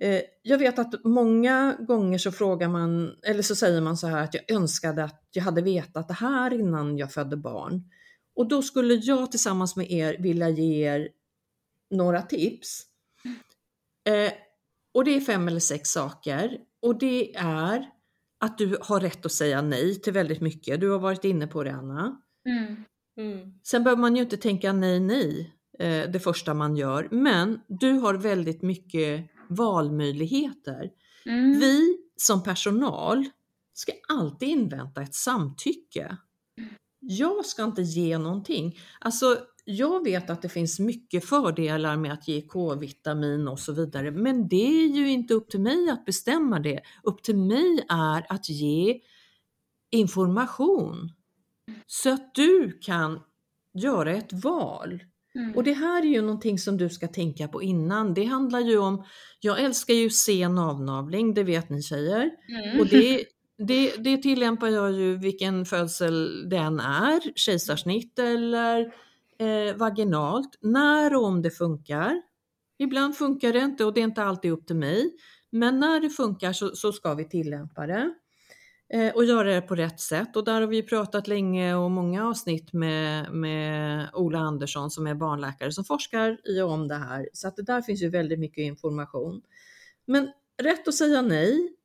eh, 0.00 0.20
jag 0.42 0.58
vet 0.58 0.78
att 0.78 1.04
många 1.04 1.76
gånger 1.80 2.18
så 2.18 2.32
frågar 2.32 2.68
man, 2.68 3.16
eller 3.22 3.42
så 3.42 3.56
säger 3.56 3.80
man 3.80 3.96
så 3.96 4.06
här 4.06 4.24
att 4.24 4.34
jag 4.34 4.50
önskade 4.50 5.04
att 5.04 5.28
jag 5.32 5.42
hade 5.42 5.62
vetat 5.62 6.08
det 6.08 6.14
här 6.14 6.54
innan 6.54 6.98
jag 6.98 7.12
födde 7.12 7.36
barn. 7.36 7.90
Och 8.36 8.48
då 8.48 8.62
skulle 8.62 8.94
jag 8.94 9.30
tillsammans 9.30 9.76
med 9.76 9.90
er 9.90 10.16
vilja 10.18 10.48
ge 10.48 10.94
er 10.94 11.08
några 11.90 12.22
tips. 12.22 12.82
Eh, 14.08 14.32
och 14.94 15.04
det 15.04 15.16
är 15.16 15.20
fem 15.20 15.48
eller 15.48 15.60
sex 15.60 15.90
saker 15.90 16.58
och 16.82 16.98
det 16.98 17.36
är 17.36 17.90
att 18.40 18.58
du 18.58 18.78
har 18.80 19.00
rätt 19.00 19.26
att 19.26 19.32
säga 19.32 19.62
nej 19.62 20.00
till 20.00 20.12
väldigt 20.12 20.40
mycket. 20.40 20.80
Du 20.80 20.90
har 20.90 20.98
varit 20.98 21.24
inne 21.24 21.46
på 21.46 21.64
det 21.64 21.72
Anna. 21.72 22.20
Mm. 22.48 22.84
Mm. 23.16 23.54
Sen 23.62 23.84
behöver 23.84 24.00
man 24.00 24.16
ju 24.16 24.22
inte 24.22 24.36
tänka 24.36 24.72
nej, 24.72 25.00
nej 25.00 25.54
eh, 25.78 26.10
det 26.10 26.20
första 26.20 26.54
man 26.54 26.76
gör, 26.76 27.08
men 27.10 27.60
du 27.68 27.92
har 27.92 28.14
väldigt 28.14 28.62
mycket 28.62 29.30
valmöjligheter. 29.48 30.90
Mm. 31.26 31.58
Vi 31.58 31.98
som 32.16 32.42
personal 32.42 33.24
ska 33.74 33.92
alltid 34.08 34.48
invänta 34.48 35.02
ett 35.02 35.14
samtycke. 35.14 36.16
Jag 37.00 37.46
ska 37.46 37.64
inte 37.64 37.82
ge 37.82 38.18
någonting. 38.18 38.78
Alltså, 39.00 39.38
jag 39.64 40.04
vet 40.04 40.30
att 40.30 40.42
det 40.42 40.48
finns 40.48 40.78
mycket 40.78 41.24
fördelar 41.24 41.96
med 41.96 42.12
att 42.12 42.28
ge 42.28 42.42
K-vitamin 42.42 43.48
och 43.48 43.60
så 43.60 43.72
vidare, 43.72 44.10
men 44.10 44.48
det 44.48 44.84
är 44.84 44.88
ju 44.88 45.10
inte 45.10 45.34
upp 45.34 45.50
till 45.50 45.60
mig 45.60 45.90
att 45.90 46.04
bestämma 46.04 46.60
det. 46.60 46.80
Upp 47.02 47.22
till 47.22 47.36
mig 47.36 47.86
är 47.88 48.26
att 48.28 48.48
ge 48.48 49.00
information 49.90 51.12
så 51.86 52.12
att 52.12 52.34
du 52.34 52.78
kan 52.80 53.20
göra 53.74 54.12
ett 54.12 54.32
val. 54.32 55.04
Mm. 55.34 55.56
Och 55.56 55.64
det 55.64 55.72
här 55.72 56.02
är 56.02 56.06
ju 56.06 56.22
någonting 56.22 56.58
som 56.58 56.76
du 56.76 56.88
ska 56.88 57.08
tänka 57.08 57.48
på 57.48 57.62
innan. 57.62 58.14
Det 58.14 58.24
handlar 58.24 58.60
ju 58.60 58.78
om, 58.78 59.04
jag 59.40 59.60
älskar 59.60 59.94
ju 59.94 60.10
sen 60.10 60.58
avnavling, 60.58 61.34
det 61.34 61.42
vet 61.42 61.70
ni 61.70 61.82
tjejer. 61.82 62.30
Mm. 62.48 62.80
Och 62.80 62.86
det, 62.86 63.24
det, 63.58 63.96
det 63.96 64.16
tillämpar 64.16 64.68
jag 64.68 64.92
ju 64.92 65.16
vilken 65.16 65.64
födsel 65.64 66.48
den 66.48 66.80
är, 66.80 67.20
kejsarsnitt 67.34 68.18
eller 68.18 68.92
eh, 69.44 69.76
vaginalt, 69.76 70.58
när 70.60 71.14
och 71.14 71.24
om 71.24 71.42
det 71.42 71.50
funkar. 71.50 72.22
Ibland 72.78 73.16
funkar 73.16 73.52
det 73.52 73.58
inte 73.58 73.84
och 73.84 73.94
det 73.94 74.00
är 74.00 74.04
inte 74.04 74.22
alltid 74.22 74.52
upp 74.52 74.66
till 74.66 74.76
mig. 74.76 75.16
Men 75.50 75.80
när 75.80 76.00
det 76.00 76.10
funkar 76.10 76.52
så, 76.52 76.76
så 76.76 76.92
ska 76.92 77.14
vi 77.14 77.28
tillämpa 77.28 77.86
det 77.86 78.14
eh, 78.94 79.14
och 79.14 79.24
göra 79.24 79.54
det 79.54 79.60
på 79.60 79.74
rätt 79.74 80.00
sätt. 80.00 80.36
Och 80.36 80.44
där 80.44 80.60
har 80.60 80.68
vi 80.68 80.82
pratat 80.82 81.28
länge 81.28 81.74
och 81.74 81.90
många 81.90 82.28
avsnitt 82.28 82.72
med, 82.72 83.32
med 83.32 84.08
Ola 84.12 84.38
Andersson 84.38 84.90
som 84.90 85.06
är 85.06 85.14
barnläkare 85.14 85.72
som 85.72 85.84
forskar 85.84 86.38
i 86.44 86.60
och 86.60 86.70
om 86.70 86.88
det 86.88 86.94
här. 86.94 87.28
Så 87.32 87.48
att 87.48 87.56
det 87.56 87.62
där 87.62 87.82
finns 87.82 88.02
ju 88.02 88.08
väldigt 88.08 88.38
mycket 88.38 88.62
information. 88.62 89.42
Men 90.06 90.30
rätt 90.62 90.88
att 90.88 90.94
säga 90.94 91.22
nej. 91.22 91.76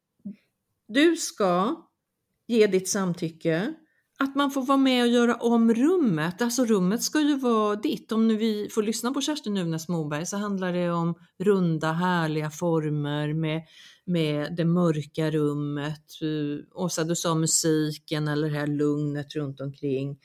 Du 0.88 1.16
ska 1.16 1.76
ge 2.48 2.68
ditt 2.68 2.90
samtycke 2.90 3.74
att 4.24 4.36
man 4.36 4.52
får 4.52 4.66
vara 4.66 4.78
med 4.78 5.04
och 5.04 5.10
göra 5.10 5.36
om 5.36 5.74
rummet. 5.74 6.42
Alltså 6.42 6.66
rummet 6.66 7.04
ska 7.04 7.22
ju 7.22 7.36
vara 7.36 7.76
ditt. 7.76 8.12
Om 8.12 8.28
nu 8.28 8.38
vi 8.38 8.70
får 8.72 8.84
lyssna 8.84 9.12
på 9.12 9.22
Kerstin 9.22 9.54
Nunäs 9.54 9.88
Moberg 9.88 10.26
så 10.26 10.38
handlar 10.38 10.74
det 10.74 10.92
om 10.92 11.16
runda 11.40 11.92
härliga 11.92 12.50
former 12.50 13.34
med, 13.34 13.62
med 14.06 14.56
det 14.56 14.66
mörka 14.66 15.32
rummet. 15.32 16.06
Åsa, 16.76 17.04
du 17.04 17.16
sa 17.16 17.36
musiken 17.36 18.28
eller 18.28 18.50
det 18.50 18.58
här 18.58 18.68
lugnet 18.68 19.36
runt 19.36 19.62
omkring. 19.62 20.20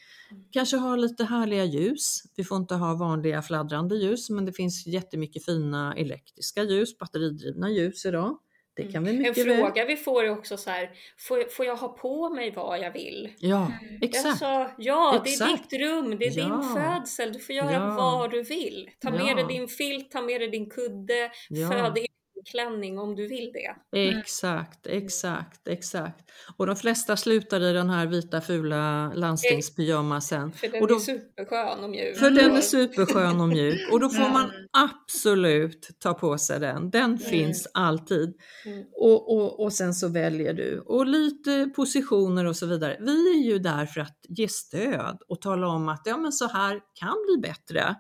Kanske 0.51 0.77
ha 0.77 0.97
lite 0.97 1.25
härliga 1.25 1.65
ljus. 1.65 2.23
Vi 2.37 2.45
får 2.45 2.57
inte 2.57 2.75
ha 2.75 2.95
vanliga 2.95 3.43
fladdrande 3.43 3.97
ljus 3.97 4.31
men 4.31 4.45
det 4.45 4.53
finns 4.53 4.87
jättemycket 4.87 5.45
fina 5.45 5.95
elektriska 5.97 6.63
ljus, 6.63 6.99
batteridrivna 6.99 7.71
ljus 7.71 8.07
idag. 8.07 8.39
Det 8.77 8.83
kan 8.83 9.07
mm. 9.07 9.12
vi 9.16 9.18
mycket 9.18 9.47
En 9.47 9.57
fråga 9.57 9.85
väl. 9.85 9.87
vi 9.87 9.97
får 9.97 10.25
är 10.25 10.31
också 10.31 10.57
så 10.57 10.70
här, 10.70 10.91
får, 11.18 11.51
får 11.51 11.66
jag 11.66 11.77
ha 11.77 11.89
på 11.89 12.31
mig 12.31 12.53
vad 12.57 12.79
jag 12.79 12.93
vill? 12.93 13.33
Ja, 13.39 13.72
exakt. 14.01 14.27
Alltså, 14.27 14.70
ja, 14.79 15.22
exakt. 15.25 15.70
det 15.70 15.77
är 15.77 15.81
ditt 15.81 15.91
rum, 15.91 16.18
det 16.18 16.27
är 16.27 16.39
ja. 16.39 16.45
din 16.45 16.62
födsel, 16.75 17.33
du 17.33 17.39
får 17.39 17.55
göra 17.55 17.72
ja. 17.72 17.95
vad 17.97 18.31
du 18.31 18.43
vill. 18.43 18.91
Ta 19.01 19.11
med 19.11 19.20
ja. 19.27 19.35
dig 19.35 19.45
din 19.59 19.68
filt, 19.68 20.11
ta 20.11 20.22
med 20.22 20.41
dig 20.41 20.49
din 20.49 20.70
kudde, 20.70 21.31
ja. 21.49 21.68
föd 21.68 21.99
in 22.45 22.55
simklänning 22.55 22.99
om 22.99 23.17
du 23.17 23.27
vill 23.27 23.53
det. 23.53 23.99
Mm. 23.99 24.19
Exakt, 24.19 24.87
exakt, 24.87 25.69
exakt. 25.69 26.31
Och 26.57 26.67
de 26.67 26.77
flesta 26.77 27.17
slutar 27.17 27.61
i 27.61 27.73
den 27.73 27.91
här 27.91 28.07
vita 28.07 28.41
fula 28.41 29.13
landstingspyjamasen. 29.15 30.53
För 30.53 30.69
den 30.69 30.83
och 30.83 30.89
då, 30.89 30.95
är 30.95 30.99
superskön 30.99 31.85
och 31.85 31.91
mjuk. 31.91 32.17
För 32.17 32.31
den 32.31 32.57
är 32.57 32.61
superskön 32.61 33.41
och 33.41 33.49
mjuk 33.49 33.93
och 33.93 34.01
då 34.01 34.09
får 34.09 34.33
man 34.33 34.51
absolut 34.73 35.89
ta 35.99 36.15
på 36.15 36.39
sig 36.39 36.61
den. 36.61 36.91
Den 36.91 37.05
mm. 37.05 37.19
finns 37.19 37.69
alltid. 37.75 38.35
Mm. 38.67 38.85
Och, 38.93 39.37
och, 39.37 39.61
och 39.61 39.73
sen 39.73 39.95
så 39.95 40.09
väljer 40.09 40.55
du. 40.55 40.81
Och 40.81 41.07
lite 41.07 41.71
positioner 41.77 42.45
och 42.45 42.57
så 42.57 42.67
vidare. 42.67 42.97
Vi 43.01 43.39
är 43.39 43.45
ju 43.45 43.59
där 43.59 43.87
för 43.87 44.01
att 44.01 44.19
ge 44.29 44.49
stöd 44.49 45.19
och 45.29 45.41
tala 45.41 45.69
om 45.69 45.89
att 45.89 46.03
ja 46.05 46.17
men 46.17 46.33
så 46.33 46.49
här 46.49 46.81
kan 47.01 47.17
bli 47.27 47.49
bättre 47.49 47.97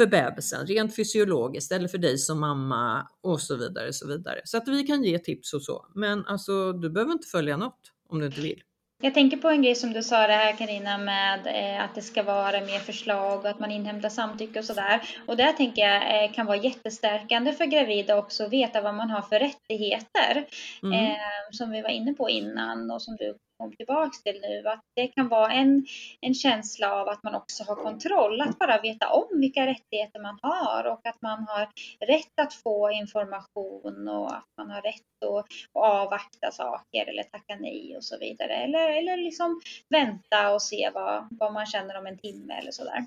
för 0.00 0.06
bebisen 0.06 0.66
rent 0.66 0.96
fysiologiskt 0.96 1.72
eller 1.72 1.88
för 1.88 1.98
dig 1.98 2.18
som 2.18 2.40
mamma 2.40 3.06
och 3.22 3.40
så 3.40 3.56
vidare. 3.56 3.92
Så 3.92 4.08
vidare. 4.08 4.40
Så 4.44 4.56
att 4.56 4.68
vi 4.68 4.82
kan 4.82 5.04
ge 5.04 5.18
tips 5.18 5.54
och 5.54 5.62
så. 5.62 5.86
Men 5.94 6.26
alltså 6.26 6.72
du 6.72 6.90
behöver 6.90 7.12
inte 7.12 7.28
följa 7.28 7.56
något 7.56 7.80
om 8.08 8.18
du 8.18 8.26
inte 8.26 8.40
vill. 8.40 8.62
Jag 9.02 9.14
tänker 9.14 9.36
på 9.36 9.48
en 9.48 9.62
grej 9.62 9.74
som 9.74 9.92
du 9.92 10.02
sa 10.02 10.26
det 10.26 10.32
här 10.32 10.56
Karina 10.56 10.98
med 10.98 11.46
eh, 11.46 11.84
att 11.84 11.94
det 11.94 12.02
ska 12.02 12.22
vara 12.22 12.60
mer 12.60 12.78
förslag 12.78 13.38
och 13.38 13.50
att 13.50 13.60
man 13.60 13.70
inhämtar 13.70 14.08
samtycke 14.08 14.58
och 14.58 14.64
sådär. 14.64 15.02
Och 15.26 15.36
det 15.36 15.52
tänker 15.52 15.82
jag 15.82 16.24
eh, 16.24 16.32
kan 16.32 16.46
vara 16.46 16.56
jättestärkande 16.56 17.52
för 17.52 17.64
gravida 17.64 18.18
också 18.18 18.44
att 18.44 18.52
veta 18.52 18.80
vad 18.80 18.94
man 18.94 19.10
har 19.10 19.22
för 19.22 19.38
rättigheter. 19.38 20.46
Mm. 20.82 21.04
Eh, 21.04 21.16
som 21.50 21.70
vi 21.70 21.82
var 21.82 21.90
inne 21.90 22.14
på 22.14 22.30
innan 22.30 22.90
och 22.90 23.02
som 23.02 23.16
du 23.16 23.34
kom 23.60 23.72
tillbaks 23.76 24.22
till 24.22 24.40
nu, 24.42 24.68
att 24.68 24.84
det 24.96 25.06
kan 25.06 25.28
vara 25.28 25.52
en, 25.52 25.86
en 26.20 26.34
känsla 26.34 26.94
av 26.94 27.08
att 27.08 27.22
man 27.22 27.34
också 27.34 27.64
har 27.64 27.76
kontroll, 27.76 28.40
att 28.40 28.58
bara 28.58 28.80
veta 28.80 29.08
om 29.08 29.40
vilka 29.40 29.66
rättigheter 29.66 30.20
man 30.20 30.38
har 30.42 30.84
och 30.84 31.06
att 31.06 31.22
man 31.22 31.46
har 31.48 31.68
rätt 32.06 32.40
att 32.40 32.54
få 32.54 32.90
information 32.90 34.08
och 34.08 34.36
att 34.36 34.48
man 34.56 34.70
har 34.70 34.82
rätt 34.82 35.24
att, 35.24 35.38
att 35.38 35.46
avvakta 35.72 36.50
saker 36.50 37.08
eller 37.08 37.22
tacka 37.22 37.56
nej 37.60 37.96
och 37.96 38.04
så 38.04 38.18
vidare. 38.18 38.54
Eller, 38.54 38.98
eller 38.98 39.16
liksom 39.16 39.60
vänta 39.88 40.54
och 40.54 40.62
se 40.62 40.90
vad, 40.94 41.28
vad 41.30 41.52
man 41.52 41.66
känner 41.66 41.98
om 41.98 42.06
en 42.06 42.18
timme 42.18 42.54
eller 42.54 42.70
sådär. 42.70 43.04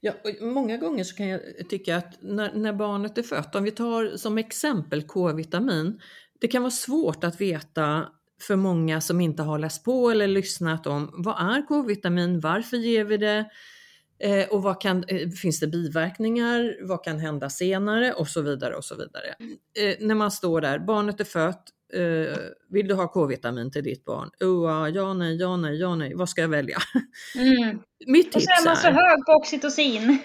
Ja, 0.00 0.12
många 0.40 0.76
gånger 0.76 1.04
så 1.04 1.16
kan 1.16 1.28
jag 1.28 1.40
tycka 1.68 1.96
att 1.96 2.22
när, 2.22 2.52
när 2.52 2.72
barnet 2.72 3.18
är 3.18 3.22
fött, 3.22 3.54
om 3.54 3.64
vi 3.64 3.70
tar 3.70 4.16
som 4.16 4.38
exempel 4.38 5.02
K-vitamin, 5.02 6.00
det 6.40 6.48
kan 6.48 6.62
vara 6.62 6.70
svårt 6.70 7.24
att 7.24 7.40
veta 7.40 8.08
för 8.40 8.56
många 8.56 9.00
som 9.00 9.20
inte 9.20 9.42
har 9.42 9.58
läst 9.58 9.84
på 9.84 10.10
eller 10.10 10.28
lyssnat 10.28 10.86
om 10.86 11.10
vad 11.12 11.56
är 11.56 11.66
K-vitamin, 11.66 12.40
varför 12.40 12.76
ger 12.76 13.04
vi 13.04 13.16
det 13.16 13.44
eh, 14.18 14.48
och 14.48 14.62
vad 14.62 14.80
kan, 14.80 15.04
eh, 15.08 15.28
finns 15.28 15.60
det 15.60 15.66
biverkningar, 15.66 16.76
vad 16.82 17.04
kan 17.04 17.18
hända 17.18 17.50
senare 17.50 18.12
och 18.12 18.28
så 18.28 18.42
vidare 18.42 18.74
och 18.74 18.84
så 18.84 18.94
vidare. 18.94 19.34
Eh, 19.78 19.96
när 20.00 20.14
man 20.14 20.30
står 20.30 20.60
där, 20.60 20.78
barnet 20.78 21.20
är 21.20 21.24
fött, 21.24 21.64
eh, 21.94 22.38
vill 22.70 22.88
du 22.88 22.94
ha 22.94 23.08
K-vitamin 23.08 23.70
till 23.70 23.84
ditt 23.84 24.04
barn? 24.04 24.30
Oh, 24.40 24.88
ja, 24.94 25.14
nej, 25.14 25.36
ja, 25.36 25.56
nej, 25.56 25.76
ja, 25.76 25.94
nej, 25.94 26.14
vad 26.14 26.28
ska 26.28 26.40
jag 26.40 26.48
välja? 26.48 26.78
Mm. 27.38 27.78
mitt 28.06 28.32
tips 28.32 28.36
och 28.36 28.42
så 28.42 28.62
är 28.62 28.64
man 28.64 28.76
så 28.76 28.88
hög 28.88 29.26
på 29.26 29.32
oxytocin. 29.32 30.18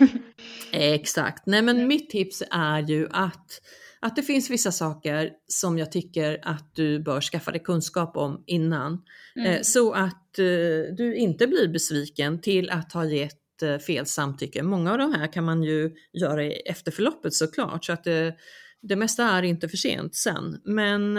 exakt, 0.71 1.45
nej 1.45 1.61
men 1.61 1.87
mitt 1.87 2.09
tips 2.09 2.43
är 2.51 2.79
ju 2.79 3.07
att 3.11 3.61
att 4.01 4.15
det 4.15 4.23
finns 4.23 4.49
vissa 4.49 4.71
saker 4.71 5.31
som 5.47 5.77
jag 5.77 5.91
tycker 5.91 6.39
att 6.43 6.75
du 6.75 6.99
bör 6.99 7.21
skaffa 7.21 7.51
dig 7.51 7.63
kunskap 7.63 8.17
om 8.17 8.43
innan. 8.47 9.01
Mm. 9.35 9.51
Eh, 9.51 9.61
så 9.61 9.93
att 9.93 10.39
eh, 10.39 10.95
du 10.97 11.15
inte 11.15 11.47
blir 11.47 11.67
besviken 11.67 12.41
till 12.41 12.69
att 12.69 12.93
ha 12.93 13.05
gett 13.05 13.61
eh, 13.63 13.77
fel 13.77 14.05
samtycke. 14.05 14.63
Många 14.63 14.91
av 14.91 14.97
de 14.97 15.13
här 15.13 15.33
kan 15.33 15.43
man 15.43 15.63
ju 15.63 15.95
göra 16.13 16.43
i 16.43 16.51
efterförloppet 16.51 17.33
såklart. 17.33 17.85
Så 17.85 17.93
att 17.93 18.03
det, 18.03 18.35
det 18.81 18.95
mesta 18.95 19.23
är 19.23 19.43
inte 19.43 19.69
för 19.69 19.77
sent 19.77 20.15
sen. 20.15 20.61
Men 20.63 21.13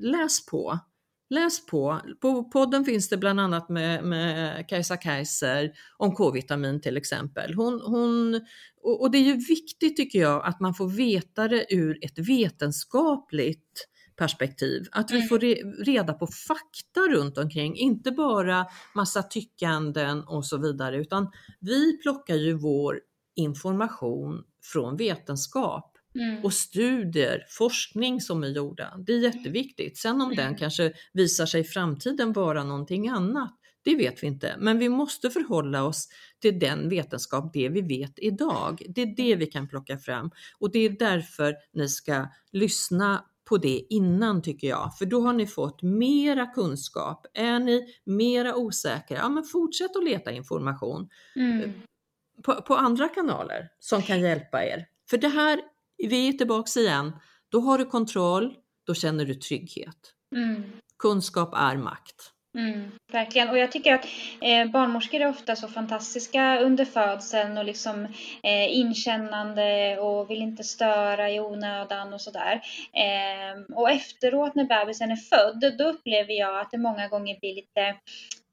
läs 0.00 0.46
på. 0.46 0.78
Läs 1.30 1.66
på. 1.66 2.00
På 2.20 2.44
podden 2.44 2.84
finns 2.84 3.08
det 3.08 3.16
bland 3.16 3.40
annat 3.40 3.68
med, 3.68 4.04
med 4.04 4.68
Kajsa 4.68 4.96
Kaiser 4.96 5.72
om 5.96 6.14
K-vitamin 6.14 6.80
till 6.80 6.96
exempel. 6.96 7.54
Hon, 7.54 7.80
hon, 7.80 8.40
och, 8.82 9.10
det 9.10 9.18
är 9.18 9.22
ju 9.22 9.36
viktigt 9.36 9.96
tycker 9.96 10.18
jag 10.18 10.44
att 10.44 10.60
man 10.60 10.74
får 10.74 10.88
veta 10.88 11.48
det 11.48 11.74
ur 11.74 12.04
ett 12.04 12.18
vetenskapligt 12.18 13.88
perspektiv. 14.16 14.86
Att 14.92 15.10
vi 15.10 15.16
mm. 15.16 15.28
får 15.28 15.38
reda 15.84 16.12
på 16.12 16.26
fakta 16.26 17.00
runt 17.00 17.38
omkring, 17.38 17.76
inte 17.76 18.10
bara 18.10 18.66
massa 18.94 19.22
tyckanden 19.22 20.22
och 20.22 20.46
så 20.46 20.58
vidare, 20.58 20.96
utan 20.96 21.30
vi 21.60 21.98
plockar 22.02 22.34
ju 22.34 22.52
vår 22.52 23.00
information 23.36 24.44
från 24.62 24.96
vetenskap 24.96 25.95
Mm. 26.18 26.44
Och 26.44 26.52
studier, 26.52 27.46
forskning 27.48 28.20
som 28.20 28.44
är 28.44 28.48
gjorda, 28.48 28.94
det 29.06 29.12
är 29.12 29.18
jätteviktigt. 29.18 29.98
Sen 29.98 30.20
om 30.20 30.32
mm. 30.32 30.36
den 30.36 30.56
kanske 30.56 30.92
visar 31.12 31.46
sig 31.46 31.60
i 31.60 31.64
framtiden 31.64 32.32
vara 32.32 32.64
någonting 32.64 33.08
annat, 33.08 33.58
det 33.82 33.94
vet 33.94 34.22
vi 34.22 34.26
inte. 34.26 34.56
Men 34.58 34.78
vi 34.78 34.88
måste 34.88 35.30
förhålla 35.30 35.84
oss 35.84 36.08
till 36.42 36.58
den 36.58 36.88
vetenskap, 36.88 37.52
det 37.52 37.68
vi 37.68 37.80
vet 37.80 38.12
idag. 38.16 38.82
Det 38.88 39.02
är 39.02 39.16
det 39.16 39.36
vi 39.36 39.46
kan 39.46 39.68
plocka 39.68 39.98
fram 39.98 40.30
och 40.58 40.70
det 40.70 40.78
är 40.78 40.90
därför 40.90 41.54
ni 41.72 41.88
ska 41.88 42.26
lyssna 42.52 43.24
på 43.48 43.58
det 43.58 43.86
innan 43.90 44.42
tycker 44.42 44.68
jag, 44.68 44.98
för 44.98 45.06
då 45.06 45.20
har 45.20 45.32
ni 45.32 45.46
fått 45.46 45.82
mera 45.82 46.46
kunskap. 46.46 47.26
Är 47.34 47.58
ni 47.58 47.94
mera 48.04 48.56
osäkra, 48.56 49.16
ja 49.16 49.28
men 49.28 49.44
fortsätt 49.44 49.96
att 49.96 50.04
leta 50.04 50.32
information 50.32 51.08
mm. 51.36 51.72
på, 52.42 52.54
på 52.54 52.74
andra 52.74 53.08
kanaler 53.08 53.68
som 53.78 54.02
kan 54.02 54.20
hjälpa 54.28 54.64
er. 54.64 54.86
För 55.10 55.18
det 55.18 55.28
här 55.28 55.60
vi 55.98 56.28
är 56.28 56.32
tillbaks 56.32 56.76
igen. 56.76 57.12
Då 57.48 57.60
har 57.60 57.78
du 57.78 57.84
kontroll, 57.84 58.54
då 58.86 58.94
känner 58.94 59.24
du 59.24 59.34
trygghet. 59.34 60.12
Mm. 60.36 60.62
Kunskap 60.98 61.54
är 61.54 61.76
makt. 61.76 62.32
Mm, 62.58 62.90
verkligen. 63.12 63.48
Och 63.48 63.58
jag 63.58 63.72
tycker 63.72 63.94
att 63.94 64.06
eh, 64.40 64.70
barnmorskor 64.70 65.20
är 65.20 65.28
ofta 65.28 65.56
så 65.56 65.68
fantastiska 65.68 66.60
under 66.60 66.84
födseln 66.84 67.58
och 67.58 67.64
liksom 67.64 68.04
eh, 68.42 68.76
inkännande 68.76 69.98
och 69.98 70.30
vill 70.30 70.42
inte 70.42 70.64
störa 70.64 71.30
i 71.30 71.40
onödan 71.40 72.14
och 72.14 72.20
sådär. 72.20 72.60
Eh, 72.92 73.76
och 73.76 73.90
efteråt 73.90 74.54
när 74.54 74.64
bebisen 74.64 75.10
är 75.10 75.16
född, 75.16 75.76
då 75.78 75.84
upplever 75.84 76.32
jag 76.32 76.60
att 76.60 76.70
det 76.70 76.78
många 76.78 77.08
gånger 77.08 77.40
blir 77.40 77.54
lite 77.54 77.96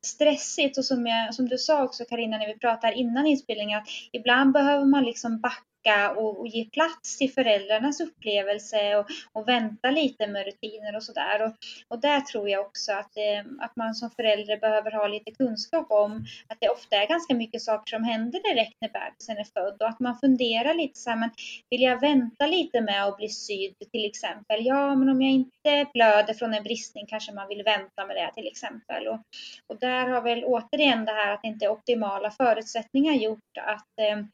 stressigt 0.05 0.77
och 0.77 0.85
som, 0.85 1.07
jag, 1.07 1.35
som 1.35 1.49
du 1.49 1.57
sa 1.57 1.83
också 1.83 2.05
Karina 2.05 2.37
när 2.37 2.47
vi 2.47 2.59
pratade 2.59 2.93
innan 2.93 3.25
inspelningen 3.25 3.79
att 3.79 3.87
ibland 4.11 4.53
behöver 4.53 4.85
man 4.85 5.03
liksom 5.03 5.41
backa 5.41 5.72
och, 6.17 6.39
och 6.39 6.47
ge 6.47 6.65
plats 6.65 7.17
till 7.17 7.33
föräldrarnas 7.33 7.99
upplevelse 7.99 8.95
och, 8.95 9.05
och 9.31 9.47
vänta 9.47 9.91
lite 9.91 10.27
med 10.27 10.45
rutiner 10.45 10.95
och 10.95 11.03
sådär. 11.03 11.45
Och, 11.45 11.53
och 11.87 12.01
där 12.01 12.21
tror 12.21 12.49
jag 12.49 12.65
också 12.65 12.91
att, 12.91 13.17
eh, 13.17 13.65
att 13.65 13.75
man 13.75 13.95
som 13.95 14.11
förälder 14.11 14.57
behöver 14.57 14.91
ha 14.91 15.07
lite 15.07 15.31
kunskap 15.31 15.91
om 15.91 16.25
att 16.47 16.57
det 16.59 16.69
ofta 16.69 16.95
är 16.95 17.07
ganska 17.07 17.33
mycket 17.33 17.61
saker 17.61 17.95
som 17.95 18.03
händer 18.03 18.53
direkt 18.53 18.77
när 18.81 18.89
bebisen 18.89 19.37
är 19.37 19.43
född 19.43 19.81
och 19.81 19.89
att 19.89 19.99
man 19.99 20.19
funderar 20.19 20.73
lite 20.73 20.99
så 20.99 21.09
här, 21.09 21.17
men 21.17 21.29
vill 21.69 21.81
jag 21.81 22.01
vänta 22.01 22.47
lite 22.47 22.81
med 22.81 23.05
att 23.05 23.17
bli 23.17 23.29
sydd 23.29 23.75
till 23.91 24.05
exempel? 24.05 24.65
Ja, 24.65 24.95
men 24.95 25.09
om 25.09 25.21
jag 25.21 25.31
inte 25.31 25.85
blöder 25.93 26.33
från 26.33 26.53
en 26.53 26.63
bristning 26.63 27.05
kanske 27.05 27.31
man 27.33 27.47
vill 27.47 27.63
vänta 27.63 28.05
med 28.05 28.15
det 28.15 28.31
till 28.33 28.47
exempel. 28.47 29.07
Och, 29.07 29.19
och 29.67 29.79
där 29.79 30.07
har 30.07 30.21
väl 30.21 30.43
återigen 30.43 31.05
det 31.05 31.11
här 31.11 31.33
att 31.33 31.41
det 31.41 31.47
inte 31.47 31.65
är 31.65 31.69
optimala 31.69 32.31
förutsättningar 32.31 33.13
gjort 33.13 33.57
att 33.57 33.99
eh, 33.99 34.25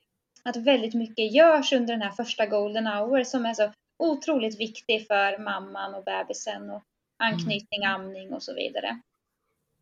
att 0.50 0.58
väldigt 0.58 0.94
mycket 0.94 1.34
görs 1.34 1.74
under 1.74 1.94
den 1.94 2.02
här 2.02 2.12
första 2.12 2.46
golden 2.46 2.88
hour 2.88 3.24
som 3.24 3.46
är 3.46 3.54
så 3.54 3.72
otroligt 4.00 4.60
viktig 4.60 5.08
för 5.08 5.44
mamman 5.44 5.96
och 5.96 6.04
bebisen 6.04 6.70
och 6.70 6.84
anknytning, 7.24 7.84
mm. 7.84 7.96
amning 7.96 8.34
och 8.34 8.44
så 8.44 8.54
vidare. 8.54 9.02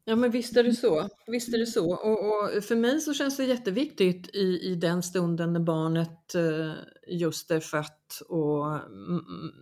Ja 0.06 0.16
men 0.16 0.32
visst 0.32 0.58
är 0.58 0.64
det 0.64 0.74
så. 0.74 1.10
Visst 1.28 1.54
är 1.54 1.58
det 1.58 1.66
så. 1.66 1.94
Och, 1.94 2.20
och, 2.20 2.64
för 2.64 2.76
mig 2.76 3.02
så 3.02 3.14
känns 3.14 3.38
det 3.38 3.46
jätteviktigt 3.46 4.36
i, 4.36 4.60
i 4.72 4.76
den 4.76 5.04
stunden 5.04 5.54
när 5.54 5.60
barnet 5.60 6.36
eh, 6.36 6.72
just 7.08 7.52
är 7.52 7.60
fött 7.60 8.22
och 8.30 8.80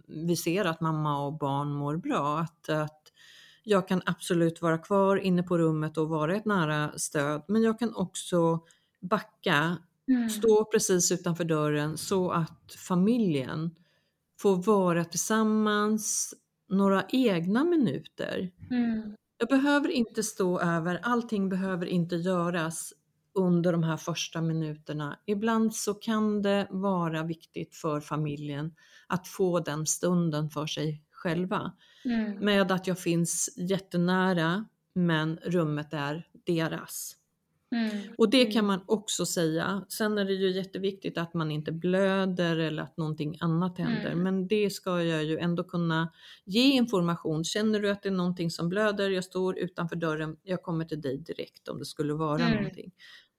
vi 0.07 0.35
ser 0.35 0.65
att 0.65 0.81
mamma 0.81 1.25
och 1.25 1.37
barn 1.37 1.71
mår 1.71 1.97
bra. 1.97 2.39
Att, 2.39 2.69
att 2.69 3.01
jag 3.63 3.87
kan 3.87 4.01
absolut 4.05 4.61
vara 4.61 4.77
kvar 4.77 5.17
inne 5.17 5.43
på 5.43 5.57
rummet 5.57 5.97
och 5.97 6.09
vara 6.09 6.35
ett 6.35 6.45
nära 6.45 6.97
stöd 6.97 7.43
men 7.47 7.63
jag 7.63 7.79
kan 7.79 7.95
också 7.95 8.59
backa 9.01 9.77
Mm. 10.07 10.29
Stå 10.29 10.65
precis 10.65 11.11
utanför 11.11 11.43
dörren 11.43 11.97
så 11.97 12.31
att 12.31 12.75
familjen 12.87 13.75
får 14.39 14.63
vara 14.63 15.05
tillsammans 15.05 16.33
några 16.69 17.05
egna 17.09 17.63
minuter. 17.63 18.51
Mm. 18.71 19.15
Jag 19.37 19.49
behöver 19.49 19.89
inte 19.89 20.23
stå 20.23 20.59
över, 20.59 20.99
allting 21.03 21.49
behöver 21.49 21.85
inte 21.85 22.15
göras 22.15 22.93
under 23.33 23.71
de 23.71 23.83
här 23.83 23.97
första 23.97 24.41
minuterna. 24.41 25.19
Ibland 25.25 25.75
så 25.75 25.93
kan 25.93 26.41
det 26.41 26.67
vara 26.69 27.23
viktigt 27.23 27.75
för 27.75 27.99
familjen 27.99 28.75
att 29.07 29.27
få 29.27 29.59
den 29.59 29.85
stunden 29.85 30.49
för 30.49 30.67
sig 30.67 31.03
själva. 31.11 31.71
Mm. 32.05 32.45
Med 32.45 32.71
att 32.71 32.87
jag 32.87 32.99
finns 32.99 33.49
jättenära 33.57 34.65
men 34.93 35.37
rummet 35.43 35.93
är 35.93 36.27
deras. 36.45 37.15
Mm. 37.75 37.89
Och 38.17 38.29
det 38.29 38.45
kan 38.45 38.65
man 38.65 38.79
också 38.85 39.25
säga. 39.25 39.85
Sen 39.89 40.17
är 40.17 40.25
det 40.25 40.33
ju 40.33 40.51
jätteviktigt 40.51 41.17
att 41.17 41.33
man 41.33 41.51
inte 41.51 41.71
blöder 41.71 42.57
eller 42.57 42.83
att 42.83 42.97
någonting 42.97 43.37
annat 43.39 43.77
händer. 43.77 44.11
Mm. 44.11 44.23
Men 44.23 44.47
det 44.47 44.69
ska 44.69 45.03
jag 45.03 45.23
ju 45.23 45.37
ändå 45.37 45.63
kunna 45.63 46.11
ge 46.45 46.63
information. 46.63 47.43
Känner 47.43 47.79
du 47.79 47.89
att 47.89 48.03
det 48.03 48.09
är 48.09 48.13
någonting 48.13 48.51
som 48.51 48.69
blöder, 48.69 49.09
jag 49.09 49.23
står 49.23 49.57
utanför 49.57 49.95
dörren, 49.95 50.37
jag 50.43 50.63
kommer 50.63 50.85
till 50.85 51.01
dig 51.01 51.17
direkt 51.17 51.67
om 51.67 51.79
det 51.79 51.85
skulle 51.85 52.13
vara 52.13 52.41
mm. 52.41 52.57
någonting. 52.57 52.91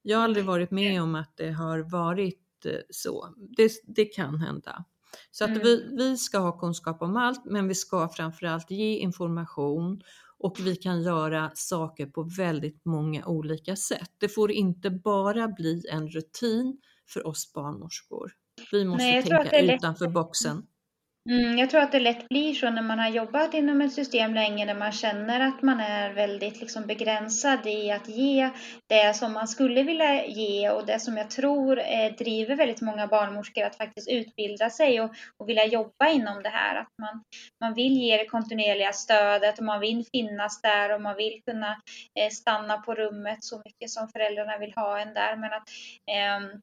Jag 0.02 0.18
har 0.18 0.24
aldrig 0.24 0.44
varit 0.44 0.70
med 0.70 1.02
om 1.02 1.14
att 1.14 1.36
det 1.36 1.50
har 1.50 1.78
varit 1.78 2.66
eh, 2.66 2.72
så. 2.90 3.34
Det, 3.56 3.72
det 3.86 4.04
kan 4.04 4.38
hända. 4.38 4.84
Så 5.30 5.44
att 5.44 5.50
vi, 5.50 5.82
mm. 5.84 5.96
vi 5.96 6.16
ska 6.16 6.38
ha 6.38 6.58
kunskap 6.58 7.02
om 7.02 7.16
allt, 7.16 7.44
men 7.44 7.68
vi 7.68 7.74
ska 7.74 8.08
framförallt 8.08 8.70
ge 8.70 8.96
information 8.96 10.02
och 10.38 10.60
vi 10.60 10.76
kan 10.76 11.02
göra 11.02 11.50
saker 11.54 12.06
på 12.06 12.22
väldigt 12.22 12.84
många 12.84 13.26
olika 13.26 13.76
sätt. 13.76 14.10
Det 14.18 14.28
får 14.28 14.52
inte 14.52 14.90
bara 14.90 15.48
bli 15.48 15.82
en 15.92 16.08
rutin 16.08 16.80
för 17.08 17.26
oss 17.26 17.52
barnmorskor. 17.52 18.32
Vi 18.72 18.84
måste 18.84 19.04
Nej, 19.04 19.22
tänka 19.22 19.74
utanför 19.74 20.08
boxen. 20.08 20.66
Mm, 21.28 21.58
jag 21.58 21.70
tror 21.70 21.80
att 21.80 21.92
det 21.92 22.00
lätt 22.00 22.28
blir 22.28 22.54
så 22.54 22.70
när 22.70 22.82
man 22.82 22.98
har 22.98 23.08
jobbat 23.08 23.54
inom 23.54 23.80
ett 23.80 23.92
system 23.92 24.34
länge, 24.34 24.64
när 24.64 24.74
man 24.74 24.92
känner 24.92 25.40
att 25.40 25.62
man 25.62 25.80
är 25.80 26.12
väldigt 26.12 26.60
liksom 26.60 26.86
begränsad 26.86 27.66
i 27.66 27.90
att 27.90 28.08
ge 28.08 28.50
det 28.88 29.16
som 29.16 29.32
man 29.32 29.48
skulle 29.48 29.82
vilja 29.82 30.26
ge 30.26 30.70
och 30.70 30.86
det 30.86 30.98
som 30.98 31.16
jag 31.16 31.30
tror 31.30 31.78
eh, 31.78 32.12
driver 32.18 32.56
väldigt 32.56 32.80
många 32.80 33.06
barnmorskor 33.06 33.64
att 33.64 33.76
faktiskt 33.76 34.08
utbilda 34.08 34.70
sig 34.70 35.00
och, 35.00 35.10
och 35.36 35.48
vilja 35.48 35.66
jobba 35.66 36.08
inom 36.08 36.42
det 36.42 36.48
här. 36.48 36.80
Att 36.80 36.92
man, 37.02 37.22
man 37.60 37.74
vill 37.74 37.92
ge 37.92 38.16
det 38.16 38.26
kontinuerliga 38.26 38.92
stödet 38.92 39.58
och 39.58 39.64
man 39.64 39.80
vill 39.80 40.04
finnas 40.12 40.60
där 40.62 40.94
och 40.94 41.02
man 41.02 41.16
vill 41.16 41.42
kunna 41.46 41.70
eh, 42.20 42.30
stanna 42.30 42.78
på 42.78 42.94
rummet 42.94 43.44
så 43.44 43.62
mycket 43.64 43.90
som 43.90 44.08
föräldrarna 44.08 44.58
vill 44.58 44.72
ha 44.76 45.00
en 45.00 45.14
där. 45.14 45.36
Men 45.36 45.52
att 45.52 45.68
eh, 46.10 46.58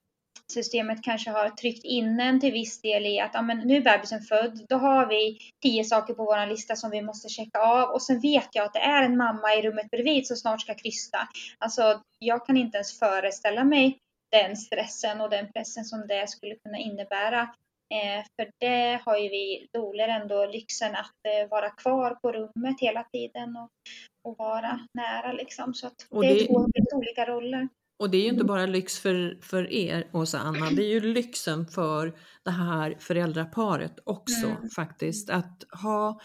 systemet 0.52 1.04
kanske 1.04 1.30
har 1.30 1.50
tryckt 1.50 1.86
in 1.86 2.20
en 2.20 2.40
till 2.40 2.54
viss 2.54 2.82
del 2.82 3.06
i 3.06 3.20
att 3.20 3.32
ja, 3.34 3.42
men 3.42 3.58
nu 3.58 3.78
är 3.78 3.82
bebisen 3.82 4.22
född, 4.22 4.66
då 4.70 4.76
har 4.76 5.06
vi 5.06 5.38
tio 5.62 5.84
saker 5.84 6.14
på 6.14 6.26
vår 6.26 6.48
lista 6.48 6.76
som 6.76 6.92
vi 6.92 7.02
måste 7.02 7.30
checka 7.30 7.60
av 7.60 7.90
och 7.90 8.02
sen 8.02 8.20
vet 8.20 8.50
jag 8.52 8.66
att 8.66 8.74
det 8.74 8.80
är 8.80 9.04
en 9.04 9.18
mamma 9.18 9.56
i 9.56 9.62
rummet 9.62 9.92
bredvid 9.92 10.28
som 10.28 10.38
snart 10.38 10.62
ska 10.62 10.74
krysta. 10.74 11.28
Alltså, 11.58 12.02
jag 12.20 12.46
kan 12.46 12.58
inte 12.58 12.78
ens 12.78 13.00
föreställa 13.00 13.64
mig 13.64 13.98
den 14.32 14.58
stressen 14.58 15.22
och 15.22 15.30
den 15.30 15.52
pressen 15.54 15.86
som 15.86 16.08
det 16.08 16.30
skulle 16.30 16.56
kunna 16.56 16.78
innebära. 16.78 17.42
Eh, 17.94 18.26
för 18.36 18.52
det 18.60 19.02
har 19.06 19.18
ju 19.18 19.30
vi 19.30 19.68
doler 19.74 20.08
ändå 20.08 20.46
lyxen 20.46 20.96
att 20.96 21.16
eh, 21.28 21.50
vara 21.50 21.70
kvar 21.70 22.18
på 22.22 22.32
rummet 22.32 22.80
hela 22.80 23.04
tiden 23.04 23.58
och, 23.58 23.70
och 24.24 24.38
vara 24.38 24.80
nära 24.94 25.32
liksom. 25.32 25.74
Så 25.74 25.88
att 25.88 26.08
det, 26.10 26.20
det 26.20 26.42
är 26.42 26.48
två 26.48 26.60
helt 26.60 26.94
olika 26.94 27.26
roller. 27.26 27.68
Och 28.04 28.10
det 28.10 28.18
är 28.18 28.22
ju 28.22 28.30
inte 28.30 28.44
bara 28.44 28.66
lyx 28.66 29.00
för, 29.00 29.38
för 29.42 29.72
er, 29.72 30.08
Åsa 30.12 30.40
Anna, 30.40 30.70
det 30.70 30.84
är 30.84 30.90
ju 30.90 31.00
lyxen 31.00 31.66
för 31.66 32.14
det 32.44 32.52
här 32.52 32.96
föräldraparet 33.00 34.00
också 34.04 34.46
mm. 34.46 34.70
faktiskt. 34.70 35.30
Att 35.30 35.64
ha 35.82 36.20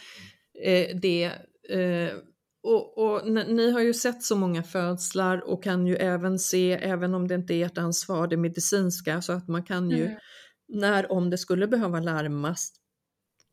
eh, 0.64 0.96
det 1.02 1.24
eh, 1.70 2.16
och, 2.62 2.98
och, 2.98 3.26
ni 3.28 3.70
har 3.70 3.80
ju 3.80 3.94
sett 3.94 4.22
så 4.22 4.36
många 4.36 4.62
födslar 4.62 5.48
och 5.48 5.62
kan 5.62 5.86
ju 5.86 5.96
även 5.96 6.38
se, 6.38 6.72
även 6.72 7.14
om 7.14 7.28
det 7.28 7.34
inte 7.34 7.54
är 7.54 7.66
ert 7.66 7.78
ansvar, 7.78 8.26
det 8.26 8.36
medicinska, 8.36 9.22
så 9.22 9.32
att 9.32 9.48
man 9.48 9.62
kan 9.62 9.90
ju, 9.90 10.04
mm. 10.04 10.18
när 10.68 11.12
om 11.12 11.30
det 11.30 11.38
skulle 11.38 11.66
behöva 11.66 12.00
larmas, 12.00 12.72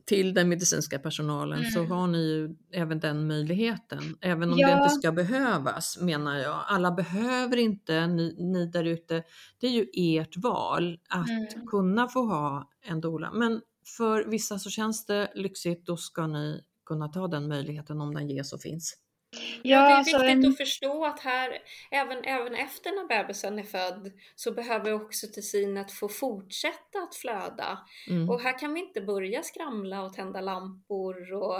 till 0.06 0.34
den 0.34 0.50
medicinska 0.50 1.00
personalen 1.00 1.60
mm. 1.60 1.72
så 1.72 1.84
har 1.84 2.08
ni 2.08 2.18
ju 2.18 2.56
även 2.72 3.00
den 3.00 3.28
möjligheten. 3.28 4.18
Även 4.22 4.54
om 4.54 4.60
ja. 4.60 4.68
det 4.68 4.84
inte 4.84 4.90
ska 4.90 5.12
behövas 5.12 5.98
menar 6.02 6.38
jag. 6.38 6.64
Alla 6.68 6.92
behöver 6.92 7.58
inte, 7.58 8.08
ni, 8.08 8.36
ni 8.40 8.66
där 8.66 8.84
ute, 8.84 9.24
det 9.60 9.68
är 9.68 9.72
ju 9.72 9.88
ert 9.94 10.38
val 10.38 11.00
att 11.10 11.30
mm. 11.30 11.68
kunna 11.68 12.08
få 12.08 12.26
ha 12.26 12.70
en 12.82 13.02
doula. 13.02 13.32
Men 13.34 13.62
för 13.98 14.26
vissa 14.26 14.60
så 14.60 14.70
känns 14.70 15.06
det 15.06 15.32
lyxigt, 15.36 15.86
då 15.86 15.98
ska 15.98 16.28
ni 16.28 16.62
kunna 16.86 17.08
ta 17.08 17.28
den 17.28 17.48
möjligheten 17.48 18.02
om 18.02 18.14
den 18.14 18.30
ges 18.30 18.54
och 18.54 18.62
finns. 18.62 18.98
Ja, 19.64 19.80
det 19.80 19.92
är 19.92 19.96
alltså 19.96 20.18
viktigt 20.18 20.46
en... 20.46 20.52
att 20.52 20.58
förstå 20.58 21.06
att 21.06 21.20
här, 21.20 21.58
även, 21.92 22.24
även 22.24 22.56
efter 22.56 22.92
när 22.92 23.08
bebisen 23.08 23.60
är 23.60 23.64
född, 23.64 24.12
så 24.36 24.52
behöver 24.52 24.94
oxytocinet 24.94 25.92
få 25.92 26.10
fortsätta 26.10 27.00
att 27.00 27.16
flöda. 27.16 27.80
Mm. 28.10 28.30
Och 28.30 28.42
här 28.42 28.60
kan 28.60 28.74
vi 28.74 28.80
inte 28.80 29.02
börja 29.02 29.44
skramla 29.44 30.04
och 30.04 30.14
tända 30.14 30.42
lampor 30.42 31.34
och, 31.34 31.58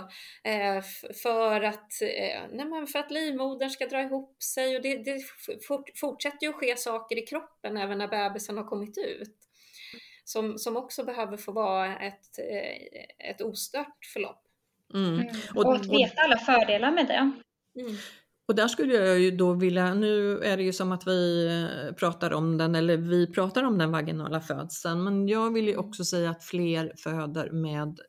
eh, 0.50 0.84
för, 1.24 1.62
att, 1.62 2.02
eh, 2.02 2.42
nej 2.52 2.66
men 2.66 2.88
för 2.88 3.00
att 3.00 3.12
livmodern 3.12 3.70
ska 3.70 3.88
dra 3.88 4.02
ihop 4.02 4.44
sig. 4.44 4.76
Och 4.76 4.82
det, 4.82 4.98
det 4.98 5.20
fort, 5.68 5.90
fortsätter 5.96 6.46
ju 6.46 6.50
att 6.50 6.56
ske 6.56 6.78
saker 6.78 7.18
i 7.18 7.22
kroppen 7.22 7.78
även 7.78 7.98
när 7.98 8.08
bebisen 8.08 8.58
har 8.58 8.66
kommit 8.66 8.98
ut. 8.98 9.36
Som, 10.24 10.58
som 10.58 10.78
också 10.78 11.04
behöver 11.04 11.38
få 11.38 11.52
vara 11.52 12.00
ett, 12.00 12.40
eh, 12.40 13.30
ett 13.30 13.42
ostört 13.42 14.06
förlopp. 14.14 14.42
Mm. 14.94 15.14
Mm. 15.14 15.36
Och, 15.56 15.66
och 15.66 15.76
att 15.76 15.86
veta 15.86 16.22
alla 16.22 16.38
fördelar 16.38 16.92
med 16.92 17.08
det. 17.08 17.32
Mm. 17.80 17.96
Och 18.48 18.56
där 18.56 18.68
skulle 18.68 18.94
jag 18.94 19.20
ju 19.20 19.32
då 19.32 19.54
vilja, 19.54 19.94
nu 19.94 20.40
är 20.40 20.58
det 20.58 20.64
ju 20.64 20.74
som 20.74 20.92
att 20.92 21.08
vi 21.08 21.48
eh, 21.48 21.96
pratar 21.96 22.34
om 22.34 22.58
den, 22.58 22.76
eller 22.76 22.98
vi 22.98 23.28
pratar 23.28 23.64
om 23.64 23.78
den 23.78 23.92
vaginala 23.92 24.42
födseln, 24.42 25.04
men 25.04 25.28
jag 25.28 25.54
vill 25.54 25.66
ju 25.66 25.74
mm. 25.74 25.86
också 25.86 26.06
säga 26.06 26.30
att 26.30 26.44
fler 26.44 26.94
föder 26.98 27.52
med 27.52 28.00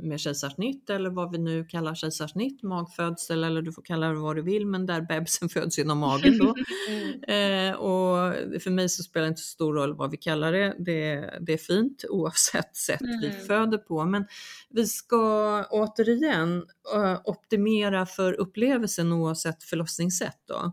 med 0.00 0.20
kejsarsnitt 0.20 0.90
eller 0.90 1.10
vad 1.10 1.32
vi 1.32 1.38
nu 1.38 1.64
kallar 1.64 1.94
kejsarsnitt, 1.94 2.62
magfödsel 2.62 3.44
eller 3.44 3.62
du 3.62 3.72
får 3.72 3.82
kalla 3.82 4.08
det 4.08 4.14
vad 4.14 4.36
du 4.36 4.42
vill, 4.42 4.66
men 4.66 4.86
där 4.86 5.00
bebisen 5.00 5.48
föds 5.54 5.78
inom 5.78 5.98
magen 5.98 6.38
då. 6.38 6.54
Mm. 6.88 7.70
Eh, 7.70 7.74
och 7.74 8.34
för 8.62 8.70
mig 8.70 8.88
så 8.88 9.02
spelar 9.02 9.24
det 9.24 9.28
inte 9.28 9.40
så 9.40 9.48
stor 9.48 9.74
roll 9.74 9.94
vad 9.94 10.10
vi 10.10 10.16
kallar 10.16 10.52
det, 10.52 10.76
det, 10.78 11.30
det 11.40 11.52
är 11.52 11.58
fint 11.58 12.04
oavsett 12.08 12.76
sätt 12.76 13.00
mm. 13.00 13.20
vi 13.20 13.30
föder 13.30 13.78
på. 13.78 14.04
Men 14.04 14.26
vi 14.70 14.86
ska 14.86 15.64
återigen 15.70 16.56
uh, 16.94 17.20
optimera 17.24 18.06
för 18.06 18.32
upplevelsen 18.32 19.12
oavsett 19.12 19.64
förlossningssätt 19.64 20.38
då. 20.48 20.72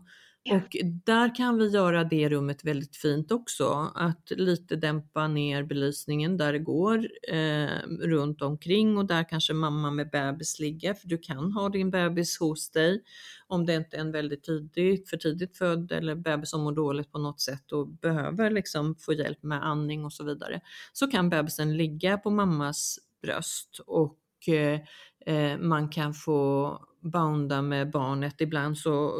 Och 0.50 0.76
där 1.04 1.34
kan 1.34 1.58
vi 1.58 1.68
göra 1.68 2.04
det 2.04 2.28
rummet 2.28 2.64
väldigt 2.64 2.96
fint 2.96 3.32
också, 3.32 3.92
att 3.94 4.30
lite 4.30 4.76
dämpa 4.76 5.28
ner 5.28 5.62
belysningen 5.62 6.36
där 6.36 6.52
det 6.52 6.58
går 6.58 7.08
eh, 7.28 7.78
runt 8.00 8.42
omkring 8.42 8.98
och 8.98 9.06
där 9.06 9.28
kanske 9.28 9.52
mamma 9.52 9.90
med 9.90 10.10
bebis 10.10 10.58
ligger, 10.58 10.94
för 10.94 11.08
du 11.08 11.18
kan 11.18 11.52
ha 11.52 11.68
din 11.68 11.90
bebis 11.90 12.38
hos 12.40 12.70
dig 12.70 13.02
om 13.46 13.66
det 13.66 13.74
inte 13.74 13.96
är 13.96 14.00
en 14.00 14.12
väldigt 14.12 14.44
tidigt, 14.44 15.10
för 15.10 15.16
tidigt 15.16 15.56
född 15.56 15.92
eller 15.92 16.14
bebis 16.14 16.50
som 16.50 16.60
mår 16.60 16.72
dåligt 16.72 17.12
på 17.12 17.18
något 17.18 17.40
sätt 17.40 17.72
och 17.72 17.88
behöver 17.88 18.50
liksom 18.50 18.94
få 18.94 19.12
hjälp 19.12 19.42
med 19.42 19.66
andning 19.66 20.04
och 20.04 20.12
så 20.12 20.24
vidare. 20.24 20.60
Så 20.92 21.06
kan 21.06 21.30
bebisen 21.30 21.76
ligga 21.76 22.18
på 22.18 22.30
mammas 22.30 22.98
bröst 23.22 23.80
och 23.86 24.18
eh, 24.48 24.80
eh 25.26 25.58
man 25.58 25.88
kan 25.88 26.14
få 26.14 26.78
bounda 27.02 27.62
med 27.62 27.90
barnet. 27.90 28.40
Ibland 28.40 28.78
så 28.78 29.12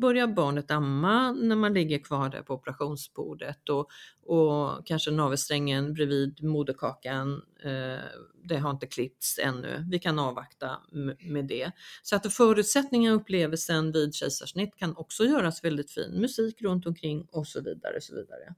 börjar 0.00 0.26
barnet 0.26 0.70
amma 0.70 1.32
när 1.32 1.56
man 1.56 1.74
ligger 1.74 1.98
kvar 1.98 2.28
där 2.28 2.42
på 2.42 2.54
operationsbordet 2.54 3.68
och, 3.68 3.88
och 4.22 4.86
kanske 4.86 5.10
navelsträngen 5.10 5.94
bredvid 5.94 6.42
moderkakan, 6.42 7.42
eh, 7.64 8.04
det 8.44 8.56
har 8.56 8.70
inte 8.70 8.86
klippts 8.86 9.38
ännu. 9.38 9.84
Vi 9.90 9.98
kan 9.98 10.18
avvakta 10.18 10.80
med 11.20 11.44
det. 11.44 11.70
Så 12.02 12.16
att 12.16 12.26
och 12.26 13.14
upplevelsen 13.14 13.92
vid 13.92 14.14
kejsarsnitt 14.14 14.76
kan 14.76 14.96
också 14.96 15.24
göras 15.24 15.64
väldigt 15.64 15.90
fin. 15.90 16.20
Musik 16.20 16.62
runt 16.62 16.86
omkring 16.86 17.26
och 17.30 17.46
så 17.46 17.60
vidare. 17.60 18.00
Så 18.00 18.14
vidare. 18.14 18.54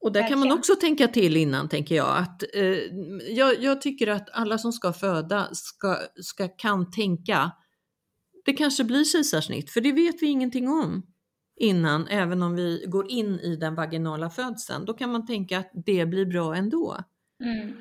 Och 0.00 0.12
där 0.12 0.28
kan 0.28 0.38
man 0.38 0.52
också 0.52 0.76
tänka 0.76 1.08
till 1.08 1.36
innan, 1.36 1.68
tänker 1.68 1.94
jag. 1.94 2.18
Att, 2.18 2.42
eh, 2.54 2.62
jag, 3.30 3.62
jag, 3.62 3.80
tycker 3.80 4.06
att 4.06 4.30
alla 4.32 4.58
som 4.58 4.72
ska 4.72 4.92
föda 4.92 5.48
ska, 5.52 5.98
ska, 6.22 6.48
kan 6.48 6.90
tänka, 6.90 7.52
det 8.44 8.52
kanske 8.52 8.84
blir 8.84 9.04
kejsarsnitt, 9.04 9.70
för 9.70 9.80
det 9.80 9.92
vet 9.92 10.22
vi 10.22 10.26
ingenting 10.26 10.68
om 10.68 11.02
innan, 11.60 12.08
även 12.08 12.42
om 12.42 12.54
vi 12.54 12.84
går 12.88 13.10
in 13.10 13.40
i 13.40 13.56
den 13.56 13.74
vaginala 13.74 14.30
födseln. 14.30 14.84
Då 14.84 14.94
kan 14.94 15.12
man 15.12 15.26
tänka 15.26 15.58
att 15.58 15.70
det 15.86 16.06
blir 16.06 16.26
bra 16.26 16.54
ändå. 16.54 16.96
Mm. 17.44 17.76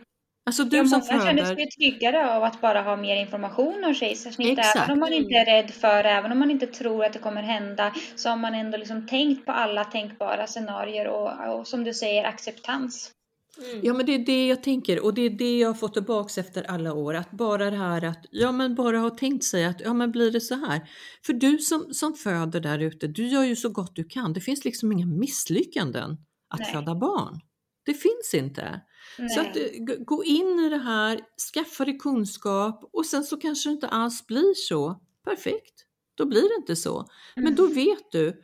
Alltså 0.48 0.64
du 0.64 0.78
ja, 0.78 0.86
som 0.86 1.00
många 1.00 1.22
föder... 1.22 1.26
känner 1.26 1.56
sig 1.56 1.70
tryggare 1.70 2.36
av 2.36 2.44
att 2.44 2.62
bara 2.62 2.82
ha 2.82 2.96
mer 2.96 3.16
information 3.16 3.84
om 3.84 3.94
kejsarsnitt. 3.94 4.60
Även 4.76 4.92
om 4.92 5.00
man 5.00 5.14
inte 5.14 5.34
är 5.34 5.46
rädd 5.46 5.72
för 5.72 6.04
det, 6.04 6.10
även 6.10 6.32
om 6.32 6.40
man 6.40 6.52
inte 6.52 6.68
tror 6.68 7.06
att 7.06 7.14
det 7.14 7.20
kommer 7.20 7.42
hända, 7.42 7.94
så 8.16 8.30
har 8.30 8.38
man 8.38 8.56
ändå 8.56 8.78
liksom 8.78 9.08
tänkt 9.08 9.46
på 9.46 9.52
alla 9.52 9.84
tänkbara 9.84 10.48
scenarier 10.48 11.08
och, 11.08 11.60
och 11.60 11.68
som 11.68 11.84
du 11.84 11.94
säger 11.94 12.24
acceptans. 12.24 13.12
Mm. 13.58 13.80
Ja 13.84 13.94
men 13.94 14.06
det 14.06 14.14
är 14.14 14.26
det 14.26 14.48
jag 14.48 14.64
tänker 14.64 15.04
och 15.06 15.14
det 15.14 15.22
är 15.22 15.30
det 15.30 15.58
jag 15.58 15.70
har 15.70 15.74
fått 15.74 15.94
tillbaks 15.94 16.38
efter 16.38 16.64
alla 16.64 16.94
år. 16.94 17.14
Att 17.14 17.32
bara 17.32 17.70
det 17.72 17.78
här 17.78 18.04
att, 18.04 18.26
ja 18.32 18.52
men 18.52 18.76
bara 18.76 18.98
ha 18.98 19.10
tänkt 19.10 19.44
sig 19.44 19.66
att, 19.66 19.82
ja 19.82 19.94
men 19.94 20.12
blir 20.12 20.32
det 20.32 20.42
så 20.42 20.56
här? 20.56 20.82
För 21.26 21.34
du 21.34 21.58
som, 21.58 21.94
som 21.94 22.14
föder 22.14 22.60
där 22.60 22.80
ute, 22.80 23.08
du 23.08 23.28
gör 23.28 23.44
ju 23.44 23.56
så 23.56 23.70
gott 23.70 23.96
du 23.96 24.04
kan. 24.04 24.34
Det 24.34 24.42
finns 24.42 24.66
liksom 24.66 24.92
inga 24.92 25.06
misslyckanden 25.06 26.12
att 26.54 26.60
Nej. 26.60 26.72
föda 26.74 26.96
barn. 26.96 27.40
Det 27.86 27.94
finns 27.94 28.34
inte. 28.34 28.82
Nej. 29.18 29.30
Så 29.30 29.42
att 29.42 29.58
eh, 29.58 29.96
gå 29.98 30.24
in 30.24 30.60
i 30.60 30.70
det 30.70 30.78
här, 30.78 31.22
skaffa 31.54 31.86
dig 31.86 31.98
kunskap 31.98 32.90
och 32.94 33.06
sen 33.06 33.24
så 33.24 33.38
kanske 33.38 33.70
det 33.70 33.74
inte 33.74 33.88
alls 33.88 34.28
blir 34.28 34.54
så. 34.54 35.02
Perfekt, 35.24 35.86
då 36.16 36.26
blir 36.26 36.42
det 36.42 36.56
inte 36.62 36.76
så. 36.76 36.98
Mm. 36.98 37.10
Men 37.44 37.56
då 37.56 37.68
vet 37.68 38.12
du, 38.12 38.44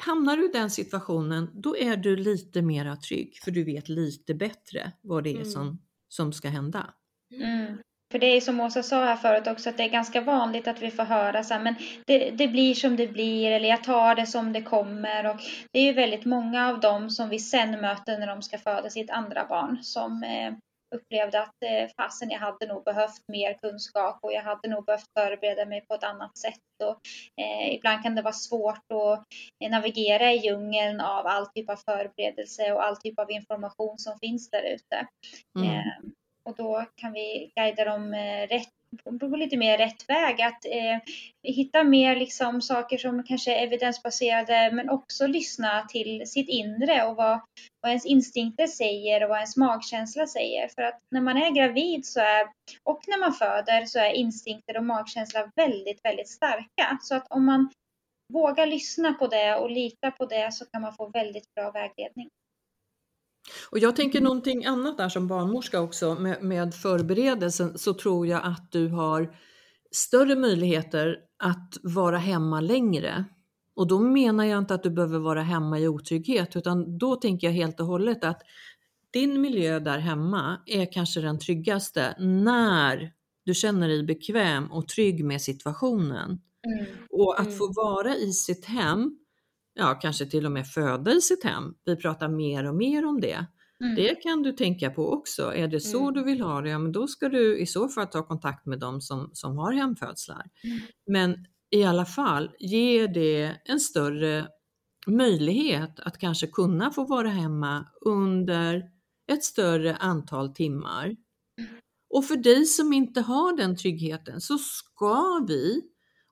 hamnar 0.00 0.36
du 0.36 0.44
i 0.44 0.52
den 0.52 0.70
situationen, 0.70 1.50
då 1.54 1.76
är 1.76 1.96
du 1.96 2.16
lite 2.16 2.62
mera 2.62 2.96
trygg 2.96 3.38
för 3.44 3.50
du 3.50 3.64
vet 3.64 3.88
lite 3.88 4.34
bättre 4.34 4.92
vad 5.02 5.24
det 5.24 5.30
är 5.30 5.34
mm. 5.34 5.50
som, 5.50 5.82
som 6.08 6.32
ska 6.32 6.48
hända. 6.48 6.94
Mm. 7.32 7.78
För 8.12 8.18
det 8.18 8.26
är 8.26 8.40
som 8.40 8.60
Åsa 8.60 8.82
sa 8.82 9.04
här 9.04 9.16
förut 9.16 9.46
också 9.46 9.70
att 9.70 9.76
det 9.76 9.82
är 9.82 9.88
ganska 9.88 10.20
vanligt 10.20 10.68
att 10.68 10.82
vi 10.82 10.90
får 10.90 11.02
höra 11.02 11.44
så 11.44 11.54
här, 11.54 11.60
men 11.60 11.74
det, 12.06 12.30
det, 12.30 12.48
blir 12.48 12.74
som 12.74 12.96
det 12.96 13.06
blir 13.06 13.50
eller 13.50 13.68
jag 13.68 13.84
tar 13.84 14.14
det 14.14 14.26
som 14.26 14.52
det 14.52 14.62
kommer 14.62 15.30
och 15.30 15.36
det 15.72 15.78
är 15.78 15.84
ju 15.84 15.92
väldigt 15.92 16.24
många 16.24 16.68
av 16.68 16.80
dem 16.80 17.10
som 17.10 17.28
vi 17.28 17.38
sen 17.38 17.80
möter 17.80 18.18
när 18.18 18.26
de 18.26 18.42
ska 18.42 18.58
föda 18.58 18.90
sitt 18.90 19.10
andra 19.10 19.46
barn 19.46 19.78
som 19.82 20.22
eh, 20.22 20.52
upplevde 20.94 21.42
att 21.42 21.62
eh, 21.64 21.88
fasen 21.96 22.30
jag 22.30 22.38
hade 22.38 22.66
nog 22.66 22.84
behövt 22.84 23.28
mer 23.28 23.54
kunskap 23.54 24.18
och 24.22 24.32
jag 24.32 24.42
hade 24.42 24.68
nog 24.68 24.84
behövt 24.84 25.12
förbereda 25.18 25.66
mig 25.66 25.80
på 25.80 25.94
ett 25.94 26.04
annat 26.04 26.38
sätt. 26.38 26.60
Och, 26.84 27.00
eh, 27.42 27.74
ibland 27.74 28.02
kan 28.02 28.14
det 28.14 28.22
vara 28.22 28.32
svårt 28.32 28.92
att 28.92 29.24
eh, 29.64 29.70
navigera 29.70 30.32
i 30.32 30.36
djungeln 30.36 31.00
av 31.00 31.26
all 31.26 31.46
typ 31.46 31.70
av 31.70 31.76
förberedelse 31.76 32.72
och 32.72 32.84
all 32.84 32.96
typ 32.96 33.18
av 33.18 33.30
information 33.30 33.98
som 33.98 34.18
finns 34.18 34.50
där 34.50 34.62
ute. 34.62 35.06
Mm. 35.58 36.12
Och 36.48 36.54
då 36.56 36.84
kan 36.96 37.12
vi 37.12 37.52
guida 37.56 37.84
dem 37.84 38.14
eh, 38.14 38.46
rätt 38.48 38.68
på 39.20 39.26
lite 39.26 39.56
mer 39.56 39.78
rätt 39.78 40.08
väg. 40.08 40.42
Att 40.42 40.64
eh, 40.64 41.12
hitta 41.42 41.84
mer 41.84 42.16
liksom 42.16 42.62
saker 42.62 42.98
som 42.98 43.22
kanske 43.22 43.54
är 43.54 43.66
evidensbaserade 43.66 44.70
men 44.72 44.90
också 44.90 45.26
lyssna 45.26 45.86
till 45.88 46.26
sitt 46.26 46.48
inre 46.48 47.04
och 47.04 47.16
vad, 47.16 47.40
vad 47.80 47.90
ens 47.90 48.06
instinkter 48.06 48.66
säger 48.66 49.22
och 49.22 49.28
vad 49.28 49.38
ens 49.38 49.56
magkänsla 49.56 50.26
säger. 50.26 50.68
För 50.68 50.82
att 50.82 50.98
när 51.10 51.20
man 51.20 51.36
är 51.36 51.50
gravid 51.50 52.06
så 52.06 52.20
är, 52.20 52.46
och 52.84 53.00
när 53.06 53.18
man 53.18 53.32
föder 53.32 53.86
så 53.86 53.98
är 53.98 54.12
instinkter 54.12 54.76
och 54.76 54.84
magkänsla 54.84 55.50
väldigt, 55.56 56.04
väldigt 56.04 56.28
starka. 56.28 56.98
Så 57.02 57.14
att 57.14 57.26
om 57.30 57.44
man 57.44 57.70
vågar 58.32 58.66
lyssna 58.66 59.12
på 59.12 59.26
det 59.26 59.56
och 59.56 59.70
lita 59.70 60.10
på 60.10 60.26
det 60.26 60.52
så 60.52 60.64
kan 60.66 60.82
man 60.82 60.94
få 60.94 61.08
väldigt 61.08 61.54
bra 61.54 61.70
vägledning. 61.70 62.28
Och 63.70 63.78
jag 63.78 63.96
tänker 63.96 64.20
någonting 64.20 64.64
annat 64.64 64.98
där 64.98 65.08
som 65.08 65.26
barnmorska 65.26 65.80
också 65.80 66.14
med, 66.14 66.42
med 66.42 66.74
förberedelsen 66.74 67.78
så 67.78 67.94
tror 67.94 68.26
jag 68.26 68.40
att 68.44 68.72
du 68.72 68.88
har 68.88 69.34
större 69.90 70.36
möjligheter 70.36 71.16
att 71.38 71.78
vara 71.82 72.18
hemma 72.18 72.60
längre. 72.60 73.24
Och 73.76 73.86
då 73.86 73.98
menar 73.98 74.44
jag 74.44 74.58
inte 74.58 74.74
att 74.74 74.82
du 74.82 74.90
behöver 74.90 75.18
vara 75.18 75.42
hemma 75.42 75.78
i 75.78 75.88
otrygghet 75.88 76.56
utan 76.56 76.98
då 76.98 77.16
tänker 77.16 77.46
jag 77.46 77.54
helt 77.54 77.80
och 77.80 77.86
hållet 77.86 78.24
att 78.24 78.42
din 79.10 79.40
miljö 79.40 79.78
där 79.78 79.98
hemma 79.98 80.58
är 80.66 80.92
kanske 80.92 81.20
den 81.20 81.38
tryggaste 81.38 82.14
när 82.18 83.12
du 83.44 83.54
känner 83.54 83.88
dig 83.88 84.02
bekväm 84.02 84.72
och 84.72 84.88
trygg 84.88 85.24
med 85.24 85.42
situationen. 85.42 86.40
Mm. 86.66 86.86
Och 87.10 87.40
att 87.40 87.46
mm. 87.46 87.58
få 87.58 87.72
vara 87.72 88.14
i 88.14 88.32
sitt 88.32 88.64
hem 88.64 89.18
ja, 89.78 89.94
kanske 89.94 90.26
till 90.26 90.46
och 90.46 90.52
med 90.52 90.66
föda 90.66 91.12
i 91.12 91.20
sitt 91.20 91.44
hem. 91.44 91.74
Vi 91.84 91.96
pratar 91.96 92.28
mer 92.28 92.68
och 92.68 92.74
mer 92.74 93.06
om 93.06 93.20
det. 93.20 93.46
Mm. 93.80 93.94
Det 93.96 94.14
kan 94.14 94.42
du 94.42 94.52
tänka 94.52 94.90
på 94.90 95.12
också. 95.12 95.54
Är 95.54 95.68
det 95.68 95.80
så 95.80 96.02
mm. 96.02 96.14
du 96.14 96.24
vill 96.24 96.40
ha 96.40 96.60
det, 96.60 96.70
ja 96.70 96.78
men 96.78 96.92
då 96.92 97.06
ska 97.06 97.28
du 97.28 97.58
i 97.58 97.66
så 97.66 97.88
fall 97.88 98.06
ta 98.06 98.26
kontakt 98.26 98.66
med 98.66 98.78
dem 98.78 99.00
som, 99.00 99.30
som 99.32 99.58
har 99.58 99.72
hemfödslar. 99.72 100.46
Mm. 100.64 100.78
Men 101.06 101.46
i 101.70 101.84
alla 101.84 102.04
fall, 102.04 102.50
ge 102.58 103.06
det 103.06 103.56
en 103.64 103.80
större 103.80 104.48
möjlighet 105.06 106.00
att 106.00 106.18
kanske 106.18 106.46
kunna 106.46 106.90
få 106.90 107.04
vara 107.04 107.28
hemma 107.28 107.86
under 108.00 108.84
ett 109.32 109.44
större 109.44 109.96
antal 109.96 110.54
timmar. 110.54 111.04
Mm. 111.04 111.70
Och 112.14 112.24
för 112.24 112.36
dig 112.36 112.64
som 112.64 112.92
inte 112.92 113.20
har 113.20 113.56
den 113.56 113.76
tryggheten 113.76 114.40
så 114.40 114.58
ska 114.58 115.44
vi 115.48 115.82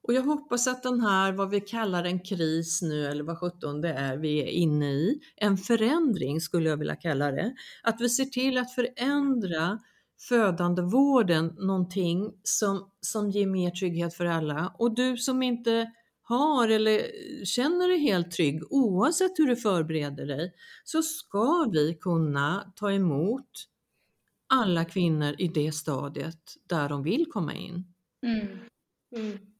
och 0.07 0.13
jag 0.13 0.21
hoppas 0.21 0.67
att 0.67 0.83
den 0.83 1.01
här, 1.01 1.31
vad 1.31 1.49
vi 1.49 1.61
kallar 1.61 2.03
en 2.03 2.19
kris 2.19 2.81
nu, 2.81 3.05
eller 3.05 3.23
vad 3.23 3.39
sjutton 3.39 3.81
det 3.81 3.89
är 3.93 4.17
vi 4.17 4.41
är 4.41 4.47
inne 4.47 4.91
i, 4.91 5.19
en 5.35 5.57
förändring 5.57 6.41
skulle 6.41 6.69
jag 6.69 6.77
vilja 6.77 6.95
kalla 6.95 7.31
det, 7.31 7.55
att 7.83 8.01
vi 8.01 8.09
ser 8.09 8.25
till 8.25 8.57
att 8.57 8.71
förändra 8.71 9.79
födandevården 10.29 11.55
någonting 11.57 12.33
som, 12.43 12.91
som 13.01 13.29
ger 13.29 13.47
mer 13.47 13.71
trygghet 13.71 14.13
för 14.13 14.25
alla. 14.25 14.75
Och 14.79 14.95
du 14.95 15.17
som 15.17 15.43
inte 15.43 15.91
har 16.23 16.67
eller 16.67 17.01
känner 17.45 17.87
dig 17.87 17.99
helt 17.99 18.31
trygg, 18.31 18.61
oavsett 18.69 19.39
hur 19.39 19.47
du 19.47 19.55
förbereder 19.55 20.25
dig, 20.25 20.53
så 20.83 21.01
ska 21.01 21.69
vi 21.71 21.97
kunna 22.01 22.73
ta 22.75 22.91
emot 22.91 23.49
alla 24.47 24.85
kvinnor 24.85 25.35
i 25.37 25.47
det 25.47 25.71
stadiet 25.71 26.41
där 26.69 26.89
de 26.89 27.03
vill 27.03 27.25
komma 27.25 27.53
in. 27.53 27.93
Mm. 28.23 28.47
Mm. 29.15 29.56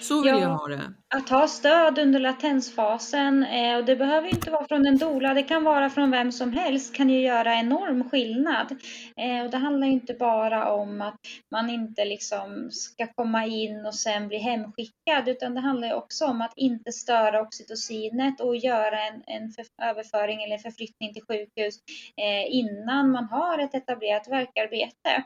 Så 0.00 0.22
vill 0.22 0.32
ja, 0.32 0.40
jag 0.40 0.48
ha 0.48 0.68
det. 0.68 0.94
Att 1.14 1.28
ha 1.28 1.48
stöd 1.48 1.98
under 1.98 2.20
latensfasen, 2.20 3.44
eh, 3.44 3.76
och 3.76 3.84
det 3.84 3.96
behöver 3.96 4.28
inte 4.28 4.50
vara 4.50 4.66
från 4.68 4.86
en 4.86 4.98
dola, 4.98 5.34
det 5.34 5.42
kan 5.42 5.64
vara 5.64 5.90
från 5.90 6.10
vem 6.10 6.32
som 6.32 6.52
helst, 6.52 6.94
kan 6.94 7.10
ju 7.10 7.20
göra 7.20 7.54
enorm 7.54 8.10
skillnad. 8.10 8.76
Eh, 9.16 9.44
och 9.44 9.50
det 9.50 9.56
handlar 9.56 9.86
inte 9.86 10.14
bara 10.14 10.72
om 10.72 11.00
att 11.00 11.20
man 11.50 11.70
inte 11.70 12.04
liksom 12.04 12.68
ska 12.70 13.06
komma 13.06 13.46
in 13.46 13.86
och 13.86 13.94
sen 13.94 14.28
bli 14.28 14.38
hemskickad, 14.38 15.28
utan 15.28 15.54
det 15.54 15.60
handlar 15.60 15.94
också 15.94 16.26
om 16.26 16.40
att 16.40 16.52
inte 16.56 16.92
störa 16.92 17.40
oxytocinet 17.40 18.40
och 18.40 18.56
göra 18.56 19.00
en, 19.06 19.22
en 19.26 19.52
överföring 19.82 20.42
eller 20.42 20.58
förflyttning 20.58 21.14
till 21.14 21.22
sjukhus 21.22 21.78
eh, 22.16 22.54
innan 22.54 23.10
man 23.10 23.24
har 23.24 23.58
ett 23.58 23.74
etablerat 23.74 24.28
verkarbete 24.28 25.24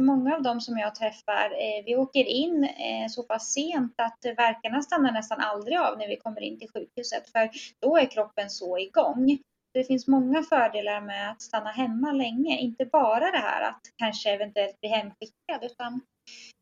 många 0.00 0.36
av 0.36 0.42
dem 0.42 0.60
som 0.60 0.78
jag 0.78 0.94
träffar, 0.94 1.50
eh, 1.50 1.84
vi 1.84 1.96
åker 1.96 2.24
in 2.24 2.64
eh, 2.64 3.08
så 3.08 3.22
pass 3.22 3.52
sent 3.52 3.94
att 3.96 4.18
verkarna 4.36 4.82
stannar 4.82 5.12
nästan 5.12 5.40
aldrig 5.40 5.78
av 5.78 5.98
när 5.98 6.08
vi 6.08 6.16
kommer 6.16 6.40
in 6.40 6.58
till 6.58 6.70
sjukhuset, 6.70 7.30
för 7.32 7.50
då 7.80 7.96
är 7.96 8.06
kroppen 8.10 8.50
så 8.50 8.78
igång. 8.78 9.38
Det 9.74 9.84
finns 9.84 10.06
många 10.06 10.42
fördelar 10.42 11.00
med 11.00 11.30
att 11.30 11.42
stanna 11.42 11.70
hemma 11.70 12.12
länge, 12.12 12.58
inte 12.58 12.84
bara 12.84 13.30
det 13.30 13.38
här 13.38 13.68
att 13.68 13.80
kanske 13.96 14.30
eventuellt 14.30 14.80
bli 14.80 14.88
hemskickad, 14.88 15.62
utan 15.62 16.00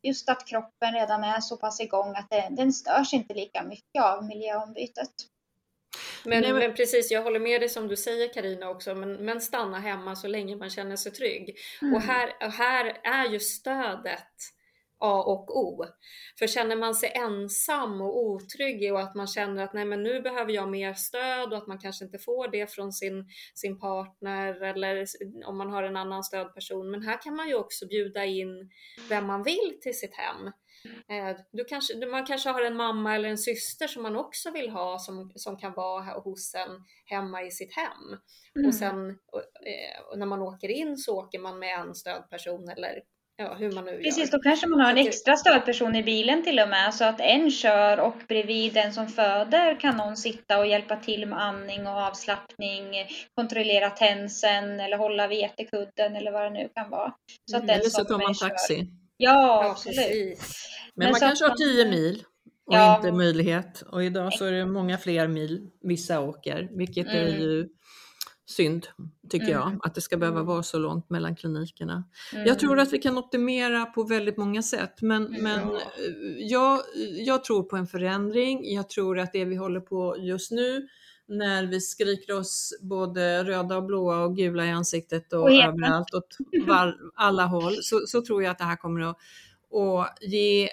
just 0.06 0.28
att 0.28 0.46
kroppen 0.46 0.92
redan 0.92 1.24
är 1.24 1.40
så 1.40 1.56
pass 1.56 1.80
igång 1.80 2.14
att 2.16 2.30
det, 2.30 2.48
den 2.50 2.72
störs 2.72 3.12
inte 3.12 3.34
lika 3.34 3.62
mycket 3.62 4.02
av 4.02 4.24
miljöombytet. 4.24 5.12
Men, 6.24 6.42
Nej, 6.42 6.52
men... 6.52 6.60
men, 6.60 6.74
precis, 6.74 7.10
jag 7.10 7.22
håller 7.22 7.40
med 7.40 7.60
dig 7.60 7.68
som 7.68 7.88
du 7.88 7.96
säger 7.96 8.32
Karina 8.32 8.70
också, 8.70 8.94
men, 8.94 9.12
men, 9.12 9.40
stanna 9.40 9.78
hemma 9.78 10.16
så 10.16 10.28
länge 10.28 10.56
man 10.56 10.70
känner 10.70 10.96
sig 10.96 11.12
trygg. 11.12 11.56
Mm. 11.82 11.94
Och, 11.94 12.00
här, 12.00 12.32
och 12.40 12.52
här 12.52 13.00
är 13.04 13.28
ju 13.28 13.40
stödet 13.40 14.52
A 14.98 15.22
och 15.22 15.58
O. 15.58 15.84
För 16.38 16.46
känner 16.46 16.76
man 16.76 16.94
sig 16.94 17.12
ensam 17.14 18.00
och 18.00 18.18
otrygg 18.18 18.92
och 18.92 19.00
att 19.00 19.14
man 19.14 19.26
känner 19.26 19.64
att 19.64 19.72
nej 19.72 19.84
men 19.84 20.02
nu 20.02 20.20
behöver 20.20 20.52
jag 20.52 20.68
mer 20.68 20.94
stöd 20.94 21.52
och 21.52 21.58
att 21.58 21.66
man 21.66 21.78
kanske 21.78 22.04
inte 22.04 22.18
får 22.18 22.48
det 22.48 22.72
från 22.72 22.92
sin, 22.92 23.28
sin 23.54 23.78
partner 23.78 24.62
eller 24.62 25.06
om 25.44 25.58
man 25.58 25.70
har 25.70 25.82
en 25.82 25.96
annan 25.96 26.24
stödperson. 26.24 26.90
Men 26.90 27.02
här 27.02 27.22
kan 27.22 27.36
man 27.36 27.48
ju 27.48 27.54
också 27.54 27.86
bjuda 27.86 28.24
in 28.24 28.70
vem 29.08 29.26
man 29.26 29.42
vill 29.42 29.78
till 29.82 29.98
sitt 29.98 30.14
hem. 30.14 30.52
Eh, 30.84 31.36
du 31.52 31.64
kanske, 31.64 32.06
man 32.06 32.26
kanske 32.26 32.50
har 32.50 32.62
en 32.62 32.76
mamma 32.76 33.14
eller 33.14 33.28
en 33.28 33.38
syster 33.38 33.86
som 33.86 34.02
man 34.02 34.16
också 34.16 34.50
vill 34.50 34.70
ha 34.70 34.98
som, 34.98 35.32
som 35.34 35.56
kan 35.56 35.72
vara 35.72 36.20
hos 36.20 36.54
en 36.54 36.84
hemma 37.04 37.42
i 37.42 37.50
sitt 37.50 37.76
hem. 37.76 38.18
Mm. 38.56 38.68
Och 38.68 38.74
sen 38.74 39.10
och, 39.10 39.38
och 39.38 39.66
eh, 39.66 40.18
när 40.18 40.26
man 40.26 40.42
åker 40.42 40.68
in 40.68 40.96
så 40.96 41.18
åker 41.18 41.38
man 41.38 41.58
med 41.58 41.80
en 41.80 41.94
stödperson 41.94 42.68
eller 42.68 43.02
ja, 43.36 43.54
hur 43.54 43.72
man 43.72 43.84
nu 43.84 44.00
Precis, 44.02 44.32
gör. 44.32 44.38
då 44.38 44.42
kanske 44.42 44.66
man 44.66 44.80
har 44.80 44.90
en 44.90 44.98
extra 44.98 45.36
stödperson 45.36 45.96
i 45.96 46.02
bilen 46.02 46.42
till 46.42 46.60
och 46.60 46.68
med 46.68 46.94
så 46.94 47.04
att 47.04 47.20
en 47.20 47.50
kör 47.50 48.00
och 48.00 48.16
bredvid 48.28 48.74
den 48.74 48.92
som 48.92 49.08
föder 49.08 49.80
kan 49.80 49.96
någon 49.96 50.16
sitta 50.16 50.58
och 50.58 50.66
hjälpa 50.66 50.96
till 50.96 51.26
med 51.26 51.42
andning 51.42 51.86
och 51.86 51.92
avslappning, 51.92 52.84
kontrollera 53.34 53.90
tensen 53.90 54.80
eller 54.80 54.96
hålla 54.96 55.28
vetekudden 55.28 56.16
eller 56.16 56.32
vad 56.32 56.42
det 56.42 56.50
nu 56.50 56.68
kan 56.74 56.90
vara. 56.90 57.14
Så 57.50 57.56
att 57.56 57.62
mm, 57.62 57.66
den 57.66 57.80
eller 57.80 57.90
så 57.90 58.04
tar 58.04 58.18
man 58.18 58.34
taxi. 58.34 58.76
Kör. 58.76 59.05
Ja, 59.16 59.70
absolut. 59.70 59.98
Men, 59.98 60.38
Men 60.94 61.10
man 61.10 61.20
kanske 61.20 61.44
har 61.44 61.56
10 61.56 61.90
mil 61.90 62.24
och 62.66 62.74
ja. 62.74 62.96
inte 62.96 63.12
möjlighet. 63.12 63.82
Och 63.82 64.04
idag 64.04 64.32
så 64.32 64.44
är 64.44 64.52
det 64.52 64.66
många 64.66 64.98
fler 64.98 65.28
mil 65.28 65.70
vissa 65.82 66.20
åker, 66.20 66.68
vilket 66.72 67.06
mm. 67.06 67.16
är 67.16 67.38
ju 67.38 67.68
synd, 68.48 68.86
tycker 69.30 69.46
mm. 69.46 69.58
jag, 69.58 69.78
att 69.82 69.94
det 69.94 70.00
ska 70.00 70.16
behöva 70.16 70.38
mm. 70.38 70.46
vara 70.46 70.62
så 70.62 70.78
långt 70.78 71.10
mellan 71.10 71.36
klinikerna. 71.36 72.04
Mm. 72.32 72.46
Jag 72.46 72.58
tror 72.58 72.78
att 72.78 72.92
vi 72.92 72.98
kan 72.98 73.18
optimera 73.18 73.86
på 73.86 74.02
väldigt 74.04 74.36
många 74.36 74.62
sätt, 74.62 75.02
men, 75.02 75.26
mm. 75.26 75.42
men 75.42 75.60
eh, 75.60 75.80
jag, 76.38 76.80
jag 77.26 77.44
tror 77.44 77.62
på 77.62 77.76
en 77.76 77.86
förändring. 77.86 78.74
Jag 78.74 78.88
tror 78.88 79.18
att 79.18 79.32
det 79.32 79.44
vi 79.44 79.56
håller 79.56 79.80
på 79.80 80.16
just 80.18 80.50
nu, 80.50 80.88
när 81.28 81.66
vi 81.66 81.80
skriker 81.80 82.38
oss 82.38 82.78
både 82.82 83.44
röda 83.44 83.76
och 83.76 83.84
blåa 83.84 84.24
och 84.24 84.36
gula 84.36 84.66
i 84.66 84.70
ansiktet 84.70 85.32
och, 85.32 85.42
och 85.42 85.52
överallt 85.52 86.14
åt 86.14 86.36
alla 87.14 87.46
håll, 87.46 87.76
så, 87.82 88.00
så, 88.06 88.22
tror 88.22 88.42
jag 88.42 88.50
att 88.50 88.58
det 88.58 88.64
här 88.64 88.76
kommer 88.76 89.00
att, 89.00 89.16
att 89.72 90.18
ge 90.22 90.68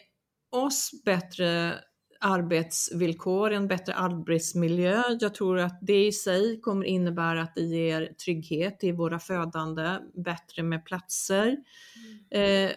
oss 0.51 0.91
bättre 1.05 1.79
arbetsvillkor, 2.19 3.51
en 3.51 3.67
bättre 3.67 3.93
arbetsmiljö. 3.93 5.03
Jag 5.19 5.33
tror 5.33 5.59
att 5.59 5.79
det 5.81 6.05
i 6.05 6.11
sig 6.11 6.61
kommer 6.61 6.85
innebära 6.85 7.41
att 7.41 7.55
det 7.55 7.61
ger 7.61 8.13
trygghet 8.25 8.83
i 8.83 8.91
våra 8.91 9.19
födande, 9.19 9.97
bättre 10.13 10.63
med 10.63 10.85
platser 10.85 11.57
mm. 12.31 12.69
eh, 12.69 12.71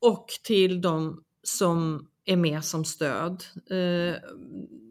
och 0.00 0.26
till 0.42 0.80
de 0.80 1.24
som 1.42 2.08
är 2.24 2.36
med 2.36 2.64
som 2.64 2.84
stöd. 2.84 3.44
Eh, 3.70 4.16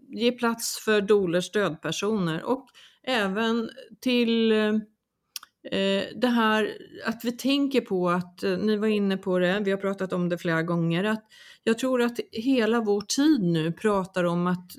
ge 0.07 0.31
plats 0.31 0.79
för 0.85 1.01
doler 1.01 1.41
stödpersoner 1.41 2.43
och 2.43 2.67
även 3.03 3.69
till 4.01 4.51
eh, 4.51 6.03
det 6.15 6.27
här 6.27 6.77
att 7.05 7.19
vi 7.23 7.31
tänker 7.31 7.81
på 7.81 8.09
att, 8.09 8.43
eh, 8.43 8.57
ni 8.57 8.77
var 8.77 8.87
inne 8.87 9.17
på 9.17 9.39
det, 9.39 9.61
vi 9.65 9.71
har 9.71 9.77
pratat 9.77 10.13
om 10.13 10.29
det 10.29 10.37
flera 10.37 10.63
gånger, 10.63 11.03
att 11.03 11.23
jag 11.63 11.79
tror 11.79 12.01
att 12.01 12.19
hela 12.31 12.81
vår 12.81 13.01
tid 13.01 13.41
nu 13.41 13.71
pratar 13.71 14.23
om 14.23 14.47
att 14.47 14.71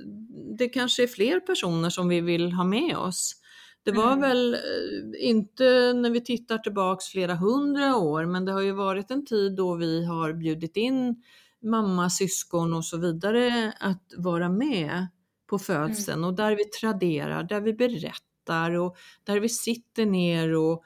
det 0.58 0.68
kanske 0.68 1.02
är 1.02 1.06
fler 1.06 1.40
personer 1.40 1.90
som 1.90 2.08
vi 2.08 2.20
vill 2.20 2.52
ha 2.52 2.64
med 2.64 2.96
oss. 2.96 3.34
Det 3.82 3.92
var 3.92 4.12
mm. 4.12 4.20
väl 4.20 4.54
eh, 4.54 5.28
inte 5.28 5.92
när 5.92 6.10
vi 6.10 6.20
tittar 6.20 6.58
tillbaks 6.58 7.04
flera 7.04 7.34
hundra 7.34 7.96
år, 7.96 8.26
men 8.26 8.44
det 8.44 8.52
har 8.52 8.60
ju 8.60 8.72
varit 8.72 9.10
en 9.10 9.26
tid 9.26 9.56
då 9.56 9.74
vi 9.74 10.04
har 10.04 10.32
bjudit 10.32 10.76
in 10.76 11.22
mamma, 11.62 12.10
syskon 12.10 12.74
och 12.74 12.84
så 12.84 12.98
vidare 12.98 13.72
att 13.80 14.12
vara 14.16 14.48
med 14.48 15.06
på 15.48 15.58
födseln 15.58 16.18
mm. 16.18 16.28
och 16.28 16.34
där 16.34 16.56
vi 16.56 16.64
traderar, 16.64 17.42
där 17.42 17.60
vi 17.60 17.72
berättar 17.72 18.70
och 18.70 18.96
där 19.24 19.40
vi 19.40 19.48
sitter 19.48 20.06
ner 20.06 20.54
och, 20.54 20.84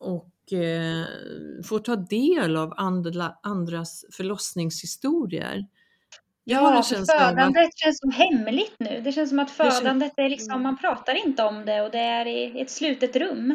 och 0.00 0.52
eh, 0.52 1.04
får 1.64 1.78
ta 1.78 1.96
del 1.96 2.56
av 2.56 2.74
andra, 2.76 3.34
andras 3.42 4.04
förlossningshistorier. 4.12 5.66
Ja, 6.44 6.82
födandet 6.82 7.66
att... 7.66 7.78
känns 7.78 7.98
som 7.98 8.10
hemligt 8.10 8.74
nu. 8.78 9.00
Det 9.00 9.12
känns 9.12 9.30
som 9.30 9.38
att 9.38 9.50
födandet 9.50 10.12
är 10.16 10.28
liksom, 10.28 10.62
man 10.62 10.78
pratar 10.78 11.26
inte 11.26 11.42
om 11.42 11.64
det 11.64 11.82
och 11.82 11.90
det 11.90 11.98
är 11.98 12.26
i 12.26 12.60
ett 12.60 12.70
slutet 12.70 13.16
rum. 13.16 13.54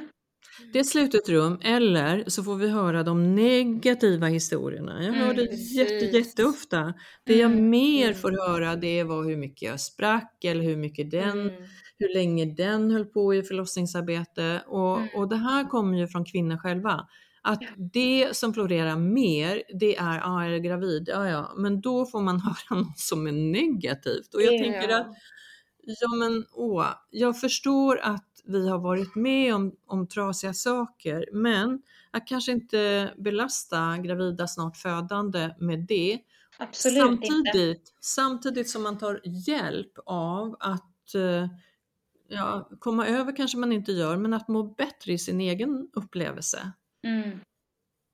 Det 0.73 0.79
är 0.79 0.83
slutet 0.83 1.29
rum 1.29 1.59
eller 1.63 2.23
så 2.27 2.43
får 2.43 2.55
vi 2.55 2.69
höra 2.69 3.03
de 3.03 3.35
negativa 3.35 4.27
historierna. 4.27 5.03
Jag 5.03 5.13
hör 5.13 5.33
det 5.33 5.47
mm, 5.47 5.55
jätte, 5.59 6.17
jätteofta. 6.17 6.93
Det 7.23 7.37
jag 7.37 7.51
mm, 7.51 7.69
mer 7.69 8.05
mm. 8.05 8.17
får 8.17 8.31
höra 8.31 8.75
det 8.75 9.03
var 9.03 9.23
hur 9.23 9.37
mycket 9.37 9.61
jag 9.61 9.79
sprack 9.79 10.43
eller 10.43 10.63
hur 10.63 10.77
mycket 10.77 11.11
den, 11.11 11.41
mm. 11.41 11.63
hur 11.97 12.13
länge 12.15 12.45
den 12.45 12.91
höll 12.91 13.05
på 13.05 13.35
i 13.35 13.43
förlossningsarbete 13.43 14.61
och, 14.67 14.97
mm. 14.97 15.09
och 15.15 15.29
det 15.29 15.35
här 15.35 15.69
kommer 15.69 15.97
ju 15.97 16.07
från 16.07 16.25
kvinnor 16.25 16.57
själva. 16.57 17.07
Att 17.43 17.61
det 17.93 18.29
som 18.31 18.53
florerar 18.53 18.95
mer, 18.95 19.63
det 19.79 19.95
är, 19.95 20.15
ja, 20.15 20.21
ah, 20.23 20.43
är 20.43 20.49
jag 20.49 20.63
gravid? 20.63 21.09
Ja, 21.11 21.29
ja, 21.29 21.53
men 21.57 21.81
då 21.81 22.05
får 22.05 22.21
man 22.21 22.39
höra 22.69 22.79
något 22.79 22.99
som 22.99 23.27
är 23.27 23.31
negativt. 23.31 24.33
Och 24.33 24.41
jag 24.41 24.53
ja. 24.53 24.63
tänker 24.63 24.89
att, 24.89 25.07
ja 25.83 26.15
men 26.19 26.45
åh, 26.53 26.87
jag 27.09 27.39
förstår 27.39 27.99
att 27.99 28.30
vi 28.43 28.69
har 28.69 28.79
varit 28.79 29.15
med 29.15 29.55
om, 29.55 29.75
om 29.85 30.07
trasiga 30.07 30.53
saker, 30.53 31.25
men 31.33 31.81
att 32.11 32.27
kanske 32.27 32.51
inte 32.51 33.13
belasta 33.17 33.97
gravida 33.97 34.47
snart 34.47 34.77
födande 34.77 35.55
med 35.59 35.79
det. 35.79 36.19
Absolut 36.57 36.97
samtidigt, 36.97 37.77
inte. 37.79 37.91
samtidigt 37.99 38.69
som 38.69 38.83
man 38.83 38.97
tar 38.97 39.21
hjälp 39.23 39.93
av 40.05 40.57
att 40.59 41.15
eh, 41.15 41.47
ja, 42.27 42.69
komma 42.79 43.07
över 43.07 43.35
kanske 43.35 43.57
man 43.57 43.71
inte 43.71 43.91
gör, 43.91 44.17
men 44.17 44.33
att 44.33 44.47
må 44.47 44.63
bättre 44.63 45.13
i 45.13 45.17
sin 45.17 45.41
egen 45.41 45.89
upplevelse. 45.93 46.71
Mm. 47.07 47.39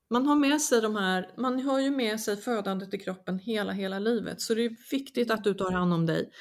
Man 0.10 0.26
har 0.26 0.36
med 0.36 0.62
sig 0.62 0.82
de 0.82 0.96
här, 0.96 1.32
man 1.38 1.60
har 1.60 1.80
ju 1.80 1.92
med 1.92 2.20
sig 2.20 2.38
födandet 2.38 2.94
i 2.94 2.98
kroppen 2.98 3.40
hela, 3.40 3.72
hela 3.72 4.00
livet, 4.00 4.42
så 4.42 4.54
det 4.54 4.66
är 4.66 4.92
viktigt 4.92 5.32
att 5.32 5.44
du 5.44 5.54
tar 5.54 5.72
hand 5.72 5.94
om 5.94 6.06
dig 6.06 6.32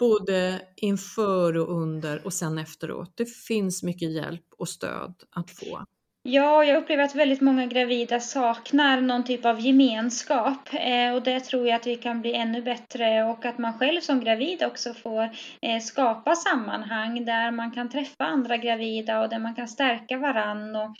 både 0.00 0.62
inför 0.76 1.56
och 1.56 1.82
under 1.82 2.26
och 2.26 2.32
sen 2.32 2.58
efteråt. 2.58 3.12
Det 3.16 3.26
finns 3.30 3.82
mycket 3.82 4.12
hjälp 4.12 4.46
och 4.58 4.68
stöd 4.68 5.14
att 5.30 5.50
få. 5.50 5.84
Ja, 6.22 6.64
jag 6.64 6.82
upplever 6.82 7.04
att 7.04 7.14
väldigt 7.14 7.40
många 7.40 7.66
gravida 7.66 8.20
saknar 8.20 9.00
någon 9.00 9.24
typ 9.24 9.44
av 9.44 9.60
gemenskap 9.60 10.68
eh, 10.72 11.14
och 11.14 11.22
det 11.22 11.40
tror 11.40 11.66
jag 11.66 11.76
att 11.76 11.86
vi 11.86 11.96
kan 11.96 12.20
bli 12.20 12.34
ännu 12.34 12.62
bättre 12.62 13.24
och 13.24 13.44
att 13.44 13.58
man 13.58 13.78
själv 13.78 14.00
som 14.00 14.20
gravid 14.20 14.62
också 14.62 14.94
får 14.94 15.22
eh, 15.62 15.80
skapa 15.80 16.34
sammanhang 16.34 17.24
där 17.24 17.50
man 17.50 17.70
kan 17.70 17.88
träffa 17.88 18.24
andra 18.24 18.56
gravida 18.56 19.20
och 19.20 19.28
där 19.28 19.38
man 19.38 19.54
kan 19.54 19.68
stärka 19.68 20.18
varann. 20.18 20.76
Och, 20.76 20.96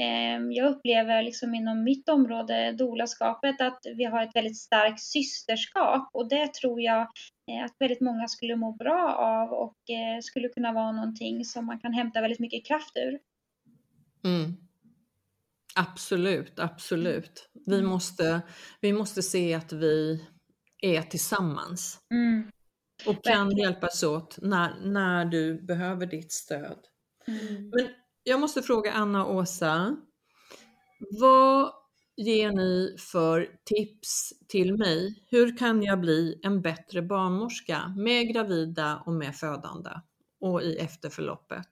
eh, 0.00 0.40
jag 0.50 0.70
upplever 0.70 1.22
liksom 1.22 1.54
inom 1.54 1.84
mitt 1.84 2.08
område, 2.08 2.72
dolaskapet, 2.72 3.60
att 3.60 3.80
vi 3.96 4.04
har 4.04 4.22
ett 4.22 4.36
väldigt 4.36 4.58
starkt 4.58 5.00
systerskap 5.00 6.10
och 6.12 6.28
det 6.28 6.54
tror 6.54 6.80
jag 6.80 7.00
eh, 7.50 7.64
att 7.64 7.76
väldigt 7.78 8.00
många 8.00 8.28
skulle 8.28 8.56
må 8.56 8.72
bra 8.72 9.14
av 9.14 9.52
och 9.52 9.90
eh, 9.90 10.20
skulle 10.20 10.48
kunna 10.48 10.72
vara 10.72 10.92
någonting 10.92 11.44
som 11.44 11.66
man 11.66 11.80
kan 11.80 11.92
hämta 11.92 12.20
väldigt 12.20 12.40
mycket 12.40 12.66
kraft 12.66 12.96
ur. 12.96 13.18
Mm. 14.24 14.56
Absolut, 15.74 16.58
absolut. 16.58 17.50
Vi 17.66 17.78
mm. 17.78 17.90
måste, 17.90 18.40
vi 18.80 18.92
måste 18.92 19.22
se 19.22 19.54
att 19.54 19.72
vi 19.72 20.26
är 20.82 21.02
tillsammans. 21.02 21.98
Mm. 22.10 22.50
Och 23.06 23.24
kan 23.24 23.56
hjälpas 23.56 24.02
åt 24.02 24.38
när, 24.42 24.80
när 24.80 25.24
du 25.24 25.62
behöver 25.62 26.06
ditt 26.06 26.32
stöd. 26.32 26.78
Mm. 27.26 27.70
Men 27.70 27.88
jag 28.22 28.40
måste 28.40 28.62
fråga 28.62 28.92
Anna 28.92 29.24
och 29.24 29.34
Åsa. 29.34 29.96
Vad 31.20 31.72
ger 32.16 32.52
ni 32.52 32.96
för 32.98 33.50
tips 33.64 34.32
till 34.48 34.76
mig? 34.76 35.24
Hur 35.30 35.56
kan 35.56 35.82
jag 35.82 36.00
bli 36.00 36.40
en 36.42 36.62
bättre 36.62 37.02
barnmorska 37.02 37.94
med 37.96 38.28
gravida 38.32 39.02
och 39.06 39.12
med 39.12 39.36
födande 39.36 39.90
och 40.40 40.62
i 40.62 40.76
efterförloppet? 40.76 41.68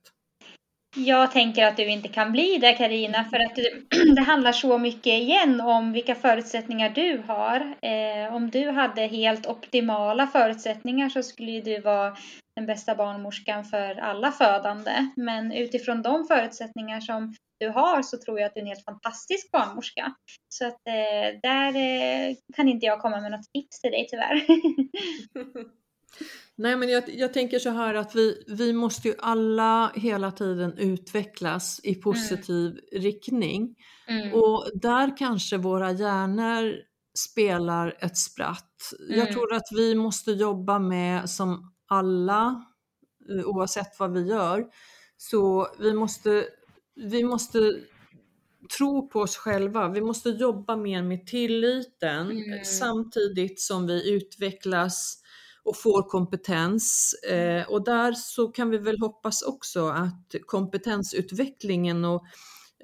Jag 0.99 1.31
tänker 1.33 1.67
att 1.67 1.77
du 1.77 1.87
inte 1.87 2.09
kan 2.09 2.33
bli 2.33 2.59
det 2.59 2.73
Karina 2.73 3.25
för 3.25 3.37
att 3.37 3.55
det, 4.17 4.23
handlar 4.23 4.53
så 4.53 4.79
mycket 4.79 5.07
igen 5.07 5.61
om 5.61 5.93
vilka 5.93 6.15
förutsättningar 6.15 6.91
du 6.91 7.23
har. 7.27 7.77
Eh, 7.83 8.35
om 8.35 8.51
du 8.51 8.71
hade 8.71 9.07
helt 9.07 9.47
optimala 9.47 10.27
förutsättningar 10.27 11.09
så 11.09 11.23
skulle 11.23 11.61
du 11.61 11.81
vara 11.81 12.17
den 12.57 12.67
bästa 12.67 12.95
barnmorskan 12.95 13.65
för 13.65 13.95
alla 13.95 14.33
födande. 14.33 15.07
Men 15.17 15.53
utifrån 15.53 16.03
de 16.03 16.25
förutsättningar 16.25 17.01
som 17.01 17.35
du 17.61 17.69
har 17.69 18.03
så 18.03 18.19
tror 18.19 18.41
jag 18.41 18.47
att 18.47 18.55
du 18.55 18.61
är 18.61 18.63
en 18.63 18.69
helt 18.69 18.85
fantastisk 18.85 19.51
barnmorska. 19.51 20.15
Så 20.49 20.67
att 20.67 20.89
eh, 20.89 21.41
där 21.43 21.77
eh, 21.77 22.37
kan 22.57 22.69
inte 22.69 22.87
jag 22.87 23.01
komma 23.01 23.21
med 23.21 23.31
något 23.31 23.53
tips 23.53 23.81
till 23.81 23.91
dig 23.91 24.07
tyvärr. 24.11 24.47
Nej 26.59 26.77
men 26.77 26.89
jag, 26.89 27.05
jag, 27.09 27.33
tänker 27.33 27.59
så 27.59 27.71
här 27.71 27.95
att 27.95 28.15
vi, 28.15 28.45
vi 28.49 28.73
måste 28.73 29.09
ju 29.09 29.15
alla 29.19 29.93
hela 29.95 30.33
tiden 30.33 30.79
utvecklas 30.79 31.81
i 31.83 31.95
positiv 31.95 32.71
mm. 32.71 33.03
riktning. 33.03 33.75
Mm. 34.09 34.35
Och 34.35 34.71
där 34.75 35.17
kanske 35.17 35.57
våra 35.57 35.93
hjärnor 35.93 36.75
spelar 37.19 37.97
ett 38.01 38.17
spratt. 38.17 38.93
Mm. 39.01 39.19
Jag 39.19 39.33
tror 39.33 39.55
att 39.55 39.69
vi 39.73 39.95
måste 39.95 40.33
jobba 40.33 40.79
med, 40.79 41.31
som 41.31 41.73
alla, 41.87 42.65
eh, 43.31 43.47
oavsett 43.47 43.99
vad 43.99 44.13
vi 44.13 44.29
gör, 44.29 44.67
så 45.17 45.69
vi 45.79 45.95
måste, 45.95 46.47
vi 46.95 47.25
måste 47.25 47.81
tro 48.79 49.09
på 49.09 49.21
oss 49.21 49.37
själva. 49.37 49.89
Vi 49.89 50.01
måste 50.01 50.31
jobba 50.31 50.77
mer 50.77 51.03
med 51.03 51.27
tilliten 51.27 52.31
mm. 52.31 52.65
samtidigt 52.65 53.61
som 53.61 53.87
vi 53.87 54.11
utvecklas 54.15 55.23
och 55.67 55.77
får 55.77 56.03
kompetens. 56.03 57.15
Eh, 57.31 57.69
och 57.69 57.85
där 57.85 58.13
så 58.13 58.49
kan 58.49 58.71
vi 58.71 58.79
väl 58.79 59.01
hoppas 59.01 59.43
också 59.43 59.89
att 59.89 60.35
kompetensutvecklingen 60.47 62.05
och 62.05 62.25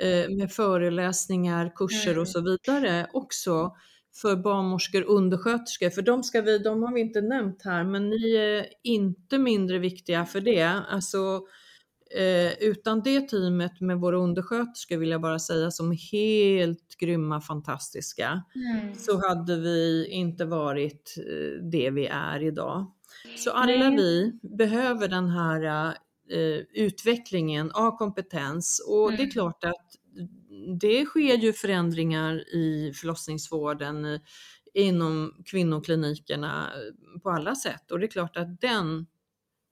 eh, 0.01 0.30
med 0.30 0.53
föreläsningar, 0.53 1.72
kurser 1.76 2.11
mm. 2.11 2.20
och 2.20 2.28
så 2.28 2.41
vidare 2.41 3.07
också 3.12 3.72
för 4.14 4.37
barnmorskor 4.37 5.05
och 5.05 5.16
undersköterskor, 5.16 5.91
för 5.91 6.03
de, 6.03 6.22
ska 6.22 6.41
vi, 6.41 6.59
de 6.59 6.83
har 6.83 6.95
vi 6.95 7.01
inte 7.01 7.20
nämnt 7.20 7.62
här, 7.64 7.85
men 7.85 8.11
ni 8.11 8.35
är 8.35 8.66
inte 8.83 9.39
mindre 9.39 9.78
viktiga 9.78 10.26
för 10.26 10.41
det. 10.41 10.80
Alltså, 10.91 11.41
Eh, 12.14 12.52
utan 12.60 13.02
det 13.02 13.28
teamet 13.28 13.80
med 13.80 14.00
våra 14.00 14.16
undersköterskor 14.16 14.96
vill 14.96 15.10
jag 15.10 15.20
bara 15.20 15.38
säga 15.38 15.70
som 15.70 15.92
är 15.92 16.12
helt 16.12 16.96
grymma, 16.98 17.40
fantastiska, 17.40 18.42
mm. 18.54 18.94
så 18.94 19.28
hade 19.28 19.56
vi 19.56 20.06
inte 20.10 20.44
varit 20.44 21.14
eh, 21.18 21.64
det 21.70 21.90
vi 21.90 22.06
är 22.06 22.42
idag. 22.42 22.92
Så 23.36 23.50
alla 23.50 23.90
Nej. 23.90 23.96
vi 23.96 24.38
behöver 24.56 25.08
den 25.08 25.30
här 25.30 25.86
eh, 26.30 26.60
utvecklingen 26.74 27.70
av 27.70 27.96
kompetens 27.96 28.86
och 28.88 29.08
mm. 29.08 29.16
det 29.16 29.22
är 29.22 29.24
mm. 29.24 29.32
klart 29.32 29.64
att 29.64 29.86
det 30.80 31.04
sker 31.04 31.36
ju 31.36 31.52
förändringar 31.52 32.54
i 32.54 32.92
förlossningsvården 32.94 34.20
inom 34.74 35.42
kvinnoklinikerna 35.46 36.70
på 37.22 37.30
alla 37.30 37.54
sätt 37.54 37.90
och 37.90 37.98
det 37.98 38.06
är 38.06 38.10
klart 38.10 38.36
att 38.36 38.60
den 38.60 39.06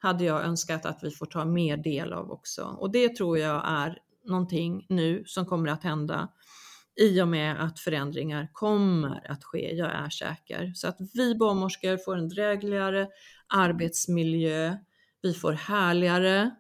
hade 0.03 0.25
jag 0.25 0.45
önskat 0.45 0.87
att 0.87 0.99
vi 1.03 1.11
får 1.11 1.27
ta 1.27 1.45
mer 1.45 1.77
del 1.77 2.13
av 2.13 2.31
också. 2.31 2.63
Och 2.63 2.91
det 2.93 3.17
tror 3.17 3.39
jag 3.39 3.63
är 3.67 3.99
någonting 4.25 4.87
nu 4.89 5.23
som 5.27 5.47
kommer 5.47 5.69
att 5.69 5.83
hända 5.83 6.29
i 7.01 7.21
och 7.23 7.29
med 7.29 7.65
att 7.65 7.81
förändringar 7.81 8.49
kommer 8.53 9.31
att 9.31 9.45
ske, 9.45 9.75
jag 9.75 9.95
är 9.95 10.09
säker. 10.09 10.73
Så 10.75 10.89
att 10.89 10.97
vi 11.15 11.35
barnmorskor 11.35 11.97
får 11.97 12.17
en 12.17 12.29
drägligare 12.29 13.07
arbetsmiljö, 13.49 14.77
vi 15.23 15.35
får 15.35 15.53
härligare 15.53 16.51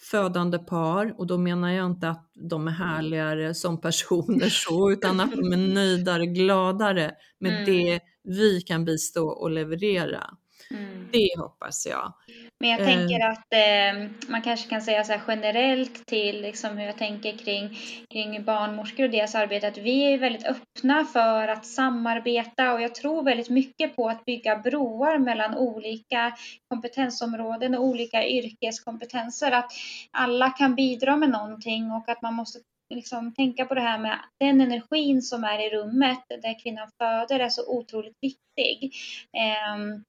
födande 0.00 0.58
par 0.58 1.14
och 1.18 1.26
då 1.26 1.38
menar 1.38 1.70
jag 1.70 1.86
inte 1.86 2.08
att 2.08 2.30
de 2.34 2.68
är 2.68 2.72
härligare 2.72 3.54
som 3.54 3.80
personer 3.80 4.48
så 4.48 4.90
utan 4.90 5.20
att 5.20 5.30
de 5.30 5.52
är 5.52 5.74
nöjdare, 5.74 6.26
gladare 6.26 7.14
med 7.38 7.52
mm. 7.52 7.64
det 7.64 8.00
vi 8.24 8.60
kan 8.60 8.84
bistå 8.84 9.28
och 9.28 9.50
leverera. 9.50 10.30
Mm. 10.70 11.08
Det 11.12 11.38
hoppas 11.38 11.86
jag. 11.86 12.12
Men 12.60 12.70
jag 12.70 12.78
tänker 12.78 13.20
att 13.30 13.52
eh, 13.52 14.10
man 14.28 14.42
kanske 14.42 14.68
kan 14.68 14.82
säga 14.82 15.04
så 15.04 15.12
här 15.12 15.20
generellt 15.28 16.06
till 16.06 16.42
liksom 16.42 16.76
hur 16.78 16.86
jag 16.86 16.98
tänker 16.98 17.36
kring, 17.36 17.78
kring 18.10 18.44
barnmorskor 18.44 19.04
och 19.04 19.10
deras 19.10 19.34
arbete, 19.34 19.68
att 19.68 19.78
vi 19.78 20.12
är 20.12 20.18
väldigt 20.18 20.46
öppna 20.46 21.04
för 21.04 21.48
att 21.48 21.66
samarbeta 21.66 22.72
och 22.72 22.82
jag 22.82 22.94
tror 22.94 23.22
väldigt 23.22 23.50
mycket 23.50 23.96
på 23.96 24.08
att 24.08 24.24
bygga 24.24 24.58
broar 24.58 25.18
mellan 25.18 25.54
olika 25.54 26.36
kompetensområden 26.68 27.74
och 27.74 27.84
olika 27.84 28.26
yrkeskompetenser. 28.26 29.52
Att 29.52 29.70
alla 30.10 30.50
kan 30.50 30.74
bidra 30.74 31.16
med 31.16 31.30
någonting 31.30 31.92
och 31.92 32.08
att 32.08 32.22
man 32.22 32.34
måste 32.34 32.58
liksom 32.94 33.34
tänka 33.34 33.64
på 33.64 33.74
det 33.74 33.80
här 33.80 33.98
med 33.98 34.18
den 34.40 34.60
energin 34.60 35.22
som 35.22 35.44
är 35.44 35.66
i 35.66 35.70
rummet 35.70 36.24
där 36.28 36.62
kvinnan 36.62 36.90
föder 36.98 37.40
är 37.40 37.48
så 37.48 37.78
otroligt 37.78 38.16
viktig. 38.20 38.94
Eh, 39.36 40.00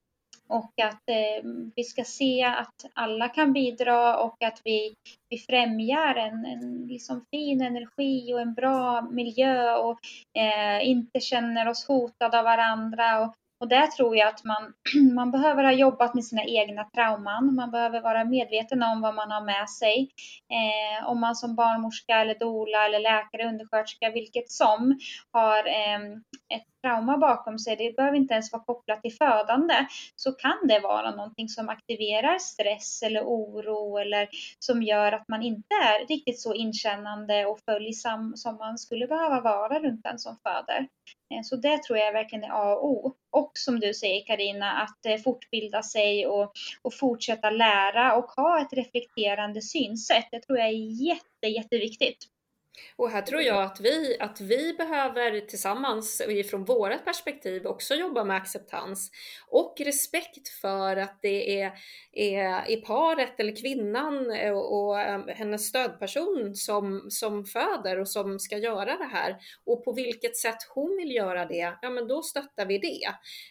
och 0.50 0.74
att 0.84 1.10
eh, 1.10 1.50
vi 1.76 1.84
ska 1.84 2.04
se 2.04 2.43
att 2.43 2.86
alla 2.93 3.30
kan 3.30 3.54
bidra 3.54 4.18
och 4.18 4.43
att 4.43 4.62
vi, 4.64 4.95
vi 5.30 5.38
främjar 5.38 6.16
en, 6.16 6.45
en 6.45 6.88
liksom 6.88 7.26
fin 7.32 7.62
energi 7.62 8.34
och 8.34 8.41
en 8.41 8.54
bra 8.54 9.02
miljö 9.02 9.76
och 9.76 10.00
eh, 10.38 10.88
inte 10.88 11.20
känner 11.20 11.68
oss 11.68 11.88
hotade 11.88 12.39
av 12.39 12.43
varandra. 12.43 13.22
Och, 13.22 13.34
och 13.60 13.68
där 13.68 13.88
tror 13.88 14.18
jag 14.18 14.28
att 14.28 14.43
man, 14.43 14.74
man 15.16 15.32
behöver 15.32 15.64
ha 15.64 15.72
jobbat 15.72 16.14
med 16.14 16.26
sina 16.26 16.43
egna 16.43 16.84
trauman. 16.84 17.56
Man 17.56 17.72
behöver 17.72 18.02
vara 18.02 18.26
medveten 18.26 18.84
om 18.84 19.02
vad 19.02 19.16
man 19.16 19.32
har 19.32 19.41
med 19.41 19.70
sig. 19.70 20.10
Eh, 20.54 21.10
om 21.10 21.20
man 21.20 21.36
som 21.36 21.56
barnmorska 21.56 22.22
eller 22.22 22.39
dola 22.39 22.86
eller 22.86 23.00
läkare, 23.00 23.50
undersköterska, 23.50 24.10
vilket 24.10 24.52
som, 24.52 25.00
har 25.32 25.68
eh, 25.68 26.00
ett 26.56 26.82
trauma 26.84 27.18
bakom 27.18 27.60
sig, 27.60 27.76
det 27.76 27.95
behöver 27.95 28.18
inte 28.18 28.34
ens 28.34 28.52
vara 28.52 28.64
kopplat 28.64 29.02
till 29.02 29.14
födande, 29.14 29.88
så 30.16 30.32
kan 30.32 30.68
det 30.68 30.80
vara 30.80 31.12
någonting 31.12 31.50
som 31.50 31.70
aktiverar 31.70 32.39
stress 32.39 33.02
eller 33.04 33.22
oro 33.24 33.97
eller 33.97 34.30
som 34.60 34.84
gör 34.84 35.12
att 35.12 35.28
man 35.28 35.43
inte 35.43 35.76
är 35.76 36.08
riktigt 36.08 36.39
så 36.39 36.54
inkännande 36.54 37.45
och 37.45 37.60
följsam 37.60 38.38
som 38.38 38.56
man 38.56 38.78
skulle 38.78 39.08
behöva 39.08 39.41
vara 39.41 39.80
runt 39.80 40.04
den 40.04 40.20
som 40.20 40.38
föder. 40.43 40.88
Eh, 41.34 41.41
så 41.43 41.56
det 41.56 41.84
tror 41.84 42.00
jag 42.00 42.14
verkligen 42.14 42.43
är 42.43 42.50
A 42.50 42.76
och 42.76 42.89
O. 42.89 43.16
Och 43.32 43.52
som 43.54 43.80
du 43.80 43.93
säger 43.93 44.26
Karina, 44.26 44.72
att 44.72 45.06
eh, 45.06 45.18
fortbilda 45.18 45.84
sig 45.84 46.28
och, 46.28 46.52
och 46.82 46.93
fortsätta 46.93 47.50
lära 47.50 48.16
och 48.16 48.26
ha 48.26 48.62
ett 48.62 48.74
reflekterande 48.74 49.62
synsätt. 49.62 50.28
Det 50.32 50.39
tror 50.39 50.60
jag 50.60 50.68
är 50.68 51.04
jätte, 51.08 51.47
jätteviktigt. 51.47 52.28
Och 52.95 53.09
här 53.09 53.21
tror 53.21 53.41
jag 53.41 53.63
att 53.63 53.80
vi, 53.80 54.17
att 54.19 54.41
vi 54.41 54.73
behöver 54.73 55.41
tillsammans 55.41 56.21
från 56.49 56.65
vårt 56.65 57.05
perspektiv 57.05 57.65
också 57.65 57.95
jobba 57.95 58.23
med 58.23 58.38
acceptans 58.38 59.11
och 59.47 59.75
respekt 59.80 60.49
för 60.49 60.97
att 60.97 61.19
det 61.21 61.61
är, 61.61 61.71
är, 62.11 62.71
är 62.71 62.82
paret 62.82 63.39
eller 63.39 63.55
kvinnan 63.55 64.32
eh, 64.32 64.51
och, 64.51 64.88
och 64.88 65.01
eh, 65.01 65.27
hennes 65.27 65.67
stödperson 65.67 66.55
som, 66.55 67.05
som 67.09 67.45
föder 67.45 67.99
och 67.99 68.09
som 68.09 68.39
ska 68.39 68.57
göra 68.57 68.97
det 68.97 69.09
här. 69.11 69.38
Och 69.65 69.86
på 69.86 69.93
vilket 69.93 70.38
sätt 70.38 70.57
hon 70.69 70.97
vill 70.97 71.15
göra 71.15 71.45
det, 71.45 71.77
ja 71.82 71.89
men 71.89 72.07
då 72.07 72.21
stöttar 72.21 72.65
vi 72.65 72.77
det. 72.77 73.01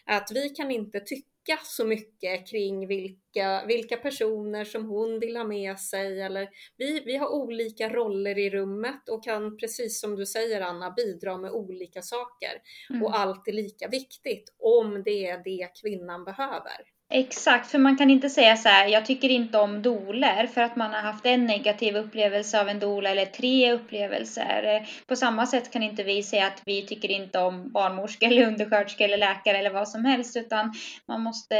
Att 0.05 0.31
vi 0.33 0.49
kan 0.49 0.71
inte 0.71 0.99
tycka 0.99 1.29
tänka 1.45 1.61
så 1.63 1.85
mycket 1.85 2.47
kring 2.49 2.87
vilka, 2.87 3.65
vilka 3.67 3.97
personer 3.97 4.65
som 4.65 4.85
hon 4.85 5.19
vill 5.19 5.37
ha 5.37 5.43
med 5.43 5.79
sig. 5.79 6.21
Eller 6.21 6.49
vi, 6.77 6.99
vi 7.05 7.17
har 7.17 7.27
olika 7.27 7.89
roller 7.89 8.37
i 8.37 8.49
rummet 8.49 9.09
och 9.09 9.23
kan, 9.23 9.57
precis 9.57 10.01
som 10.01 10.15
du 10.15 10.25
säger 10.25 10.61
Anna, 10.61 10.91
bidra 10.91 11.37
med 11.37 11.51
olika 11.51 12.01
saker. 12.01 12.61
Mm. 12.89 13.03
Och 13.03 13.17
allt 13.17 13.47
är 13.47 13.53
lika 13.53 13.87
viktigt 13.87 14.55
om 14.59 15.03
det 15.03 15.27
är 15.27 15.43
det 15.43 15.69
kvinnan 15.81 16.25
behöver. 16.25 16.98
Exakt, 17.11 17.71
för 17.71 17.77
man 17.79 17.97
kan 17.97 18.09
inte 18.09 18.29
säga 18.29 18.57
så 18.57 18.69
här, 18.69 18.87
jag 18.87 19.05
tycker 19.05 19.29
inte 19.29 19.57
om 19.57 19.81
doler 19.81 20.47
för 20.47 20.61
att 20.61 20.75
man 20.75 20.93
har 20.93 21.01
haft 21.01 21.25
en 21.25 21.45
negativ 21.45 21.95
upplevelse 21.95 22.61
av 22.61 22.69
en 22.69 22.79
dola 22.79 23.09
eller 23.09 23.25
tre 23.25 23.71
upplevelser. 23.71 24.87
På 25.07 25.15
samma 25.15 25.45
sätt 25.45 25.73
kan 25.73 25.83
inte 25.83 26.03
vi 26.03 26.23
säga 26.23 26.47
att 26.47 26.61
vi 26.65 26.85
tycker 26.87 27.11
inte 27.11 27.39
om 27.39 27.71
barnmorska 27.71 28.25
eller 28.25 28.47
undersköterska 28.47 29.03
eller 29.05 29.17
läkare 29.17 29.57
eller 29.57 29.69
vad 29.69 29.89
som 29.89 30.05
helst, 30.05 30.37
utan 30.37 30.73
man 31.07 31.21
måste 31.21 31.55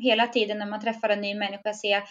hela 0.00 0.26
tiden 0.26 0.58
när 0.58 0.66
man 0.66 0.80
träffar 0.80 1.08
en 1.08 1.20
ny 1.20 1.34
människa 1.34 1.72
se 1.72 2.02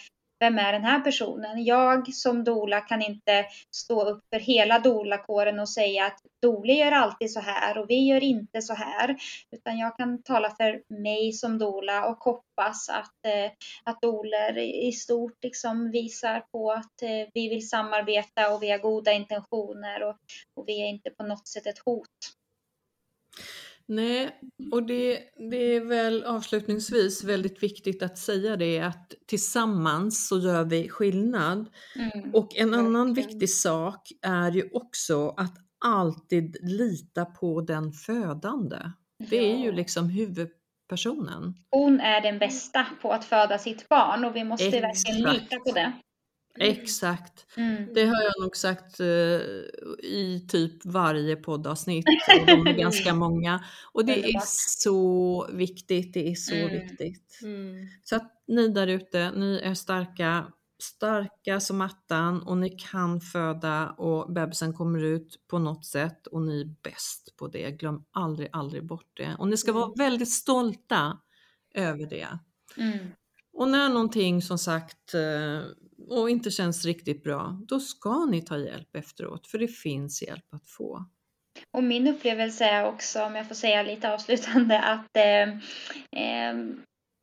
vem 0.42 0.58
är 0.58 0.72
den 0.72 0.84
här 0.84 1.00
personen? 1.00 1.64
Jag 1.64 2.14
som 2.14 2.44
dola 2.44 2.80
kan 2.80 3.02
inte 3.02 3.44
stå 3.74 4.08
upp 4.08 4.24
för 4.32 4.40
hela 4.40 4.78
dolakåren 4.78 5.60
och 5.60 5.68
säga 5.68 6.06
att 6.06 6.18
dole 6.42 6.72
gör 6.72 6.92
alltid 6.92 7.32
så 7.32 7.40
här 7.40 7.78
och 7.78 7.90
vi 7.90 8.06
gör 8.06 8.22
inte 8.22 8.62
så 8.62 8.74
här. 8.74 9.16
Utan 9.50 9.78
jag 9.78 9.96
kan 9.96 10.22
tala 10.22 10.50
för 10.50 10.82
mig 11.02 11.32
som 11.32 11.58
dola 11.58 12.06
och 12.06 12.16
hoppas 12.16 12.88
att, 12.88 13.26
eh, 13.26 13.50
att 13.84 14.02
doler 14.02 14.58
i 14.58 14.92
stort 14.92 15.38
liksom 15.42 15.90
visar 15.90 16.40
på 16.40 16.72
att 16.72 17.02
eh, 17.02 17.28
vi 17.34 17.48
vill 17.48 17.68
samarbeta 17.68 18.54
och 18.54 18.62
vi 18.62 18.70
har 18.70 18.78
goda 18.78 19.12
intentioner 19.12 20.02
och, 20.02 20.16
och 20.56 20.68
vi 20.68 20.82
är 20.82 20.86
inte 20.86 21.10
på 21.10 21.22
något 21.24 21.48
sätt 21.48 21.66
ett 21.66 21.82
hot. 21.84 22.08
Nej, 23.86 24.40
och 24.72 24.82
det, 24.82 25.20
det 25.50 25.76
är 25.76 25.80
väl 25.80 26.24
avslutningsvis 26.24 27.24
väldigt 27.24 27.62
viktigt 27.62 28.02
att 28.02 28.18
säga 28.18 28.56
det 28.56 28.80
att 28.80 29.14
tillsammans 29.26 30.28
så 30.28 30.38
gör 30.38 30.64
vi 30.64 30.88
skillnad. 30.88 31.66
Mm, 31.96 32.34
och 32.34 32.56
en 32.56 32.70
verkligen. 32.70 32.74
annan 32.74 33.14
viktig 33.14 33.50
sak 33.50 34.12
är 34.22 34.50
ju 34.50 34.68
också 34.72 35.28
att 35.28 35.54
alltid 35.84 36.56
lita 36.62 37.24
på 37.24 37.60
den 37.60 37.92
födande. 37.92 38.76
Det 39.30 39.52
är 39.52 39.58
ju 39.58 39.72
liksom 39.72 40.08
huvudpersonen. 40.08 41.54
Hon 41.70 42.00
är 42.00 42.20
den 42.20 42.38
bästa 42.38 42.86
på 43.02 43.12
att 43.12 43.24
föda 43.24 43.58
sitt 43.58 43.88
barn 43.88 44.24
och 44.24 44.36
vi 44.36 44.44
måste 44.44 44.66
Exakt. 44.66 44.84
verkligen 44.84 45.34
lita 45.34 45.56
på 45.56 45.72
det. 45.72 45.92
Mm. 46.60 46.70
Exakt. 46.70 47.46
Mm. 47.56 47.94
Det 47.94 48.04
har 48.04 48.22
jag 48.22 48.32
nog 48.40 48.56
sagt 48.56 49.00
uh, 49.00 49.06
i 50.02 50.46
typ 50.48 50.84
varje 50.84 51.36
poddavsnitt 51.36 52.04
och 52.40 52.46
de 52.46 52.66
är 52.66 52.72
ganska 52.78 53.14
många. 53.14 53.64
Och 53.92 54.04
det 54.04 54.34
är 54.34 54.40
så 54.80 55.48
viktigt, 55.52 56.14
det 56.14 56.30
är 56.30 56.34
så 56.34 56.54
mm. 56.54 56.70
viktigt. 56.70 57.38
Mm. 57.42 57.88
Så 58.04 58.16
att 58.16 58.32
ni 58.46 58.68
där 58.68 58.86
ute, 58.86 59.30
ni 59.30 59.60
är 59.62 59.74
starka, 59.74 60.46
starka 60.82 61.60
som 61.60 61.80
attan 61.80 62.42
och 62.42 62.56
ni 62.56 62.70
kan 62.70 63.20
föda 63.20 63.90
och 63.90 64.32
bebisen 64.32 64.72
kommer 64.74 65.04
ut 65.04 65.38
på 65.46 65.58
något 65.58 65.86
sätt 65.86 66.26
och 66.26 66.42
ni 66.42 66.60
är 66.60 66.90
bäst 66.90 67.36
på 67.36 67.48
det. 67.48 67.70
Glöm 67.70 68.04
aldrig, 68.10 68.48
aldrig 68.52 68.86
bort 68.86 69.10
det. 69.16 69.36
Och 69.38 69.48
ni 69.48 69.56
ska 69.56 69.72
vara 69.72 69.84
mm. 69.84 69.94
väldigt 69.98 70.30
stolta 70.30 71.18
över 71.74 72.06
det. 72.06 72.38
Mm. 72.76 72.98
Och 73.52 73.68
när 73.68 73.88
någonting 73.88 74.42
som 74.42 74.58
sagt 74.58 75.14
eh, 75.14 75.62
och 76.08 76.30
inte 76.30 76.50
känns 76.50 76.84
riktigt 76.84 77.24
bra, 77.24 77.60
då 77.68 77.80
ska 77.80 78.24
ni 78.24 78.42
ta 78.42 78.58
hjälp 78.58 78.96
efteråt 78.96 79.46
för 79.46 79.58
det 79.58 79.68
finns 79.68 80.22
hjälp 80.22 80.54
att 80.54 80.68
få. 80.68 81.04
Och 81.76 81.84
min 81.84 82.08
upplevelse 82.08 82.64
är 82.64 82.86
också, 82.86 83.22
om 83.22 83.34
jag 83.34 83.48
får 83.48 83.54
säga 83.54 83.82
lite 83.82 84.14
avslutande, 84.14 84.80
att 84.80 85.16
eh, 85.16 85.48
eh, 86.22 86.54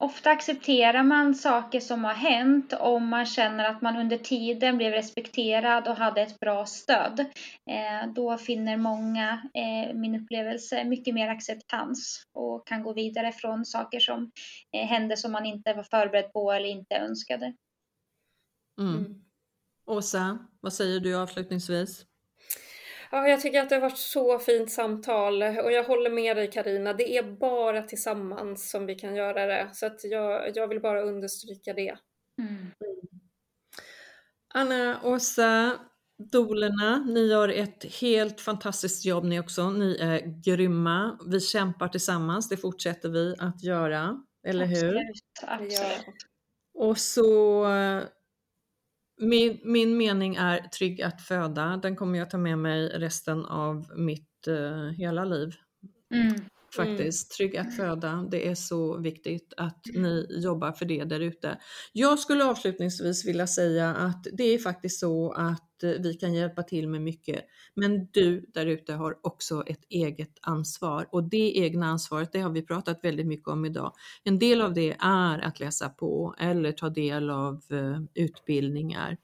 ofta 0.03 0.31
accepterar 0.31 1.03
man 1.03 1.35
saker 1.35 1.79
som 1.79 2.03
har 2.03 2.13
hänt 2.13 2.73
om 2.73 3.07
man 3.07 3.25
känner 3.25 3.65
att 3.65 3.81
man 3.81 3.97
under 3.97 4.17
tiden 4.17 4.77
blev 4.77 4.91
respekterad 4.91 5.87
och 5.87 5.95
hade 5.95 6.21
ett 6.21 6.39
bra 6.39 6.65
stöd. 6.65 7.19
Eh, 7.71 8.13
då 8.15 8.37
finner 8.37 8.77
många, 8.77 9.41
eh, 9.53 9.95
min 9.95 10.21
upplevelse, 10.21 10.83
mycket 10.83 11.13
mer 11.13 11.27
acceptans 11.27 12.23
och 12.33 12.67
kan 12.67 12.83
gå 12.83 12.93
vidare 12.93 13.31
från 13.31 13.65
saker 13.65 13.99
som 13.99 14.31
eh, 14.77 14.87
hände 14.87 15.17
som 15.17 15.31
man 15.31 15.45
inte 15.45 15.73
var 15.73 15.83
förberedd 15.83 16.33
på 16.33 16.51
eller 16.51 16.69
inte 16.69 16.95
önskade. 16.95 17.53
Mm. 18.79 18.97
mm. 18.97 19.15
Åsa, 19.85 20.47
vad 20.59 20.73
säger 20.73 20.99
du 20.99 21.15
avslutningsvis? 21.15 22.05
Ja, 23.11 23.27
jag 23.27 23.41
tycker 23.41 23.61
att 23.61 23.69
det 23.69 23.75
har 23.75 23.81
varit 23.81 23.97
så 23.97 24.39
fint 24.39 24.71
samtal 24.71 25.43
och 25.43 25.71
jag 25.71 25.83
håller 25.83 26.09
med 26.09 26.37
dig 26.37 26.51
Karina. 26.51 26.93
Det 26.93 27.17
är 27.17 27.23
bara 27.23 27.81
tillsammans 27.83 28.69
som 28.71 28.85
vi 28.85 28.95
kan 28.95 29.15
göra 29.15 29.45
det. 29.45 29.69
Så 29.73 29.85
att 29.85 30.03
jag, 30.03 30.51
jag 30.55 30.67
vill 30.67 30.81
bara 30.81 31.01
understryka 31.01 31.73
det. 31.73 31.97
Mm. 32.41 32.71
Anna, 34.53 34.99
Åsa, 35.03 35.79
dolerna, 36.31 37.05
ni 37.07 37.27
gör 37.27 37.49
ett 37.49 37.83
helt 38.01 38.41
fantastiskt 38.41 39.05
jobb 39.05 39.23
ni 39.23 39.39
också. 39.39 39.69
Ni 39.69 39.97
är 39.97 40.41
grymma. 40.43 41.19
Vi 41.27 41.39
kämpar 41.39 41.87
tillsammans, 41.87 42.49
det 42.49 42.57
fortsätter 42.57 43.09
vi 43.09 43.35
att 43.39 43.63
göra. 43.63 44.23
Eller 44.47 44.65
hur? 44.65 44.75
Absolut. 44.75 45.23
Absolut. 45.41 46.15
Och 46.73 46.97
så 46.97 47.65
min, 49.19 49.59
min 49.63 49.97
mening 49.97 50.35
är 50.35 50.59
trygg 50.59 51.01
att 51.01 51.21
föda. 51.21 51.77
Den 51.77 51.95
kommer 51.95 52.19
jag 52.19 52.29
ta 52.29 52.37
med 52.37 52.57
mig 52.57 52.87
resten 52.87 53.45
av 53.45 53.85
mitt 53.95 54.47
uh, 54.47 54.89
hela 54.89 55.25
liv. 55.25 55.55
Mm. 56.13 56.35
Faktiskt, 56.75 57.31
trygg 57.31 57.57
att 57.57 57.75
föda. 57.75 58.27
Det 58.31 58.47
är 58.47 58.55
så 58.55 58.97
viktigt 58.97 59.53
att 59.57 59.81
ni 59.93 60.27
jobbar 60.29 60.71
för 60.71 60.85
det 60.85 61.03
där 61.03 61.19
ute. 61.19 61.57
Jag 61.93 62.19
skulle 62.19 62.45
avslutningsvis 62.45 63.25
vilja 63.25 63.47
säga 63.47 63.95
att 63.95 64.27
det 64.33 64.43
är 64.43 64.57
faktiskt 64.57 64.99
så 64.99 65.31
att 65.31 65.68
eh, 65.83 65.91
vi 65.99 66.13
kan 66.13 66.33
hjälpa 66.33 66.63
till 66.63 66.87
med 66.87 67.01
mycket. 67.01 67.45
Men 67.73 68.07
du 68.11 68.45
där 68.53 68.65
ute 68.65 68.93
har 68.93 69.17
också 69.21 69.63
ett 69.67 69.83
eget 69.89 70.37
ansvar 70.41 71.07
och 71.11 71.23
det 71.23 71.57
egna 71.57 71.85
ansvaret, 71.85 72.31
det 72.31 72.39
har 72.39 72.49
vi 72.49 72.61
pratat 72.61 72.99
väldigt 73.03 73.27
mycket 73.27 73.47
om 73.47 73.65
idag. 73.65 73.93
En 74.23 74.39
del 74.39 74.61
av 74.61 74.73
det 74.73 74.95
är 74.99 75.39
att 75.39 75.59
läsa 75.59 75.89
på 75.89 76.35
eller 76.39 76.71
ta 76.71 76.89
del 76.89 77.29
av 77.29 77.63
eh, 77.71 78.23
utbildningar 78.23 79.17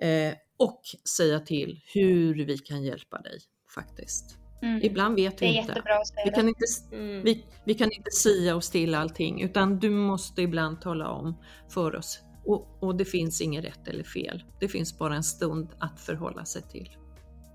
eh, 0.00 0.34
och 0.56 0.82
säga 1.16 1.40
till 1.40 1.80
hur 1.94 2.44
vi 2.44 2.58
kan 2.58 2.82
hjälpa 2.82 3.20
dig 3.20 3.38
faktiskt. 3.74 4.36
Mm. 4.62 4.80
Ibland 4.82 5.14
vet 5.16 5.42
vi 5.42 5.46
inte. 5.46 5.82
Vi 6.24 6.30
kan 6.30 6.48
inte, 6.48 6.64
mm. 6.92 7.22
vi, 7.22 7.44
vi 7.64 7.74
kan 7.74 7.92
inte 7.92 8.10
sia 8.10 8.56
oss 8.56 8.70
till 8.70 8.94
allting 8.94 9.42
utan 9.42 9.78
du 9.78 9.90
måste 9.90 10.42
ibland 10.42 10.80
tala 10.80 11.08
om 11.08 11.34
för 11.68 11.96
oss 11.96 12.20
och, 12.44 12.68
och, 12.80 12.96
det 12.96 13.04
finns 13.04 13.40
inget 13.40 13.64
rätt 13.64 13.88
eller 13.88 14.04
fel. 14.04 14.44
Det 14.60 14.68
finns 14.68 14.98
bara 14.98 15.16
en 15.16 15.22
stund 15.22 15.68
att 15.78 16.00
förhålla 16.00 16.44
sig 16.44 16.62
till. 16.62 16.96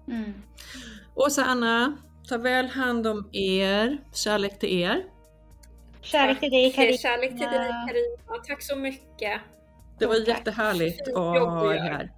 Mm. 0.07 0.33
Och 1.13 1.31
så 1.31 1.41
Anna, 1.41 1.97
ta 2.29 2.37
väl 2.37 2.67
hand 2.67 3.07
om 3.07 3.29
er. 3.31 3.97
Kärlek 4.13 4.59
till 4.59 4.79
er. 4.79 5.03
Kärlek 6.01 6.39
till 6.39 6.51
dig 6.51 6.73
Carina. 6.73 6.97
Kärlek 6.97 7.29
till 7.29 7.39
dig 7.39 7.71
Carina. 7.87 8.43
Tack 8.47 8.63
så 8.63 8.75
mycket. 8.75 9.41
Det 9.99 10.05
var 10.05 10.27
jättehärligt 10.27 11.07
att 11.07 11.15
ha 11.15 11.73
er 11.73 11.79
här. 11.79 12.11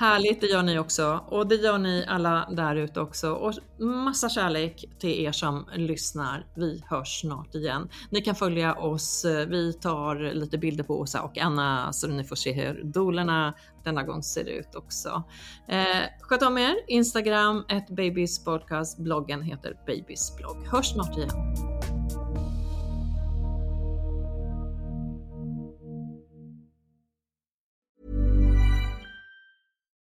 Härligt, 0.00 0.40
det 0.40 0.46
gör 0.46 0.62
ni 0.62 0.78
också. 0.78 1.24
Och 1.28 1.46
det 1.46 1.54
gör 1.54 1.78
ni 1.78 2.04
alla 2.08 2.48
där 2.50 2.76
ute 2.76 3.00
också. 3.00 3.32
Och 3.32 3.54
massa 3.78 4.28
kärlek 4.28 4.84
till 4.98 5.24
er 5.24 5.32
som 5.32 5.66
lyssnar. 5.74 6.46
Vi 6.54 6.84
hörs 6.88 7.20
snart 7.20 7.54
igen. 7.54 7.88
Ni 8.10 8.20
kan 8.20 8.34
följa 8.34 8.74
oss. 8.74 9.24
Vi 9.48 9.72
tar 9.72 10.34
lite 10.34 10.58
bilder 10.58 10.84
på 10.84 11.00
Åsa 11.00 11.22
och 11.22 11.38
Anna 11.38 11.92
så 11.92 12.08
ni 12.08 12.24
får 12.24 12.36
se 12.36 12.52
hur 12.52 12.84
dolerna 12.84 13.54
denna 13.84 14.02
gång 14.02 14.22
ser 14.22 14.44
ut 14.44 14.74
också. 14.74 15.22
Eh, 15.68 16.02
sköt 16.20 16.42
om 16.42 16.58
er. 16.58 16.74
Instagram, 16.88 17.64
ett 17.68 17.88
Babys 17.88 18.44
podcast. 18.44 18.98
Bloggen 18.98 19.42
heter 19.42 19.76
Babys 19.86 20.36
blogg. 20.36 20.66
Hörs 20.66 20.92
snart 20.92 21.16
igen. 21.16 21.30